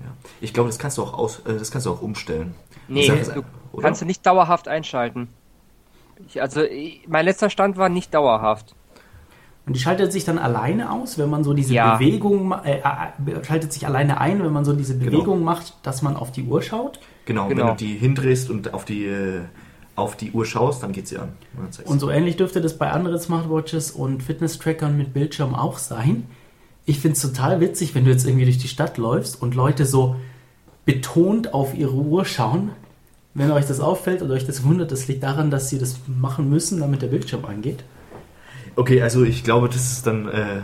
[0.00, 0.06] Ja.
[0.40, 2.54] Ich glaube, das kannst du auch aus, äh, das kannst du auch umstellen.
[2.88, 3.42] Nee, sag- du
[3.72, 3.82] oder?
[3.82, 5.28] kannst du nicht dauerhaft einschalten.
[6.26, 8.74] Ich, also, ich, mein letzter Stand war nicht dauerhaft.
[9.66, 11.96] Und die schaltet sich dann alleine aus, wenn man so diese Ja.
[11.96, 15.10] Bewegung, ma- äh, äh, schaltet sich alleine ein, wenn man so diese Genau.
[15.10, 16.98] Bewegung macht, dass man auf die Uhr schaut.
[17.26, 17.60] Genau, Genau.
[17.60, 19.42] wenn du die hindrehst und auf die, äh,
[20.00, 21.30] auf die Uhr schaust, dann geht sie an.
[21.56, 26.26] Und Und so ähnlich dürfte das bei anderen Smartwatches und Fitness-Trackern mit Bildschirm auch sein.
[26.86, 29.86] Ich finde es total witzig, wenn du jetzt irgendwie durch die Stadt läufst und Leute
[29.86, 30.16] so
[30.84, 32.72] betont auf ihre Uhr schauen.
[33.34, 36.50] Wenn euch das auffällt oder euch das wundert, das liegt daran, dass sie das machen
[36.50, 37.84] müssen, damit der Bildschirm angeht.
[38.74, 40.28] Okay, also ich glaube, das ist dann.
[40.28, 40.62] Äh,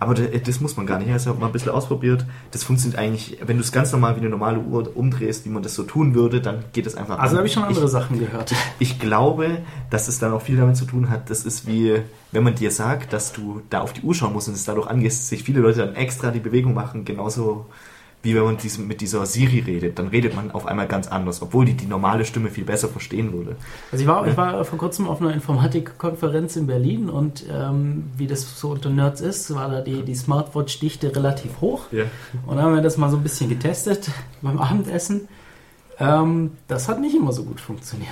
[0.00, 1.08] aber das, muss man gar nicht.
[1.08, 2.24] Ich habe mal ein bisschen ausprobiert.
[2.50, 5.62] Das funktioniert eigentlich, wenn du es ganz normal wie eine normale Uhr umdrehst, wie man
[5.62, 8.18] das so tun würde, dann geht es einfach Also habe ich schon andere ich, Sachen
[8.18, 8.54] gehört.
[8.78, 9.58] ich glaube,
[9.90, 12.00] dass es dann auch viel damit zu tun hat, das ist wie,
[12.32, 14.86] wenn man dir sagt, dass du da auf die Uhr schauen musst und es dadurch
[14.86, 17.66] angehst, sich viele Leute dann extra die Bewegung machen, genauso
[18.26, 19.98] wie wenn man diesem, mit dieser Siri redet.
[19.98, 23.32] Dann redet man auf einmal ganz anders, obwohl die die normale Stimme viel besser verstehen
[23.32, 23.56] würde.
[23.92, 28.26] Also ich war, ich war vor kurzem auf einer Informatikkonferenz in Berlin und ähm, wie
[28.26, 31.84] das so unter Nerds ist, war da die, die Smartwatch-Dichte relativ hoch.
[31.92, 32.04] Ja.
[32.46, 34.10] Und dann haben wir das mal so ein bisschen getestet
[34.42, 35.28] beim Abendessen.
[36.00, 38.10] Ähm, das hat nicht immer so gut funktioniert,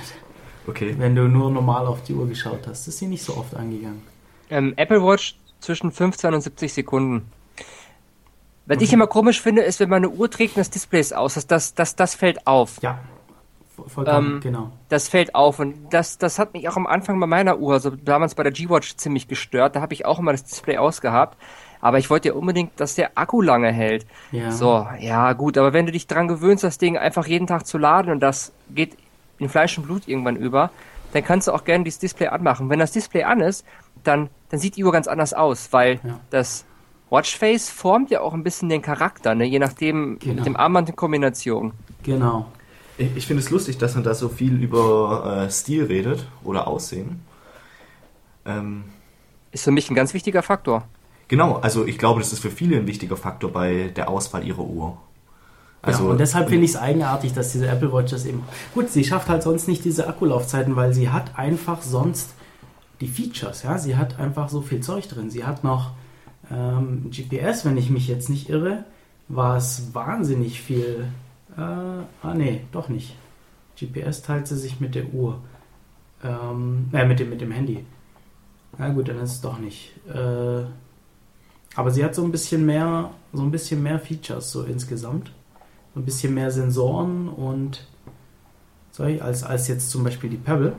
[0.65, 0.95] Okay.
[0.97, 2.87] wenn du nur normal auf die Uhr geschaut hast.
[2.87, 4.01] Ist sie nicht so oft angegangen.
[4.49, 7.25] Ähm, Apple Watch zwischen 15 und 70 Sekunden.
[8.67, 11.15] Was ich immer komisch finde, ist, wenn man eine Uhr trägt und das Display ist
[11.15, 11.35] aus.
[11.35, 12.81] Das, das, das, das fällt auf.
[12.81, 12.99] Ja,
[13.87, 14.71] Vollkommen, Ähm, genau.
[14.87, 17.89] Das fällt auf und das, das hat mich auch am Anfang bei meiner Uhr, also
[17.89, 19.75] damals bei der G-Watch ziemlich gestört.
[19.75, 21.37] Da habe ich auch immer das Display ausgehabt.
[21.81, 24.07] Aber ich wollte ja unbedingt, dass der Akku lange hält.
[24.31, 24.49] Ja.
[24.51, 27.77] So, ja gut, aber wenn du dich dran gewöhnst, das Ding einfach jeden Tag zu
[27.77, 28.95] laden und das geht
[29.39, 30.71] in Fleisch und Blut irgendwann über,
[31.11, 32.69] dann kannst du auch gerne dieses Display anmachen.
[32.69, 33.65] Wenn das Display an ist,
[34.05, 36.19] dann, dann sieht die Uhr ganz anders aus, weil Ja.
[36.29, 36.63] das
[37.15, 39.45] Watchface formt ja auch ein bisschen den Charakter, ne?
[39.45, 40.35] je nachdem Genau.
[40.35, 41.71] mit dem Armband in Kombination.
[42.03, 42.45] Genau.
[42.97, 46.67] Ich, ich finde es lustig, dass man da so viel über äh, Stil redet oder
[46.67, 47.21] Aussehen.
[48.45, 48.83] Ähm,
[49.51, 50.83] Ist für mich ein ganz wichtiger Faktor.
[51.27, 54.63] genau, also ich glaube, das ist für viele ein wichtiger Faktor bei der Auswahl ihrer
[54.63, 54.97] Uhr.
[55.81, 58.43] Also, ja, und deshalb finde ich es eigenartig, dass diese Apple Watch das eben.
[58.73, 62.33] Gut, sie schafft halt sonst nicht diese Akkulaufzeiten, weil sie hat einfach sonst
[63.01, 63.77] die Features, ja.
[63.77, 65.29] Sie hat einfach so viel Zeug drin.
[65.29, 65.91] Sie hat noch
[66.51, 68.85] ähm, GPS, wenn ich mich jetzt nicht irre,
[69.27, 71.07] war es wahnsinnig viel.
[71.57, 73.15] Äh, ah, nee, doch nicht.
[73.79, 75.41] GPS teilt sie sich mit der Uhr.
[76.23, 77.85] Ähm, äh, mit dem, mit dem Handy.
[78.77, 79.93] Na gut, dann ist es doch nicht.
[80.07, 80.63] Äh,
[81.75, 85.31] aber sie hat so ein bisschen mehr, so ein bisschen mehr Features so insgesamt.
[85.93, 87.85] So ein bisschen mehr Sensoren und
[88.91, 90.73] sorry, als, als jetzt zum Beispiel die Pebble.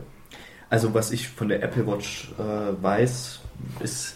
[0.68, 3.40] Also was ich von der Apple Watch äh, weiß,
[3.80, 4.15] ist,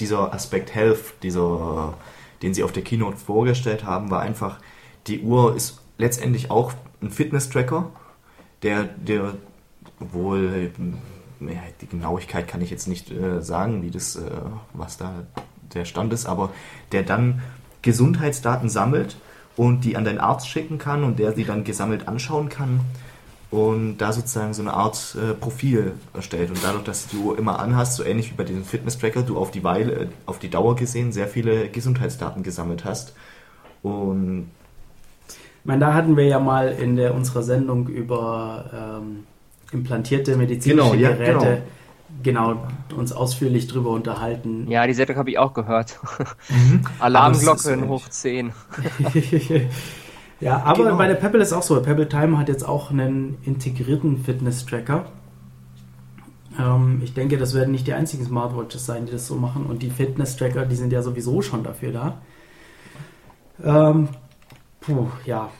[0.00, 1.94] dieser Aspekt Health, dieser,
[2.42, 4.58] den sie auf der Keynote vorgestellt haben, war einfach,
[5.06, 6.72] die Uhr ist letztendlich auch
[7.02, 7.90] ein Fitness-Tracker,
[8.62, 9.34] der, der
[9.98, 10.70] wohl,
[11.40, 14.30] ja, die Genauigkeit kann ich jetzt nicht äh, sagen, wie das, äh,
[14.72, 15.26] was da
[15.74, 16.50] der Stand ist, aber
[16.92, 17.42] der dann
[17.82, 19.16] Gesundheitsdaten sammelt
[19.56, 22.80] und die an den Arzt schicken kann und der sie dann gesammelt anschauen kann
[23.50, 26.50] und da sozusagen so eine Art äh, Profil erstellt.
[26.50, 29.64] Und dadurch, dass du immer anhast, so ähnlich wie bei diesem Fitness-Tracker, du auf die
[29.64, 33.14] Weile, äh, auf die Dauer gesehen sehr viele Gesundheitsdaten gesammelt hast.
[33.82, 34.50] Und
[35.60, 39.24] Ich meine, da hatten wir ja mal in der, unserer Sendung über ähm,
[39.72, 41.62] implantierte medizinische Genau, ja, Geräte
[42.22, 42.56] genau.
[42.96, 44.66] uns ausführlich drüber unterhalten.
[44.70, 45.98] Ja, die Sendung habe ich auch gehört.
[46.48, 46.82] Mhm.
[46.98, 48.52] Alarmglocken ist hoch 10.
[50.40, 50.96] ja, aber Genau.
[50.96, 51.80] bei der Pebble ist auch so.
[51.82, 55.06] Pebble Time hat jetzt auch einen integrierten Fitness-Tracker.
[56.58, 59.66] Ähm, ich denke, das werden nicht die einzigen Smartwatches sein, die das so machen.
[59.66, 62.20] Und die Fitness-Tracker, die sind ja sowieso schon dafür da.
[63.62, 64.08] Ähm,
[64.80, 65.50] puh, ja.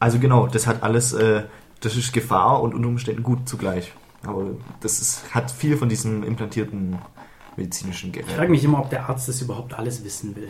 [0.00, 1.44] also genau, das hat alles, äh,
[1.80, 3.92] das ist Gefahr und unter Umständen gut zugleich.
[4.26, 4.46] Aber
[4.80, 6.98] das ist, hat viel von diesem implantierten
[7.56, 8.50] medizinischen Ich frage Gerät.
[8.50, 10.48] mich immer, ob der Arzt das überhaupt alles wissen will.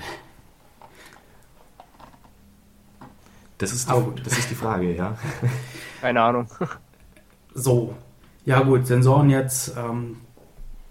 [3.59, 4.25] Das ist, die, gut.
[4.25, 5.17] das ist die Frage, ja.
[6.01, 6.47] Keine Ahnung.
[7.55, 7.95] So,
[8.45, 9.75] ja gut, Sensoren jetzt.
[9.77, 10.19] Ähm,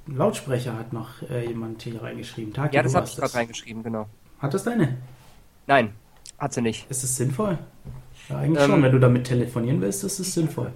[0.07, 2.51] Lautsprecher hat noch äh, jemand hier reingeschrieben.
[2.53, 4.07] Taki, Ja, das du habe hast ich gerade reingeschrieben, genau.
[4.39, 4.97] Hat das deine?
[5.67, 5.93] Nein,
[6.37, 6.89] hat sie nicht.
[6.89, 7.57] Ist es sinnvoll?
[8.27, 8.83] Ja, eigentlich Ähm, schon.
[8.83, 10.73] Wenn du damit telefonieren willst, ist es sinnvoll.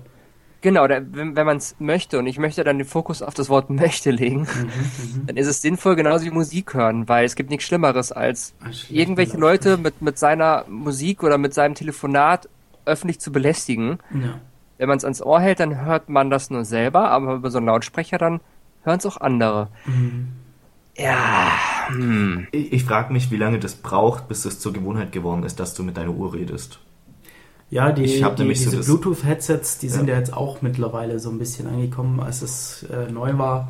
[0.61, 3.49] Genau, da, wenn, wenn man es möchte und ich möchte dann den Fokus auf das
[3.49, 7.49] Wort möchte legen, Mhm, dann ist es sinnvoll, genauso wie Musik hören, weil es gibt
[7.49, 8.53] nichts Schlimmeres, als
[8.89, 9.37] irgendwelche.
[9.37, 12.47] Leute mit, mit seiner Musik oder mit seinem Telefonat
[12.85, 13.97] öffentlich zu belästigen.
[14.13, 14.39] Ja.
[14.77, 17.57] Wenn man es ans Ohr hält, dann hört man das nur selber, aber über so
[17.57, 18.39] einen Lautsprecher dann
[18.83, 19.67] hören es auch andere.
[19.85, 20.29] Mhm.
[20.97, 21.51] Ja,
[21.87, 22.47] hm.
[22.51, 25.73] Ich, ich frage mich, wie lange das braucht, bis es zur Gewohnheit geworden ist, dass
[25.73, 26.79] du mit deiner Uhr redest.
[27.71, 30.13] Ja, die, Ich die, nämlich so diese das- Bluetooth-Headsets, die sind Ja.
[30.15, 32.19] ja jetzt auch mittlerweile so ein bisschen angekommen.
[32.19, 33.69] Als es äh, neu war,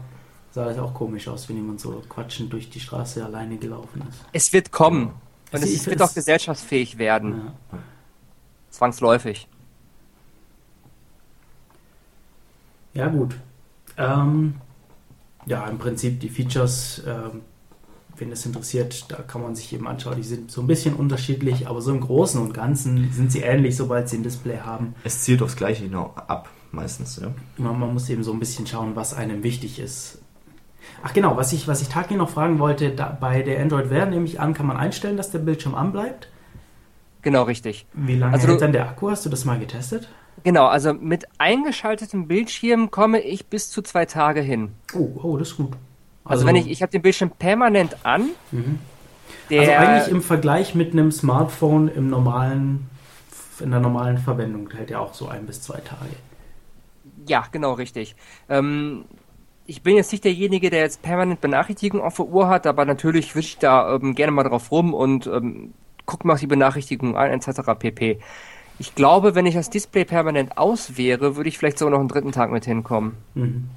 [0.51, 4.19] sah das auch komisch aus, wenn jemand so quatschend durch die Straße alleine gelaufen ist.
[4.33, 5.13] es wird kommen.
[5.53, 7.53] Und Es- es, wird es- auch gesellschaftsfähig werden.
[7.71, 7.77] Ja.
[8.71, 9.47] Zwangsläufig.
[12.93, 13.35] Ja, gut.
[13.97, 14.55] Ähm,
[15.45, 17.41] ja, im Prinzip die Features, ähm,
[18.21, 20.15] wenn es interessiert, da kann man sich eben anschauen.
[20.15, 23.75] Die sind so ein bisschen unterschiedlich, aber so im Großen und Ganzen sind sie ähnlich,
[23.75, 24.95] sobald sie ein Display haben.
[25.03, 27.33] Es zielt aufs Gleiche hinaus ab, meistens, ja.
[27.57, 30.19] Man, man muss eben so ein bisschen schauen, was einem wichtig ist.
[31.03, 34.05] Ach genau, was ich, was ich Taki noch fragen wollte, da, bei der Android Wear
[34.05, 36.29] nehme ich an, kann man einstellen, dass der Bildschirm anbleibt.
[37.23, 37.85] Genau, richtig.
[37.93, 39.09] Wie lange Also hält dann der Akku?
[39.09, 40.09] Hast du das mal getestet?
[40.43, 44.71] Genau, also mit eingeschaltetem Bildschirm komme ich bis zu zwei Tage hin.
[44.93, 45.73] Oh, oh, das ist gut.
[46.23, 48.29] Also, wenn ich, ich habe den Bildschirm permanent an.
[48.51, 48.79] Mhm.
[49.49, 52.89] Der, also eigentlich im Vergleich mit einem Smartphone im normalen,
[53.59, 56.15] in der normalen Verwendung hält er auch so ein bis zwei Tage.
[57.27, 58.15] Ja, genau, richtig.
[58.49, 59.05] Ähm,
[59.65, 63.35] ich bin jetzt nicht derjenige, der jetzt permanent Benachrichtigungen auf der Uhr hat, aber natürlich
[63.35, 65.73] wische ich da ähm, gerne mal drauf rum und ähm,
[66.05, 67.61] gucke mir auch die Benachrichtigungen an, etc.
[67.77, 68.19] pp.
[68.79, 72.09] Ich glaube, wenn ich das Display permanent aus wäre, würde ich vielleicht sogar noch einen
[72.09, 73.17] dritten Tag mit hinkommen.
[73.35, 73.69] Mhm.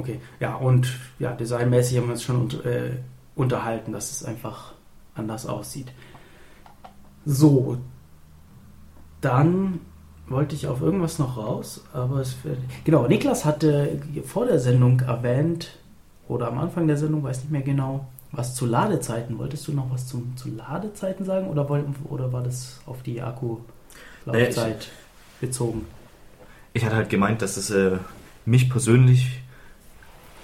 [0.00, 2.96] Okay, ja, und ja, designmäßig haben wir uns schon äh,
[3.34, 4.72] unterhalten, dass es einfach
[5.14, 5.92] anders aussieht.
[7.26, 7.76] So,
[9.20, 9.80] Dann
[10.26, 12.58] wollte ich auf irgendwas noch raus, aber es wird.
[12.84, 15.78] Genau, Niklas hatte vor der Sendung erwähnt,
[16.30, 19.36] oder am Anfang der Sendung, weiß nicht mehr genau, was zu Ladezeiten.
[19.38, 21.68] Wolltest du noch was zum, zu Ladezeiten sagen oder,
[22.08, 24.88] oder war das auf die Akkulaufzeit
[25.40, 25.86] bezogen?
[26.72, 27.98] Ich hatte halt gemeint, dass es äh,
[28.46, 29.42] mich persönlich,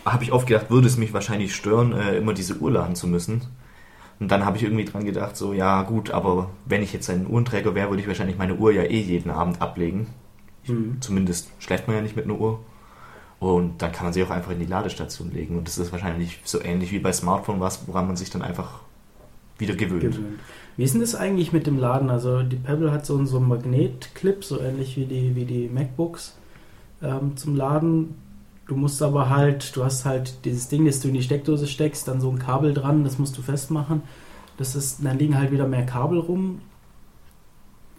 [0.07, 3.07] habe ich oft gedacht, würde es mich wahrscheinlich stören, äh, immer diese Uhr laden zu
[3.09, 3.43] müssen.
[4.19, 7.27] Und dann habe ich irgendwie dran gedacht, so, ja gut, aber wenn ich jetzt ein
[7.27, 10.07] Uhrenträger wäre, würde ich wahrscheinlich meine Uhr ja eh jeden Abend ablegen.
[10.67, 10.97] Mhm.
[11.01, 12.61] Zumindest schläft man ja nicht mit einer Uhr.
[13.41, 15.59] Und dann kann man sie auch einfach in die Ladestation legen.
[15.59, 18.81] Und das ist wahrscheinlich so ähnlich wie bei Smartphone was, woran man sich dann einfach
[19.59, 20.01] wieder gewöhnt.
[20.01, 20.39] gewöhnt.
[20.79, 22.09] Wie ist denn das eigentlich mit dem Laden?
[22.09, 25.69] Also die Pebble hat so, einen- so einen Magnetclip, so ähnlich wie die, wie die
[25.69, 26.35] MacBooks
[27.03, 28.15] ähm, zum Laden.
[28.67, 32.09] Du musst aber halt, du hast halt dieses Ding, das du in die Steckdose steckst,
[32.09, 34.03] dann so ein Kabel dran, das musst du festmachen.
[34.57, 36.61] Das ist, dann liegen halt wieder mehr Kabel rum.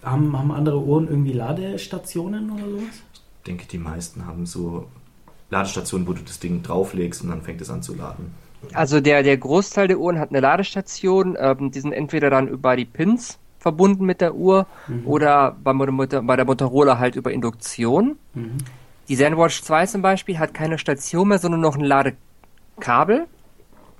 [0.03, 3.03] Haben, haben andere Uhren irgendwie Ladestationen oder sowas?
[3.13, 4.87] Ich denke, die meisten haben so
[5.49, 8.33] Ladestationen, wo du das Ding drauflegst und dann fängt es an zu laden.
[8.73, 11.37] Also der, der Großteil der Uhren hat eine Ladestation.
[11.39, 14.65] Ähm, die sind entweder dann über die Pins verbunden mit der Uhr
[15.05, 18.17] oder bei, bei der Motorola halt über Induktion.
[18.33, 18.57] Mhm.
[19.09, 23.25] Die ZenWatch 2 zum Beispiel hat keine Station mehr, sondern noch ein Ladekabel.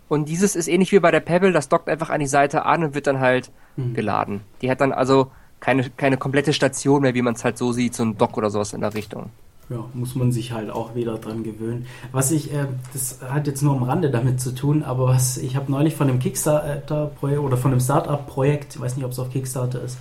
[0.10, 2.84] Und dieses ist ähnlich wie bei der Pebble, das dockt einfach an die Seite an
[2.84, 3.94] und wird dann halt Mhm.
[3.94, 4.42] geladen.
[4.62, 7.94] Die hat dann also keine, keine komplette Station mehr, wie man es halt so sieht,
[7.96, 9.30] so ein Dock oder sowas in der Richtung.
[9.70, 11.86] Ja, muss man sich halt auch wieder dran gewöhnen.
[12.12, 15.56] Was ich, äh, das hat jetzt nur am Rande damit zu tun, aber was ich
[15.58, 19.30] habe neulich von dem Kickstarter-Projekt oder von dem Startup-Projekt, ich weiß nicht, ob es auf
[19.30, 19.98] Kickstarter ist,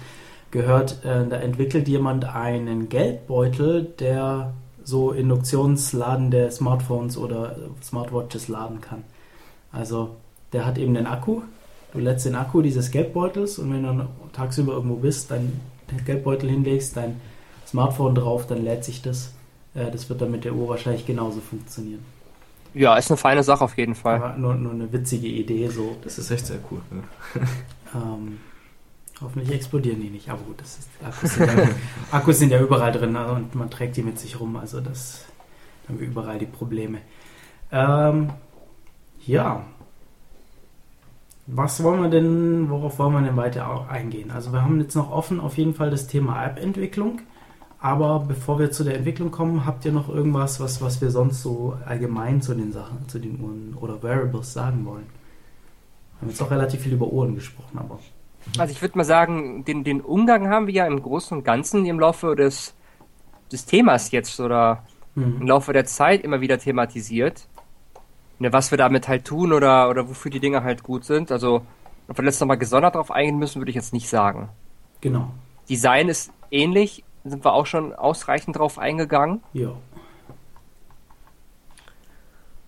[0.52, 4.54] gehört, äh, da entwickelt jemand einen Geldbeutel, der
[4.86, 9.02] so Induktionsladen der Smartphones oder Smartwatches laden kann.
[9.72, 10.16] Also
[10.52, 11.42] der hat eben den Akku.
[11.92, 15.60] Du lädst den Akku dieses Geldbeutels und wenn du dann tagsüber irgendwo bist, dein
[15.90, 17.20] den Geldbeutel hinlegst, dein
[17.66, 19.32] Smartphone drauf, dann lädt sich das.
[19.74, 22.04] Äh, Das wird dann mit der Uhr wahrscheinlich genauso funktionieren.
[22.74, 24.34] Ja, ist eine feine Sache auf jeden Fall.
[24.38, 25.96] Nur, nur eine witzige Idee so.
[26.04, 26.80] Das ist echt sehr cool.
[26.90, 27.42] Ja.
[27.94, 28.38] Ähm,
[29.20, 30.28] hoffentlich explodieren die nicht.
[30.28, 31.68] Aber gut, das ist, Akkus, sind ja,
[32.10, 34.56] Akkus sind ja überall drin ne, und man trägt die mit sich rum.
[34.56, 35.24] Also das
[35.88, 36.98] haben wir überall die Probleme.
[37.72, 38.30] Ähm,
[39.24, 39.64] ja.
[41.48, 44.32] Was wollen wir denn, worauf wollen wir denn weiter eingehen?
[44.32, 47.20] Also wir haben jetzt noch offen auf jeden Fall das Thema App-Entwicklung.
[47.78, 51.43] Aber bevor wir zu der Entwicklung kommen, habt ihr noch irgendwas, was, was wir sonst
[51.43, 55.06] so allgemein zu den Sachen, zu den Uhren oder Wearables sagen wollen?
[56.14, 58.01] Wir haben jetzt auch relativ viel über Uhren gesprochen, aber
[58.59, 61.85] Also ich würde mal sagen, den, den Umgang haben wir ja im Großen und Ganzen
[61.86, 62.74] im Laufe des,
[63.52, 64.82] des Themas jetzt oder
[65.14, 65.47] im Mhm.
[65.47, 67.48] Laufe der Zeit immer wieder thematisiert.
[68.39, 71.32] Ne, was wir damit halt tun oder, oder wofür die Dinge halt gut sind.
[71.32, 71.62] Also,
[72.06, 74.51] ob wir letztes Mal gesondert drauf eingehen müssen, würde ich jetzt nicht sagen.
[75.01, 75.31] genau.
[75.70, 79.43] Design ist ähnlich, sind wir auch schon ausreichend drauf eingegangen.
[79.55, 79.73] Ja.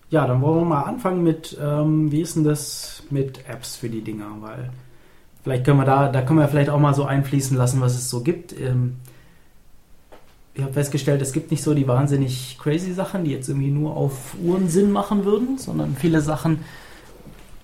[0.09, 3.89] Ja, dann wollen wir mal anfangen mit, ähm, wie ist denn das mit Apps für
[3.89, 4.37] die Dinger?
[4.39, 4.71] Weil
[5.43, 8.09] vielleicht können wir da, da können wir vielleicht auch mal so einfließen lassen, was es
[8.09, 8.57] so gibt.
[8.59, 8.97] Ähm,
[10.53, 13.95] ich habe festgestellt, es gibt nicht so die wahnsinnig crazy Sachen, die jetzt irgendwie nur
[13.95, 16.65] auf Uhren Sinn machen würden, sondern viele Sachen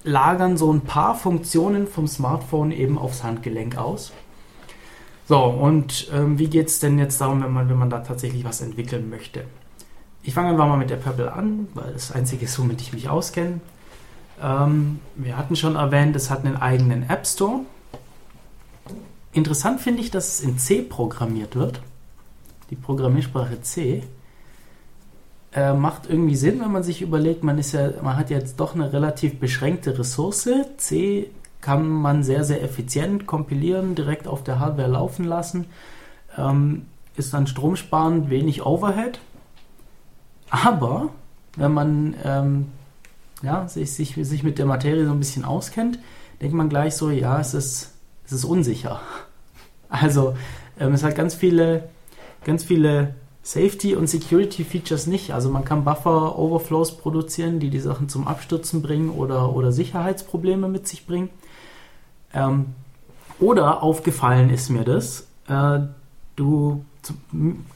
[0.04, 4.12] lagern so ein paar Funktionen vom Smartphone eben aufs Handgelenk aus.
[5.28, 8.46] So, und ähm, wie geht es denn jetzt darum, wenn man, wenn man da tatsächlich
[8.46, 9.46] was entwickeln möchte?
[10.22, 13.10] Ich fange einfach mal mit der Pebble an, weil das einzige ist, womit ich mich
[13.10, 13.60] auskenne.
[14.42, 17.62] Ähm, wir hatten schon erwähnt, es hat einen eigenen App Store.
[19.32, 21.82] Interessant finde ich, dass es in C programmiert wird.
[22.70, 24.04] Die Programmiersprache C.
[25.54, 28.76] Äh, macht irgendwie Sinn, wenn man sich überlegt, man ist ja, man hat jetzt doch
[28.76, 30.50] eine relativ beschränkte Ressource.
[30.78, 31.30] C
[31.62, 35.66] kann man sehr, sehr effizient kompilieren, direkt auf der Hardware laufen lassen.
[36.38, 36.86] Ähm,
[37.16, 39.20] ist dann stromsparend, wenig Overhead.
[40.50, 41.10] Aber
[41.56, 42.68] wenn man ähm,
[43.46, 46.00] ja, sich, sich, sich mit der Materie so ein bisschen auskennt,
[46.42, 47.94] denkt man gleich so, ja, es ist,
[48.26, 49.02] es ist unsicher.
[49.88, 50.36] Also
[50.80, 51.88] ähm, es hat ganz viele,
[52.44, 53.14] ganz viele
[53.44, 55.32] Safety- und Security-Features nicht.
[55.32, 60.88] Also man kann Buffer-Overflows produzieren, die die Sachen zum Abstürzen bringen oder, oder Sicherheitsprobleme mit
[60.88, 61.30] sich bringen.
[62.34, 62.74] Ähm,
[63.40, 65.82] oder aufgefallen ist mir das, äh,
[66.36, 66.84] du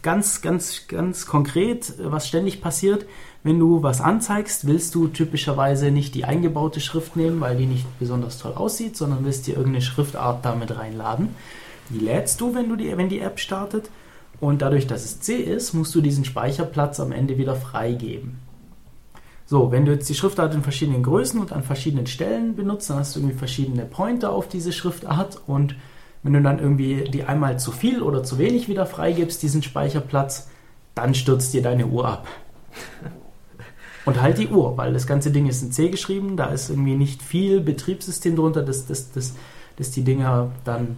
[0.02, 3.06] ganz, ganz, ganz konkret, äh, was ständig passiert,
[3.44, 7.86] wenn du was anzeigst, willst du typischerweise nicht die eingebaute Schrift nehmen, weil die nicht
[7.98, 11.30] besonders toll aussieht, sondern willst dir irgendeine Schriftart damit reinladen.
[11.90, 13.90] Die lädst du, wenn du die, wenn die App startet.
[14.42, 18.40] Und dadurch, dass es C ist, musst du diesen Speicherplatz am Ende wieder freigeben.
[19.46, 23.00] So, wenn du jetzt die Schriftart in verschiedenen Größen und an verschiedenen Stellen benutzt, dann
[23.00, 25.76] hast du irgendwie verschiedene Pointer auf diese Schriftart und
[26.22, 30.50] Wenn du dann irgendwie die einmal zu viel oder zu wenig wieder freigibst, diesen Speicherplatz,
[30.94, 32.28] dann stürzt dir deine Uhr ab.
[34.10, 36.96] Und halt die Uhr, weil das ganze Ding ist in C geschrieben, da ist irgendwie
[36.96, 39.36] nicht viel Betriebssystem drunter, dass, dass, dass,
[39.78, 40.98] dass die Dinger dann.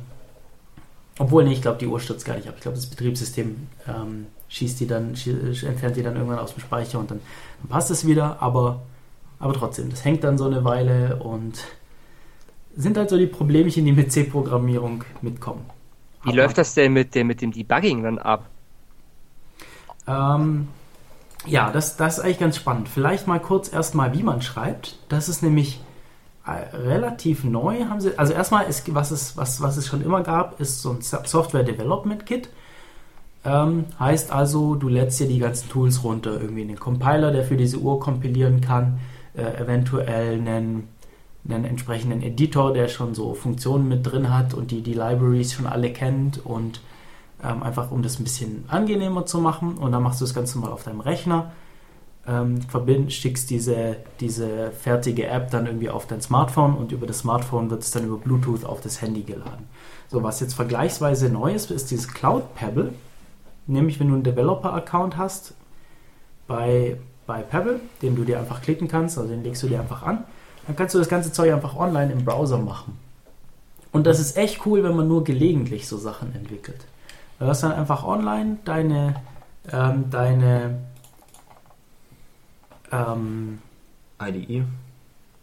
[1.19, 2.53] Obwohl, nee, ich glaube, die Uhr stürzt gar nicht ab.
[2.57, 6.61] Ich glaube, das Betriebssystem ähm, schießt die dann, schie- entfernt die dann irgendwann aus dem
[6.61, 7.19] Speicher und dann,
[7.61, 8.81] dann passt es wieder, aber,
[9.39, 11.59] aber trotzdem, das hängt dann so eine Weile und
[12.75, 15.65] sind halt so die Problemchen, die mit C-Programmierung mitkommen.
[16.23, 18.49] Wie Aber- läuft das denn mit dem, mit dem Debugging dann ab?
[20.07, 20.69] Ähm,
[21.47, 22.87] ja, das, das ist eigentlich ganz spannend.
[22.89, 24.97] Vielleicht mal kurz erstmal, wie man schreibt.
[25.09, 25.81] Das ist nämlich
[26.45, 27.85] äh, relativ neu.
[27.85, 30.91] Haben sie, also erstmal, ist, was, es, was, was es schon immer gab, ist so
[30.91, 32.49] ein So- Software Development Kit.
[33.43, 36.39] Ähm, heißt also, du lädst dir die ganzen Tools runter.
[36.39, 38.99] Irgendwie einen Compiler, der für diese Uhr kompilieren kann.
[39.35, 40.89] Äh, eventuell einen,
[41.49, 45.65] einen entsprechenden Editor, der schon so Funktionen mit drin hat und die die Libraries schon
[45.65, 46.81] alle kennt und
[47.43, 49.77] ähm, einfach um das ein bisschen angenehmer zu machen.
[49.77, 51.51] Und dann machst du das Ganze mal auf deinem Rechner,
[52.27, 52.61] ähm,
[53.09, 57.81] schickst diese, diese fertige App dann irgendwie auf dein Smartphone und über das Smartphone wird
[57.81, 59.67] es dann über Bluetooth auf das Handy geladen.
[60.09, 62.93] So, was jetzt vergleichsweise neu ist, ist dieses Cloud Pebble.
[63.65, 65.53] Nämlich, wenn du einen Developer-Account hast
[66.47, 70.03] bei, bei Pebble, den du dir einfach klicken kannst, also den legst du dir einfach
[70.03, 70.25] an,
[70.67, 72.97] dann kannst du das ganze Zeug einfach online im Browser machen.
[73.91, 76.85] Und das ist echt cool, wenn man nur gelegentlich so Sachen entwickelt.
[77.41, 79.15] Du hast dann einfach online deine,
[79.73, 80.77] ähm, deine,
[82.91, 83.57] ähm,
[84.21, 84.63] IDE.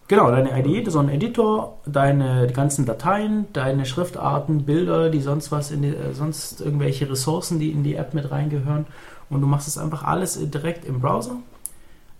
[0.06, 5.72] genau, deine IDE, so ein Editor, deine ganzen Dateien, deine Schriftarten, Bilder, die sonst was
[5.72, 8.86] in die, äh, sonst irgendwelche Ressourcen, die in die App mit reingehören.
[9.28, 11.34] Und du machst es einfach alles direkt im Browser,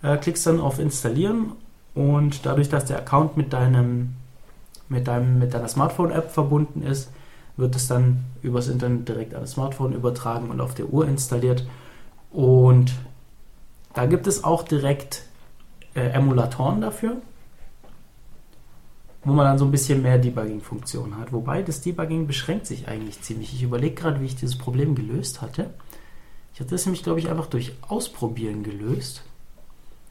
[0.03, 1.53] äh, klickst dann auf Installieren
[1.95, 4.17] und dadurch, dass der Account mit deinem,
[4.89, 7.13] mit deinem, mit deiner Smartphone-App verbunden ist,
[7.59, 11.67] wird es dann übers Internet direkt an das Smartphone übertragen und auf der Uhr installiert.
[12.31, 12.95] Und
[13.95, 15.25] da gibt es auch direkt
[15.95, 17.17] äh, Emulatoren dafür,
[19.25, 21.33] wo man dann so ein bisschen mehr Debugging-Funktion hat.
[21.33, 23.53] Wobei das Debugging beschränkt sich eigentlich ziemlich.
[23.53, 25.71] Ich überlege gerade, wie ich dieses Problem gelöst hatte.
[26.55, 29.25] Ich hatte das nämlich, glaube ich, einfach durch Ausprobieren gelöst.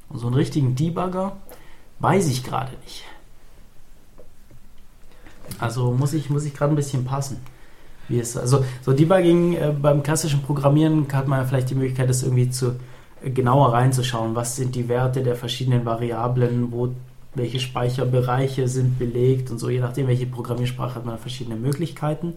[0.09, 1.37] Und so einen richtigen Debugger
[1.99, 3.05] weiß ich gerade nicht.
[5.59, 7.37] Also muss ich, muss ich gerade ein bisschen passen.
[8.07, 12.09] Wie es, also so Debugging äh, beim klassischen Programmieren hat man ja vielleicht die Möglichkeit,
[12.09, 12.75] das irgendwie zu
[13.21, 14.35] äh, genauer reinzuschauen.
[14.35, 16.93] Was sind die Werte der verschiedenen Variablen, wo
[17.35, 19.69] welche Speicherbereiche sind belegt und so.
[19.69, 22.33] Je nachdem, welche Programmiersprache hat man verschiedene Möglichkeiten.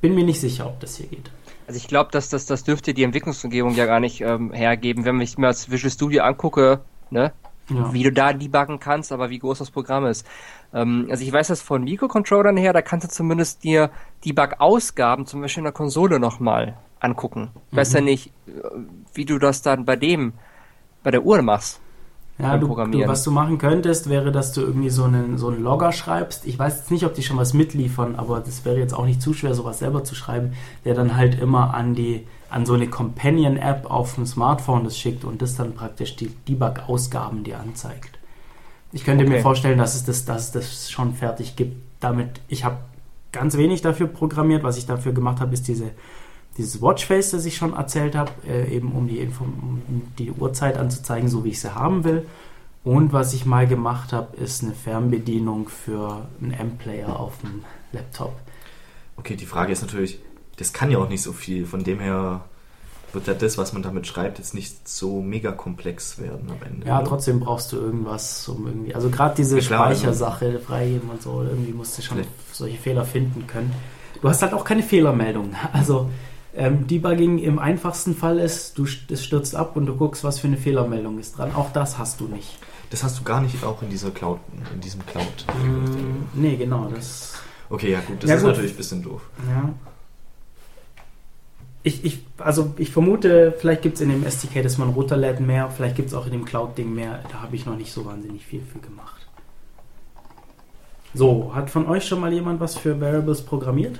[0.00, 1.30] Bin mir nicht sicher, ob das hier geht.
[1.66, 5.04] Also ich glaube, dass das, das dürfte die Entwicklungsumgebung ja gar nicht ähm, hergeben.
[5.04, 6.80] Wenn ich mir das Visual Studio angucke,
[7.10, 7.32] ne,
[7.70, 7.92] Ja.
[7.92, 10.26] wie du da debuggen kannst, aber wie groß das Programm ist.
[10.74, 13.90] Ähm, also ich weiß das von Mikrocontrollern her, da kannst du zumindest dir
[14.24, 17.50] Debug-Ausgaben zum Beispiel in der Konsole nochmal angucken.
[17.70, 18.52] Ich weiß ja nicht, äh,
[19.14, 20.34] wie du das dann bei dem,
[21.02, 21.80] bei der Uhr machst.
[22.38, 25.62] Ja, du, du, was du machen könntest, wäre, dass du irgendwie so einen, so einen
[25.62, 26.46] Logger schreibst.
[26.46, 29.20] Ich weiß jetzt nicht, ob die schon was mitliefern, aber das wäre jetzt auch nicht
[29.20, 30.54] zu schwer, sowas selber zu schreiben,
[30.84, 35.24] der dann halt immer an die an so eine Companion-App auf dem Smartphone das schickt
[35.24, 38.18] und das dann praktisch die Debug-Ausgaben dir anzeigt.
[38.92, 39.42] Ich könnte mir Okay.
[39.42, 41.76] vorstellen, dass es das, dass es das schon fertig gibt.
[42.00, 42.78] Damit, ich habe
[43.32, 44.62] ganz wenig dafür programmiert.
[44.62, 45.90] Was ich dafür gemacht habe, ist diese,
[46.58, 49.82] dieses Watchface, das ich schon erzählt habe, äh, eben um die, Info um
[50.18, 52.26] die Uhrzeit anzuzeigen, so wie ich sie haben will.
[52.84, 58.34] Und was ich mal gemacht habe, ist eine Fernbedienung für einen M-Player auf dem Laptop.
[59.16, 60.18] Okay, die Frage ist natürlich,
[60.56, 61.64] das kann ja auch nicht so viel.
[61.64, 62.44] Von dem her
[63.12, 66.86] wird ja das, was man damit schreibt, jetzt nicht so mega komplex werden am Ende.
[66.86, 67.08] Ja, oder?
[67.08, 71.22] trotzdem brauchst du irgendwas, um irgendwie, also gerade diese Ja, klar, also- Speichersache freigeben und
[71.22, 73.72] so, irgendwie musst du schon Vielleicht- solche Fehler finden können.
[74.20, 75.54] Du hast halt auch keine Fehlermeldung.
[75.72, 76.08] Also
[76.54, 80.46] ähm, Debugging im einfachsten Fall ist, du es stürzt ab und du guckst, was für
[80.48, 81.54] eine Fehlermeldung ist dran.
[81.54, 82.58] Auch das hast du nicht.
[82.90, 84.38] Das hast du gar nicht auch in dieser Cloud,
[84.74, 85.46] in diesem Cloud.
[85.64, 87.32] Mm, nee, genau, das
[87.70, 88.50] Okay, ja gut, das Ja, ist gut.
[88.50, 89.22] natürlich ein bisschen doof.
[89.48, 89.70] Ja.
[91.84, 95.68] Ich, ich, also ich vermute, vielleicht gibt es in dem SDK, das man runterlädt, mehr.
[95.70, 97.20] Vielleicht gibt es auch in dem Cloud-Ding mehr.
[97.30, 99.26] Da habe ich noch nicht so wahnsinnig viel für gemacht.
[101.14, 103.98] So, hat von euch schon mal jemand was für Variables programmiert?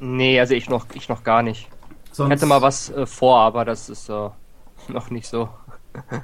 [0.00, 1.68] Nee, also ich noch, ich noch gar nicht.
[2.12, 4.30] Sonst, Ich hätte mal was äh, vor, aber das ist äh,
[4.88, 5.48] noch nicht so.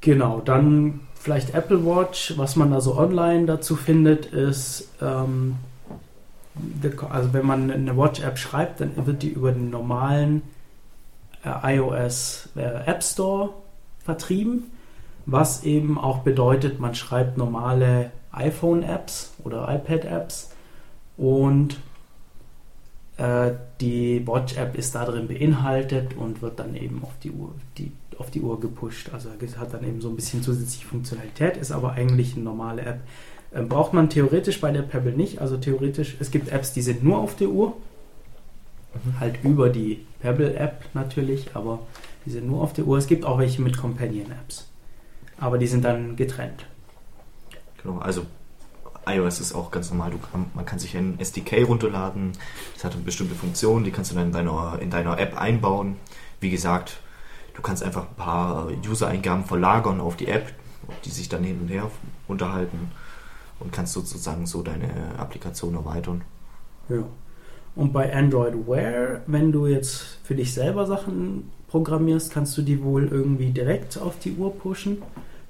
[0.00, 2.34] Genau, dann vielleicht Apple Watch.
[2.36, 5.56] Was man da so online dazu findet, ist, ähm,
[7.10, 10.42] also wenn man eine Watch-App schreibt, dann wird die über den normalen
[11.44, 13.50] äh, iOS äh, App Store
[14.04, 14.70] vertrieben,
[15.26, 20.50] was eben auch bedeutet, man schreibt normale iPhone-Apps oder iPad-Apps
[21.16, 21.78] Und
[23.16, 27.92] äh, die Watch-App ist da drin beinhaltet und wird dann eben auf die Uhr, die,
[28.18, 29.10] auf die Uhr gepusht.
[29.12, 33.00] Also hat dann eben so ein bisschen zusätzliche Funktionalität, ist aber eigentlich eine normale App.
[33.54, 35.40] Äh, braucht man theoretisch bei der Pebble nicht.
[35.40, 37.76] Also theoretisch, es gibt Apps, die sind nur auf der Uhr.
[38.94, 39.20] Mhm.
[39.20, 41.80] Halt über die Pebble-App natürlich, aber
[42.26, 42.98] die sind nur auf der Uhr.
[42.98, 44.66] Es gibt auch welche mit Companion-Apps.
[45.38, 46.66] Aber die sind dann getrennt.
[47.82, 48.22] Genau, also
[49.06, 50.12] iOS ist auch ganz normal.
[50.32, 52.32] Kann, man kann sich ein SDK runterladen.
[52.74, 55.96] Das hat eine bestimmte Funktion, die kannst du dann in deiner, in deiner App einbauen.
[56.40, 56.98] Wie gesagt,
[57.54, 60.52] du kannst einfach ein paar User-Eingaben verlagern auf die App,
[61.04, 61.90] die sich dann hin und her
[62.26, 62.90] unterhalten
[63.60, 66.22] und kannst sozusagen so deine Applikation erweitern.
[66.88, 67.04] Ja.
[67.76, 72.82] Und bei Android Wear, wenn du jetzt für dich selber Sachen programmierst, kannst du die
[72.82, 75.02] wohl irgendwie direkt auf die Uhr pushen.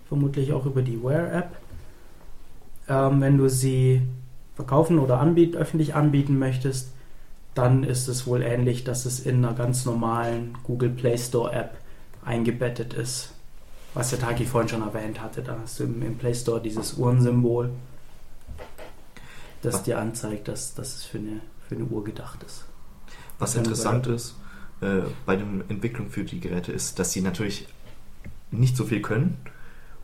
[0.09, 1.51] Vermutlich auch über die Wear-App
[2.89, 4.03] ähm, wenn du sie
[4.55, 6.93] verkaufen oder anbieten, öffentlich anbieten möchtest,
[7.55, 11.79] dann ist es wohl ähnlich, dass es in einer ganz normalen Google Play Store App
[12.25, 13.31] eingebettet ist.
[13.95, 15.43] Was der Taki vorhin schon erwähnt hatte.
[15.43, 17.71] Da hast du im Play Store dieses Uhrensymbol,
[19.65, 22.65] das dir anzeigt, dass, dass es für eine, für eine Uhr gedacht ist.
[23.39, 24.37] Was interessant ist
[24.81, 27.67] äh, bei der Entwicklung für die Geräte ist, dass sie natürlich
[28.51, 29.39] nicht so viel können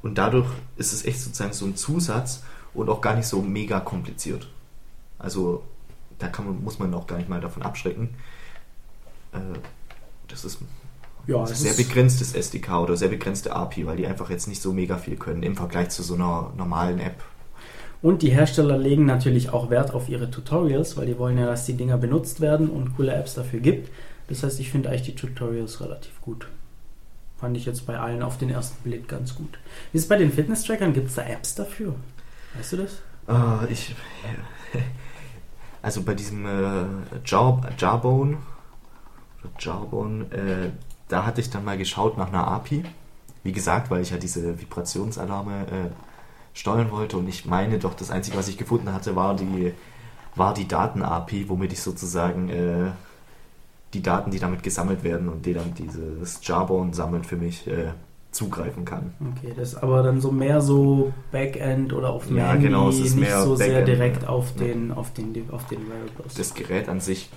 [0.02, 2.42] und dadurch ist es echt sozusagen so ein Zusatz,
[2.74, 4.48] und auch gar nicht so mega kompliziert.
[5.18, 5.64] Also
[6.18, 8.10] da kann man, muss man auch gar nicht mal davon abschrecken.
[9.32, 9.38] Äh,
[10.28, 10.58] das ist
[11.26, 14.98] ja, sehr begrenztes SDK oder sehr begrenzte API, weil die einfach jetzt nicht so mega
[14.98, 17.22] viel können im Vergleich zu so einer normalen App.
[18.02, 21.66] Und die Hersteller legen natürlich auch Wert auf ihre Tutorials, weil die wollen ja, dass
[21.66, 23.90] die Dinger benutzt werden und coole Apps dafür gibt.
[24.28, 26.46] Das heißt, ich finde eigentlich die Tutorials relativ gut.
[27.38, 29.58] Fand ich jetzt bei allen auf den ersten Blick ganz gut.
[29.92, 30.92] Wie ist es bei den Fitness-Trackern?
[30.92, 31.94] Gibt es da Apps dafür?
[32.54, 33.02] Weißt du das?
[33.28, 33.94] Uh, ich.
[35.82, 36.84] Also bei diesem äh,
[37.24, 38.36] Jar, Jarbone,
[40.30, 40.68] äh,
[41.08, 42.84] da hatte ich dann mal geschaut nach einer API.
[43.42, 45.90] Wie gesagt, weil ich ja diese Vibrationsalarme äh,
[46.60, 49.72] steuern wollte und ich meine doch, das Einzige, was ich gefunden hatte, war die,
[50.34, 52.90] war die Daten-API, womit ich sozusagen äh,
[53.94, 57.92] die Daten, die damit gesammelt werden und die dann dieses Jarbone sammelt für mich, äh,
[58.30, 59.12] zugreifen kann.
[59.36, 62.88] Okay, das ist aber dann so mehr so Backend oder auf dem ja, Handy, genau,
[62.88, 64.94] es ist nicht so Backend, sehr direkt auf den, ja.
[64.96, 66.34] auf den, auf den Wearables.
[66.34, 67.30] Das Gerät an sich,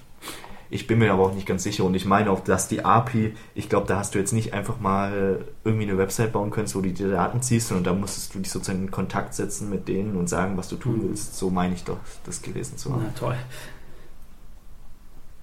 [0.74, 3.36] ich bin mir aber auch nicht ganz sicher und ich meine auch, dass die API,
[3.54, 6.82] ich glaube, da hast du jetzt nicht einfach mal irgendwie eine Website bauen können, wo
[6.82, 10.16] du die Daten ziehst und da musstest du dich sozusagen in Kontakt setzen mit denen
[10.16, 11.10] und sagen, was du tun mhm.
[11.10, 11.38] willst.
[11.38, 13.04] So meine ich doch, das gelesen zu haben.
[13.06, 13.36] Na toll.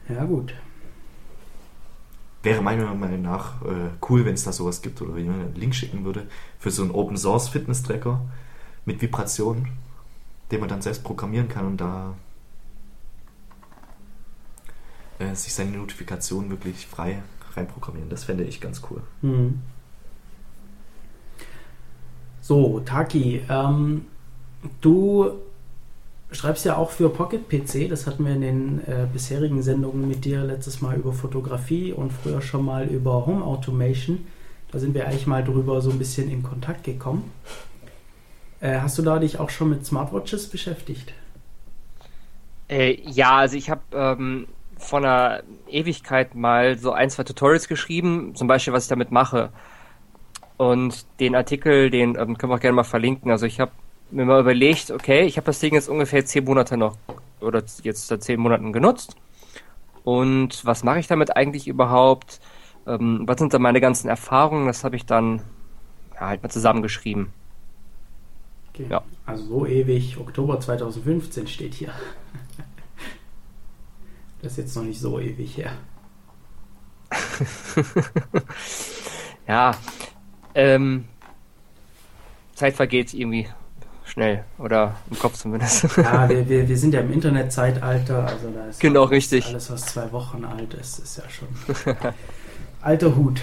[0.09, 0.52] Ja, gut
[2.43, 5.55] wäre meiner Meinung nach äh, cool, wenn es da sowas gibt oder wenn jemand einen
[5.57, 6.27] Link schicken würde
[6.59, 8.20] für so einen Open Source Fitness Tracker
[8.85, 9.69] mit Vibrationen,
[10.51, 12.15] den man dann selbst programmieren kann und da
[15.21, 17.23] äh, sich seine Notifikationen wirklich frei
[17.55, 18.09] reinprogrammieren.
[18.09, 19.03] Das fände ich ganz cool.
[19.23, 19.61] Mhm.
[22.41, 24.07] So, Taki, ähm,
[24.81, 25.31] du
[26.33, 30.25] schreibst ja auch für Pocket PC, das hatten wir in den äh, bisherigen Sendungen mit
[30.25, 34.27] dir letztes Mal über Fotografie und früher schon mal über Home Automation.
[34.71, 37.31] Da sind wir eigentlich mal drüber so ein bisschen in Kontakt gekommen.
[38.61, 41.13] Äh, hast du da dich auch schon mit Smartwatches beschäftigt?
[42.69, 44.47] Äh, ja, also ich habe ähm,
[44.81, 49.51] vor einer Ewigkeit mal so ein, zwei Tutorials geschrieben, zum Beispiel, was ich damit mache.
[50.57, 53.31] Und den Artikel, den ähm, können wir auch gerne mal verlinken.
[53.31, 53.73] Also ich habe
[54.11, 56.97] mir mal überlegt, okay, ich habe das Ding jetzt ungefähr zehn Monate noch
[57.40, 59.16] oder jetzt seit zehn Monaten genutzt.
[60.05, 62.40] Und was mache ich damit eigentlich überhaupt?
[62.86, 64.66] Ähm, was sind da meine ganzen Erfahrungen?
[64.66, 65.43] Das habe ich dann
[66.15, 67.28] ja, halt mal zusammengeschrieben.
[68.70, 68.86] Okay.
[68.89, 69.02] Ja.
[69.27, 71.93] Also so ewig, Oktober 2015 steht hier.
[74.43, 75.73] Das ist jetzt noch nicht so ewig her.
[79.49, 79.75] ja,
[80.55, 81.05] ähm,
[82.55, 83.49] Zeit vergeht irgendwie
[84.05, 85.97] schnell oder im Kopf zumindest.
[85.97, 89.47] Ja, wir, wir, wir sind ja im Internetzeitalter, also da ist genau, richtig.
[89.47, 91.49] alles, was zwei Wochen alt ist, ist ja schon
[92.83, 93.41] alter Hut.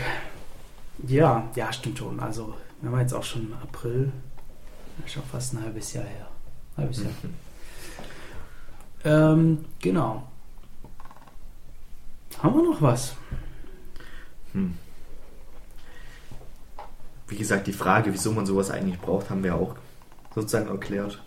[1.07, 2.19] Ja, ja, stimmt schon.
[2.19, 4.11] Also, wir haben jetzt auch schon April,
[5.05, 6.27] schon fast ein halbes Jahr her.
[6.75, 7.11] Halbes Jahr.
[7.21, 7.33] Mhm.
[9.03, 10.26] Ähm, genau.
[12.41, 13.15] Haben wir noch was?
[14.53, 14.73] Hm.
[17.27, 19.75] Wie gesagt, die Frage, wieso man sowas eigentlich braucht, haben wir auch
[20.33, 21.21] sozusagen erklärt.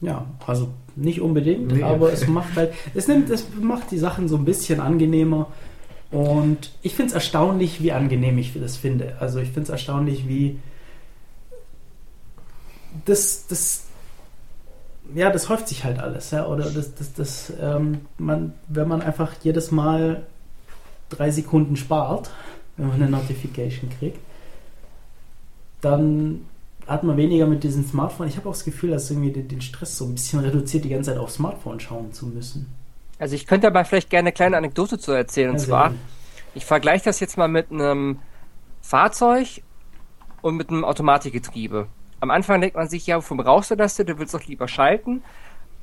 [0.00, 1.82] Ja, also nicht unbedingt, nee.
[1.82, 5.48] aber es macht halt, es nimmt, es macht die Sachen so ein bisschen angenehmer.
[6.10, 9.16] Und ich finde es erstaunlich, wie angenehm ich das finde.
[9.20, 10.58] Also ich finde es erstaunlich, wie
[13.04, 13.84] das, das
[15.14, 19.00] ja, das häuft sich halt alles, ja, oder das, das, das, ähm, man, wenn man
[19.00, 20.26] einfach jedes Mal
[21.08, 22.30] drei Sekunden spart,
[22.76, 24.18] wenn man eine Notification kriegt,
[25.80, 26.46] dann
[26.86, 28.28] hat man weniger mit diesem Smartphone.
[28.28, 30.88] Ich habe auch das Gefühl, dass irgendwie den, den Stress so ein bisschen reduziert, die
[30.88, 32.72] ganze Zeit aufs Smartphone schauen zu müssen.
[33.18, 35.50] Also ich könnte aber vielleicht gerne eine kleine Anekdote zu erzählen.
[35.50, 35.94] Und sehr zwar,
[36.54, 38.20] ich vergleiche das jetzt mal mit einem
[38.80, 39.62] Fahrzeug
[40.40, 41.88] und mit einem Automatikgetriebe.
[42.20, 44.06] Am Anfang denkt man sich, ja, wofür brauchst du das denn?
[44.06, 45.22] Du willst doch lieber schalten.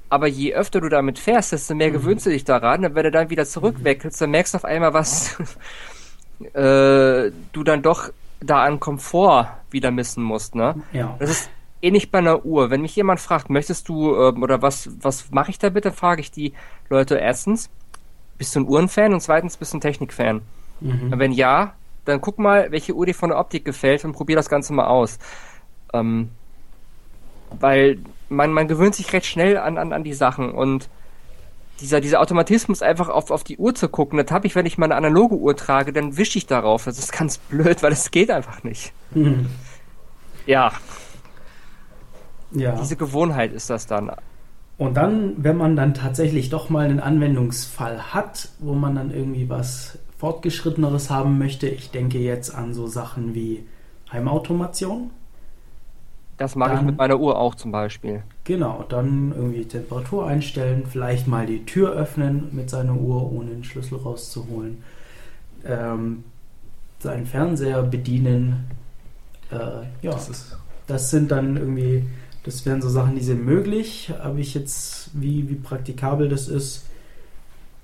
[0.09, 2.85] Aber je öfter du damit fährst, desto mehr gewöhnst du dich daran.
[2.85, 5.37] Und wenn du dann wieder zurückwechselst, dann merkst du auf einmal, was
[6.53, 10.55] äh, du dann doch da an Komfort wieder missen musst.
[10.55, 10.75] Ne?
[10.93, 11.15] Ja.
[11.19, 11.49] Das ist
[11.81, 12.69] ähnlich bei einer Uhr.
[12.69, 16.21] Wenn mich jemand fragt, möchtest du ähm, oder was, was mache ich da bitte, frage
[16.21, 16.53] ich die
[16.89, 17.69] Leute erstens,
[18.37, 20.41] bist du ein Uhrenfan und zweitens bist du ein Technikfan?
[20.81, 21.13] Mhm.
[21.13, 21.73] Und wenn ja,
[22.05, 24.87] dann guck mal, welche Uhr dir von der Optik gefällt und probier das Ganze mal
[24.87, 25.17] aus.
[25.93, 26.29] Ähm,
[27.59, 27.99] weil
[28.29, 30.89] man, man gewöhnt sich recht schnell an, an, an die Sachen und
[31.81, 34.77] dieser, dieser Automatismus einfach auf, auf die Uhr zu gucken, das habe ich, wenn ich
[34.77, 36.85] mal eine analoge Uhr trage, dann wische ich darauf.
[36.85, 38.93] Das ist ganz blöd, weil es geht einfach nicht.
[39.11, 39.47] Mhm.
[40.45, 40.71] Ja,
[42.51, 42.75] Ja.
[42.79, 44.11] diese Gewohnheit ist das dann.
[44.77, 49.49] Und dann, wenn man dann tatsächlich doch mal einen Anwendungsfall hat, wo man dann irgendwie
[49.49, 53.67] was Fortgeschritteneres haben möchte, ich denke jetzt an so Sachen wie
[54.11, 55.11] Heimautomation.
[56.37, 58.23] Das mache ich mit meiner Uhr auch zum Beispiel.
[58.43, 63.63] Genau, dann irgendwie Temperatur einstellen, vielleicht mal die Tür öffnen mit seiner Uhr, ohne den
[63.63, 64.83] Schlüssel rauszuholen.
[65.65, 66.23] Ähm,
[66.99, 68.65] seinen Fernseher bedienen.
[69.51, 69.55] Äh,
[70.01, 70.57] ja, Das ist
[70.87, 72.05] das sind dann irgendwie,
[72.43, 74.13] das wären so Sachen, die sind möglich.
[74.21, 76.85] Aber ich jetzt, wie, wie praktikabel das ist,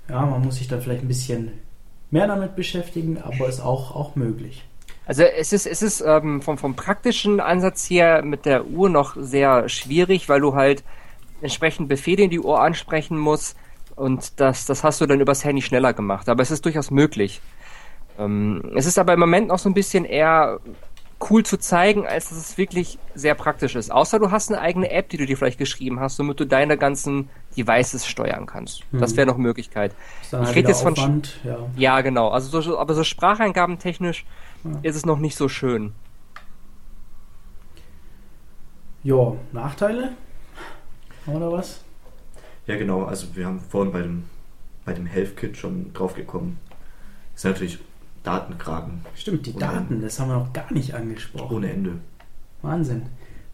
[0.08, 1.52] ja, man muss sich dann vielleicht ein bisschen
[2.10, 4.64] mehr damit beschäftigen, aber ist auch, auch möglich.
[5.04, 9.16] Also es ist, es ist ähm, vom, vom praktischen Ansatz her mit der Uhr noch
[9.18, 10.84] sehr schwierig, weil du halt
[11.40, 13.56] entsprechend Befehle in die Uhr ansprechen musst
[13.96, 16.28] und das, das hast du dann übers Handy schneller gemacht.
[16.28, 17.40] Aber es ist durchaus möglich.
[18.18, 20.60] Ähm, es ist aber im Moment noch so ein bisschen eher
[21.30, 23.90] cool zu zeigen, als dass es wirklich sehr praktisch ist.
[23.92, 26.76] Außer du hast eine eigene App, die du dir vielleicht geschrieben hast, womit du deine
[26.76, 28.82] ganzen Devices steuern kannst.
[28.92, 29.16] Das Mhm.
[29.18, 29.94] wäre noch Möglichkeit.
[30.22, 31.58] Ich halt rede jetzt von- Aufwand, ja.
[31.76, 32.28] Ja, genau.
[32.28, 34.24] Also so, aber so Spracheingaben technisch
[34.64, 34.70] Ja.
[34.82, 35.92] ist es noch nicht so schön.
[39.02, 40.12] Ja, Nachteile?
[41.26, 41.82] Oder was?
[42.66, 43.04] Ja, genau.
[43.04, 44.24] Also wir haben vorhin bei dem,
[44.84, 46.58] bei dem Health Kit schon drauf gekommen.
[47.34, 47.78] Ist natürlich
[48.22, 51.56] Datenkragen Stimmt, die Ohne Daten, das haben wir noch gar nicht angesprochen.
[51.56, 51.92] ohne Ende.
[52.62, 53.02] Wahnsinn.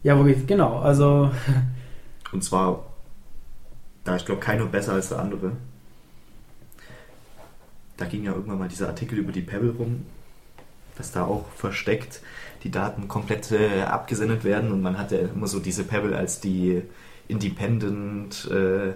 [0.03, 0.79] Ja, genau.
[0.79, 1.31] Also,
[2.31, 2.85] Und zwar,
[4.03, 5.53] da ich glaube, keiner besser als der andere.
[7.97, 10.05] Da ging ja irgendwann mal dieser Artikel über die Pebble rum,
[10.95, 12.21] dass da auch versteckt
[12.63, 16.39] die Daten komplett äh, abgesendet werden und man hat ja immer so diese Pebble als
[16.39, 16.81] die
[17.27, 18.93] independent äh,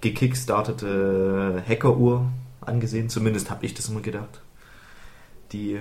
[0.00, 2.26] gekickstartete Hackeruhr
[2.60, 3.08] angesehen.
[3.08, 4.40] Zumindest habe ich das immer gedacht.
[5.52, 5.78] Die,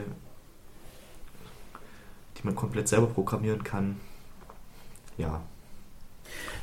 [2.37, 3.97] die man komplett selber programmieren kann.
[5.17, 5.41] Ja,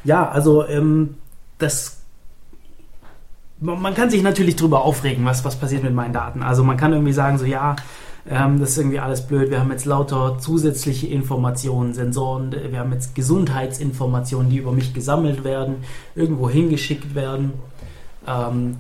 [0.05, 1.17] ja, also, ähm,
[1.59, 2.03] das.
[3.59, 6.43] Man kann sich natürlich drüber aufregen, was, was passiert mit meinen Daten.
[6.43, 7.75] Also, man kann irgendwie sagen, so, ja,
[8.29, 9.51] ähm, das ist irgendwie alles blöd.
[9.51, 15.43] Wir haben jetzt lauter zusätzliche Informationen, Sensoren, wir haben jetzt Gesundheitsinformationen, die über mich gesammelt
[15.43, 15.77] werden,
[16.15, 17.55] irgendwo hingeschickt werden,
[18.29, 18.77] ähm,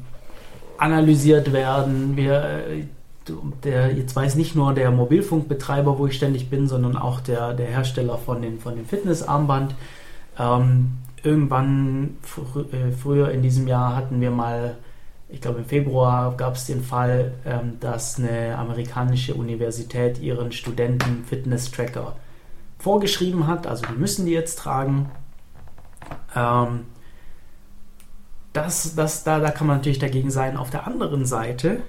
[0.79, 2.17] analysiert werden.
[2.17, 2.85] Wir, äh,
[3.65, 7.67] der, jetzt weiß nicht nur der Mobilfunkbetreiber, wo ich ständig bin, sondern auch der, der
[7.67, 9.75] Hersteller von, den, von dem Fitnessarmband.
[10.39, 14.77] Ähm, irgendwann fr äh, früher in diesem Jahr hatten wir mal,
[15.29, 21.25] ich glaube im Februar gab es den Fall, ähm, dass eine amerikanische Universität ihren Studenten
[21.25, 22.17] Fitness-Tracker
[22.79, 25.11] vorgeschrieben hat, also die müssen die jetzt tragen.
[26.35, 26.85] Ähm,
[28.53, 30.57] das, das, da, da kann man natürlich dagegen sein.
[30.57, 31.83] Auf der anderen Seite,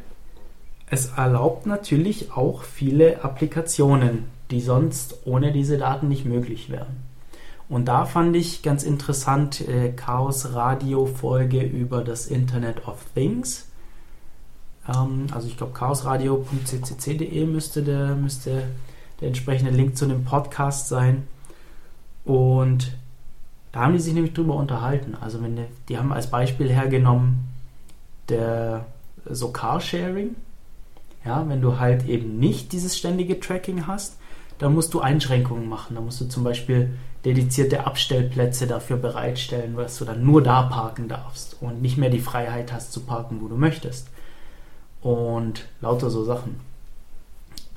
[0.89, 7.03] es erlaubt natürlich auch viele Applikationen, die sonst ohne diese Daten nicht möglich wären.
[7.69, 13.68] Und da fand ich ganz interessant äh, Chaos Radio Folge über das Internet of Things.
[14.88, 18.64] Ähm, also ich glaube chaosradio.ccc.de müsste der, müsste
[19.19, 21.27] der entsprechende Link zu dem Podcast sein.
[22.23, 22.95] Und
[23.73, 25.15] da haben die sich nämlich drüber unterhalten.
[25.19, 27.49] Also wenn die, die haben als Beispiel hergenommen
[28.30, 28.85] der
[29.30, 30.35] so Carsharing.
[31.27, 34.17] Ja, wenn du halt eben nicht dieses ständige Tracking hast,
[34.59, 35.95] dann musst du Einschränkungen machen.
[35.95, 36.93] Da musst du zum Beispiel
[37.25, 42.21] dedizierte Abstellplätze dafür bereitstellen, dass du dann nur da parken darfst und nicht mehr die
[42.21, 44.07] Freiheit hast zu parken, wo du möchtest.
[45.01, 46.61] Und lauter so Sachen.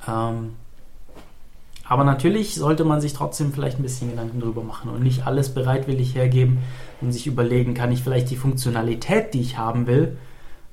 [0.07, 0.53] Ähm,
[1.83, 5.53] Aber natürlich sollte man sich trotzdem vielleicht ein bisschen Gedanken drüber machen und nicht alles
[5.53, 6.59] bereitwillig hergeben
[7.01, 10.17] und sich überlegen, kann ich vielleicht die Funktionalität, die ich haben will,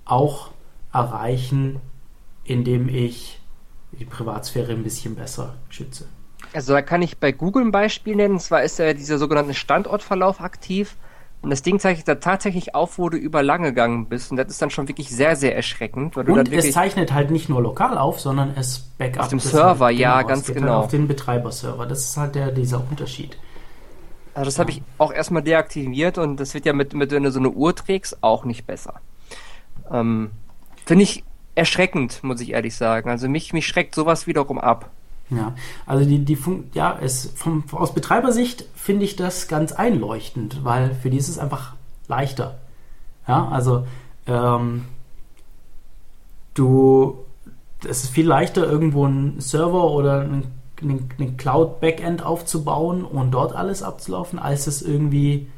[0.05, 0.50] auch
[0.92, 1.80] erreichen,
[2.48, 3.40] indem ich
[3.92, 6.06] die Privatsphäre ein bisschen besser schütze.
[6.52, 8.34] Also da kann ich bei Google ein Beispiel nennen.
[8.34, 10.96] Und zwar ist ja dieser sogenannte Standortverlauf aktiv.
[11.40, 14.30] Und das Ding zeichnet da tatsächlich auf, wo du über lang gegangen bist.
[14.30, 16.16] Und das ist dann schon wirklich sehr, sehr erschreckend.
[16.16, 19.86] Und es zeichnet halt nicht nur lokal auf, sondern es backup Auf dem es Server,
[19.86, 20.74] halt, ja, es ganz geht genau.
[20.74, 21.86] Halt auf den Betreiberserver.
[21.86, 23.38] Das ist halt der, dieser Unterschied.
[24.34, 27.30] Also das habe ich auch erstmal deaktiviert und das wird ja mit, mit wenn du
[27.30, 29.00] so eine Uhr trägst, auch nicht besser.
[29.90, 30.30] Ähm,
[30.86, 31.24] Finde ich
[31.59, 33.10] erschreckend, muss ich ehrlich sagen.
[33.10, 34.90] Also mich, mich schreckt sowas wiederum ab.
[35.30, 35.55] Ja,
[35.85, 40.94] also die, die Fun ja, es vom, aus Betreibersicht finde ich das ganz einleuchtend, weil
[40.94, 41.74] für die ist es einfach
[42.06, 42.59] leichter.
[43.26, 43.86] Ja, also
[44.26, 44.86] ähm,
[46.55, 47.18] du,
[47.86, 50.47] es ist viel leichter, irgendwo einen Server oder einen,
[50.80, 55.48] einen, Cloud-Backend aufzubauen und dort alles abzulaufen, als es irgendwie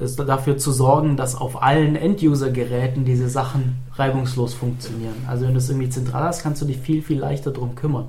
[0.00, 5.14] es dafür zu sorgen, dass auf allen End-User-Geräten diese Sachen reibungslos funktionieren.
[5.28, 8.08] Also wenn du es irgendwie zentral hast, kannst du dich viel, viel leichter drum kümmern.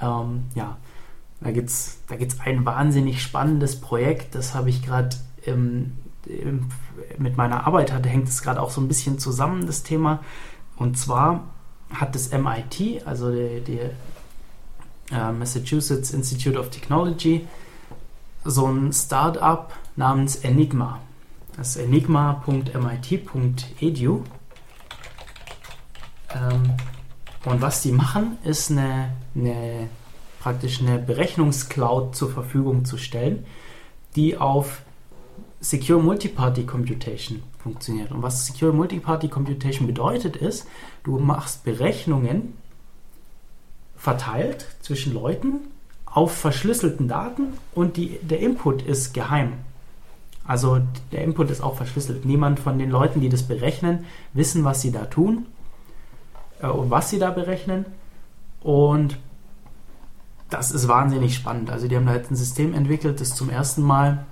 [0.00, 0.78] Ähm, ja,
[1.40, 5.16] da gibt es da gibt's ein wahnsinnig spannendes Projekt, das habe ich gerade
[7.18, 10.20] mit meiner Arbeit, hatte, hängt es gerade auch so ein bisschen zusammen, das Thema.
[10.76, 11.48] Und zwar
[11.92, 13.80] hat das MIT, also die, die
[15.12, 17.46] äh, Massachusetts Institute of Technology,
[18.44, 21.00] so ein Startup namens Enigma.
[21.56, 24.24] Das ist enigma.mit.edu.
[26.34, 26.72] Ähm,
[27.44, 29.88] und was die machen, ist eine, eine
[30.40, 33.44] praktisch eine Berechnungscloud zur Verfügung zu stellen,
[34.16, 34.82] die auf
[35.60, 38.10] Secure Multiparty Computation funktioniert.
[38.10, 40.66] Und was Secure Multiparty Computation bedeutet, ist,
[41.04, 42.54] du machst Berechnungen
[43.96, 45.60] verteilt zwischen Leuten
[46.06, 49.52] auf verschlüsselten Daten und die, der Input ist geheim.
[50.44, 50.80] Also
[51.12, 52.24] der Input ist auch verschlüsselt.
[52.24, 55.46] Niemand von den Leuten, die das berechnen, wissen, was sie da tun
[56.60, 57.86] äh, und was sie da berechnen.
[58.60, 59.18] Und
[60.50, 61.70] das ist wahnsinnig spannend.
[61.70, 64.26] Also die haben da jetzt ein System entwickelt, das zum ersten Mal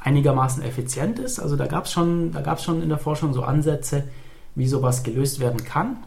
[0.00, 1.38] einigermaßen effizient ist.
[1.38, 4.04] Also da gab es schon, schon in der Forschung so Ansätze,
[4.54, 5.98] wie sowas gelöst werden kann.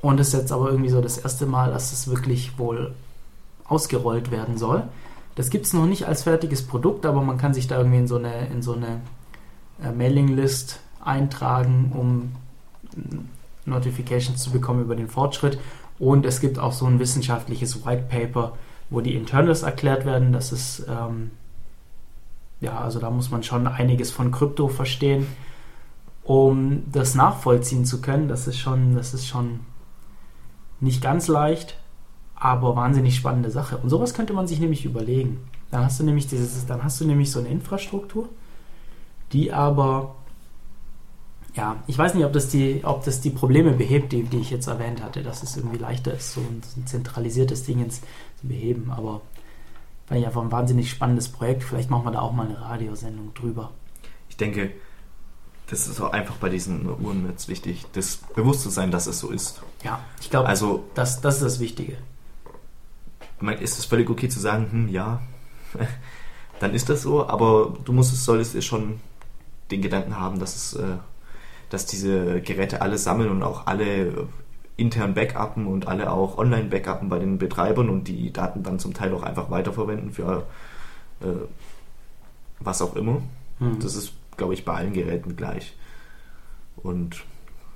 [0.00, 2.94] Und es ist jetzt aber irgendwie so das erste Mal, dass es wirklich wohl
[3.64, 4.84] ausgerollt werden soll.
[5.34, 8.06] Das gibt es noch nicht als fertiges Produkt, aber man kann sich da irgendwie in
[8.06, 9.00] so eine, in so eine
[9.82, 12.32] äh, Mailinglist eintragen, um
[13.66, 15.58] Notifications zu bekommen über den Fortschritt.
[15.98, 18.52] Und es gibt auch so ein wissenschaftliches White Paper,
[18.90, 20.32] wo die Internals erklärt werden.
[20.32, 21.30] Das ist, ähm,
[22.60, 25.26] ja, also da muss man schon einiges von Krypto verstehen,
[26.22, 28.28] um das nachvollziehen zu können.
[28.28, 29.60] Das ist schon, das ist schon
[30.80, 31.76] nicht ganz leicht,
[32.36, 33.78] aber wahnsinnig spannende Sache.
[33.78, 35.40] Und sowas könnte man sich nämlich überlegen.
[35.70, 38.28] Dann hast du nämlich dieses, dann hast du nämlich so eine Infrastruktur,
[39.32, 40.14] die aber
[41.54, 44.50] ja, ich weiß nicht, ob das die, ob das die Probleme behebt, die, die ich
[44.50, 48.00] jetzt erwähnt hatte, dass es irgendwie leichter ist, so ein, so ein zentralisiertes Ding ins,
[48.40, 48.90] zu beheben.
[48.90, 49.20] Aber
[50.06, 51.62] fand ich einfach ein wahnsinnig spannendes Projekt.
[51.62, 53.70] Vielleicht machen wir da auch mal eine Radiosendung drüber.
[54.28, 54.72] Ich denke,
[55.68, 59.62] das ist auch einfach bei diesen Uhren jetzt wichtig, das Bewusstsein, dass es so ist.
[59.84, 61.96] Ja, ich glaube, Also, das, das ist das Wichtige.
[63.36, 65.20] Ich meine, ist es völlig okay zu sagen, hm, ja,
[66.60, 69.00] dann ist das so, aber du musst es, solltest dir schon
[69.70, 70.96] den Gedanken haben, dass es, äh,
[71.70, 74.28] dass diese Geräte alle sammeln und auch alle
[74.76, 78.92] intern backuppen und alle auch online backuppen bei den Betreibern und die Daten dann zum
[78.92, 80.46] Teil auch einfach weiterverwenden für
[81.20, 81.26] äh,
[82.60, 83.22] was auch immer.
[83.58, 83.78] Hm.
[83.80, 85.76] Das ist, glaube ich, bei allen Geräten gleich.
[86.76, 87.24] Und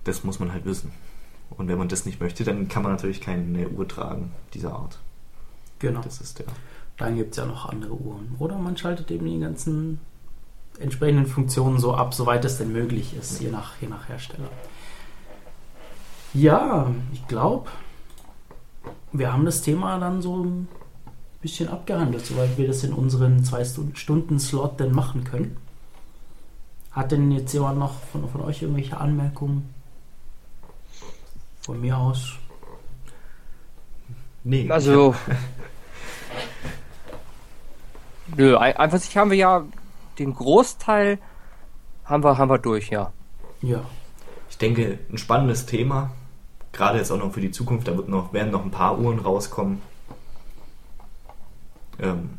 [0.05, 0.93] das muss man halt wissen.
[1.51, 4.99] Und wenn man das nicht möchte, dann kann man natürlich keine Uhr tragen dieser Art.
[5.79, 6.01] Genau.
[6.03, 6.47] Das ist der.
[6.97, 8.35] Dann gibt es ja noch andere Uhren.
[8.39, 10.01] Oder man schaltet eben die ganzen
[10.81, 14.49] entsprechenden Funktionen so ab, soweit es denn möglich ist, je nach, je nach Hersteller.
[16.35, 17.69] Ja, ich glaube,
[19.13, 20.69] wir haben das Thema dann so ein
[21.41, 25.57] bisschen abgehandelt, soweit wir das in unseren zwei Stunden Slot denn machen können.
[26.91, 29.73] Hat denn jetzt jemand noch von, von euch irgendwelche Anmerkungen?
[31.61, 32.33] Von mir aus.
[34.45, 35.15] Nee, Also.
[38.37, 39.65] Nö, ein- einfach sich haben wir ja
[40.19, 41.19] den Großteil
[42.05, 43.13] haben wir, haben wir durch, ja.
[43.61, 43.83] Ja.
[44.51, 46.11] ich denke, ein spannendes Thema.
[46.73, 47.89] Gerade jetzt auch noch für die Zukunft.
[47.89, 49.81] Da wird noch, werden noch ein paar Uhren rauskommen.
[52.01, 52.31] Ähm,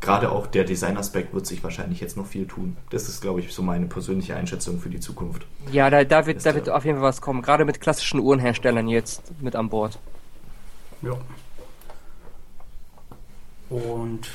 [0.00, 2.76] gerade auch der Designaspekt wird sich wahrscheinlich jetzt noch viel tun.
[2.90, 5.46] Das ist, glaube ich, so meine persönliche Einschätzung für die Zukunft.
[5.72, 7.42] Ja, da, da, wird, Ist da wird auf jeden Fall was kommen.
[7.42, 9.98] Gerade mit klassischen Uhrenherstellern jetzt mit an Bord.
[11.02, 11.16] Ja.
[13.70, 14.28] Und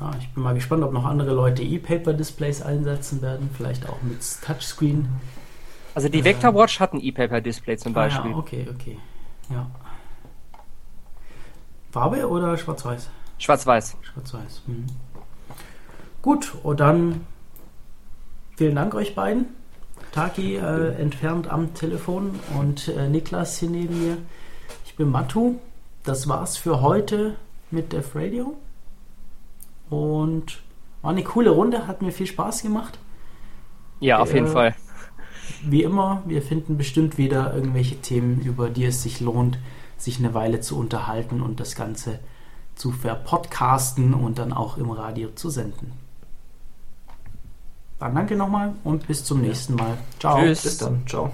[0.00, 4.18] ja, ich bin mal gespannt, ob noch andere Leute E-Paper-Displays einsetzen werden, vielleicht auch mit
[4.42, 5.08] Touchscreen.
[5.94, 8.30] Also die Äh, Vector Watch hat ein E-Paper-Display zum Ah, Beispiel.
[8.32, 8.98] ja, okay, okay.
[9.50, 9.66] Ja.
[11.90, 13.08] Farbe oder schwarz-weiß?
[13.38, 13.96] Schwarz-Weiß.
[14.02, 14.62] Schwarz-weiß.
[14.66, 14.86] Mhm.
[16.22, 17.26] Gut, und dann
[18.56, 19.46] vielen Dank euch beiden.
[20.12, 24.16] Taki äh, entfernt am Telefon und äh, Niklas hier neben mir.
[24.84, 25.56] Ich bin Matu.
[26.04, 27.36] Das war's für heute
[27.70, 28.56] mit Def Radio.
[29.90, 30.60] Und
[31.02, 32.98] war eine coole Runde, hat mir viel Spaß gemacht.
[34.00, 34.74] Ja, auf jeden Äh, Fall.
[35.62, 39.58] Wie immer, wir finden bestimmt wieder irgendwelche Themen, über die es sich lohnt,
[39.96, 42.18] sich eine Weile zu unterhalten und das Ganze
[42.74, 45.92] zu verpodcasten und dann auch im Radio zu senden.
[47.98, 49.96] Dann danke nochmal und bis zum nächsten Mal.
[50.18, 50.38] Ciao.
[50.40, 50.62] Tschüss.
[50.62, 51.06] Bis dann.
[51.06, 51.32] Ciao.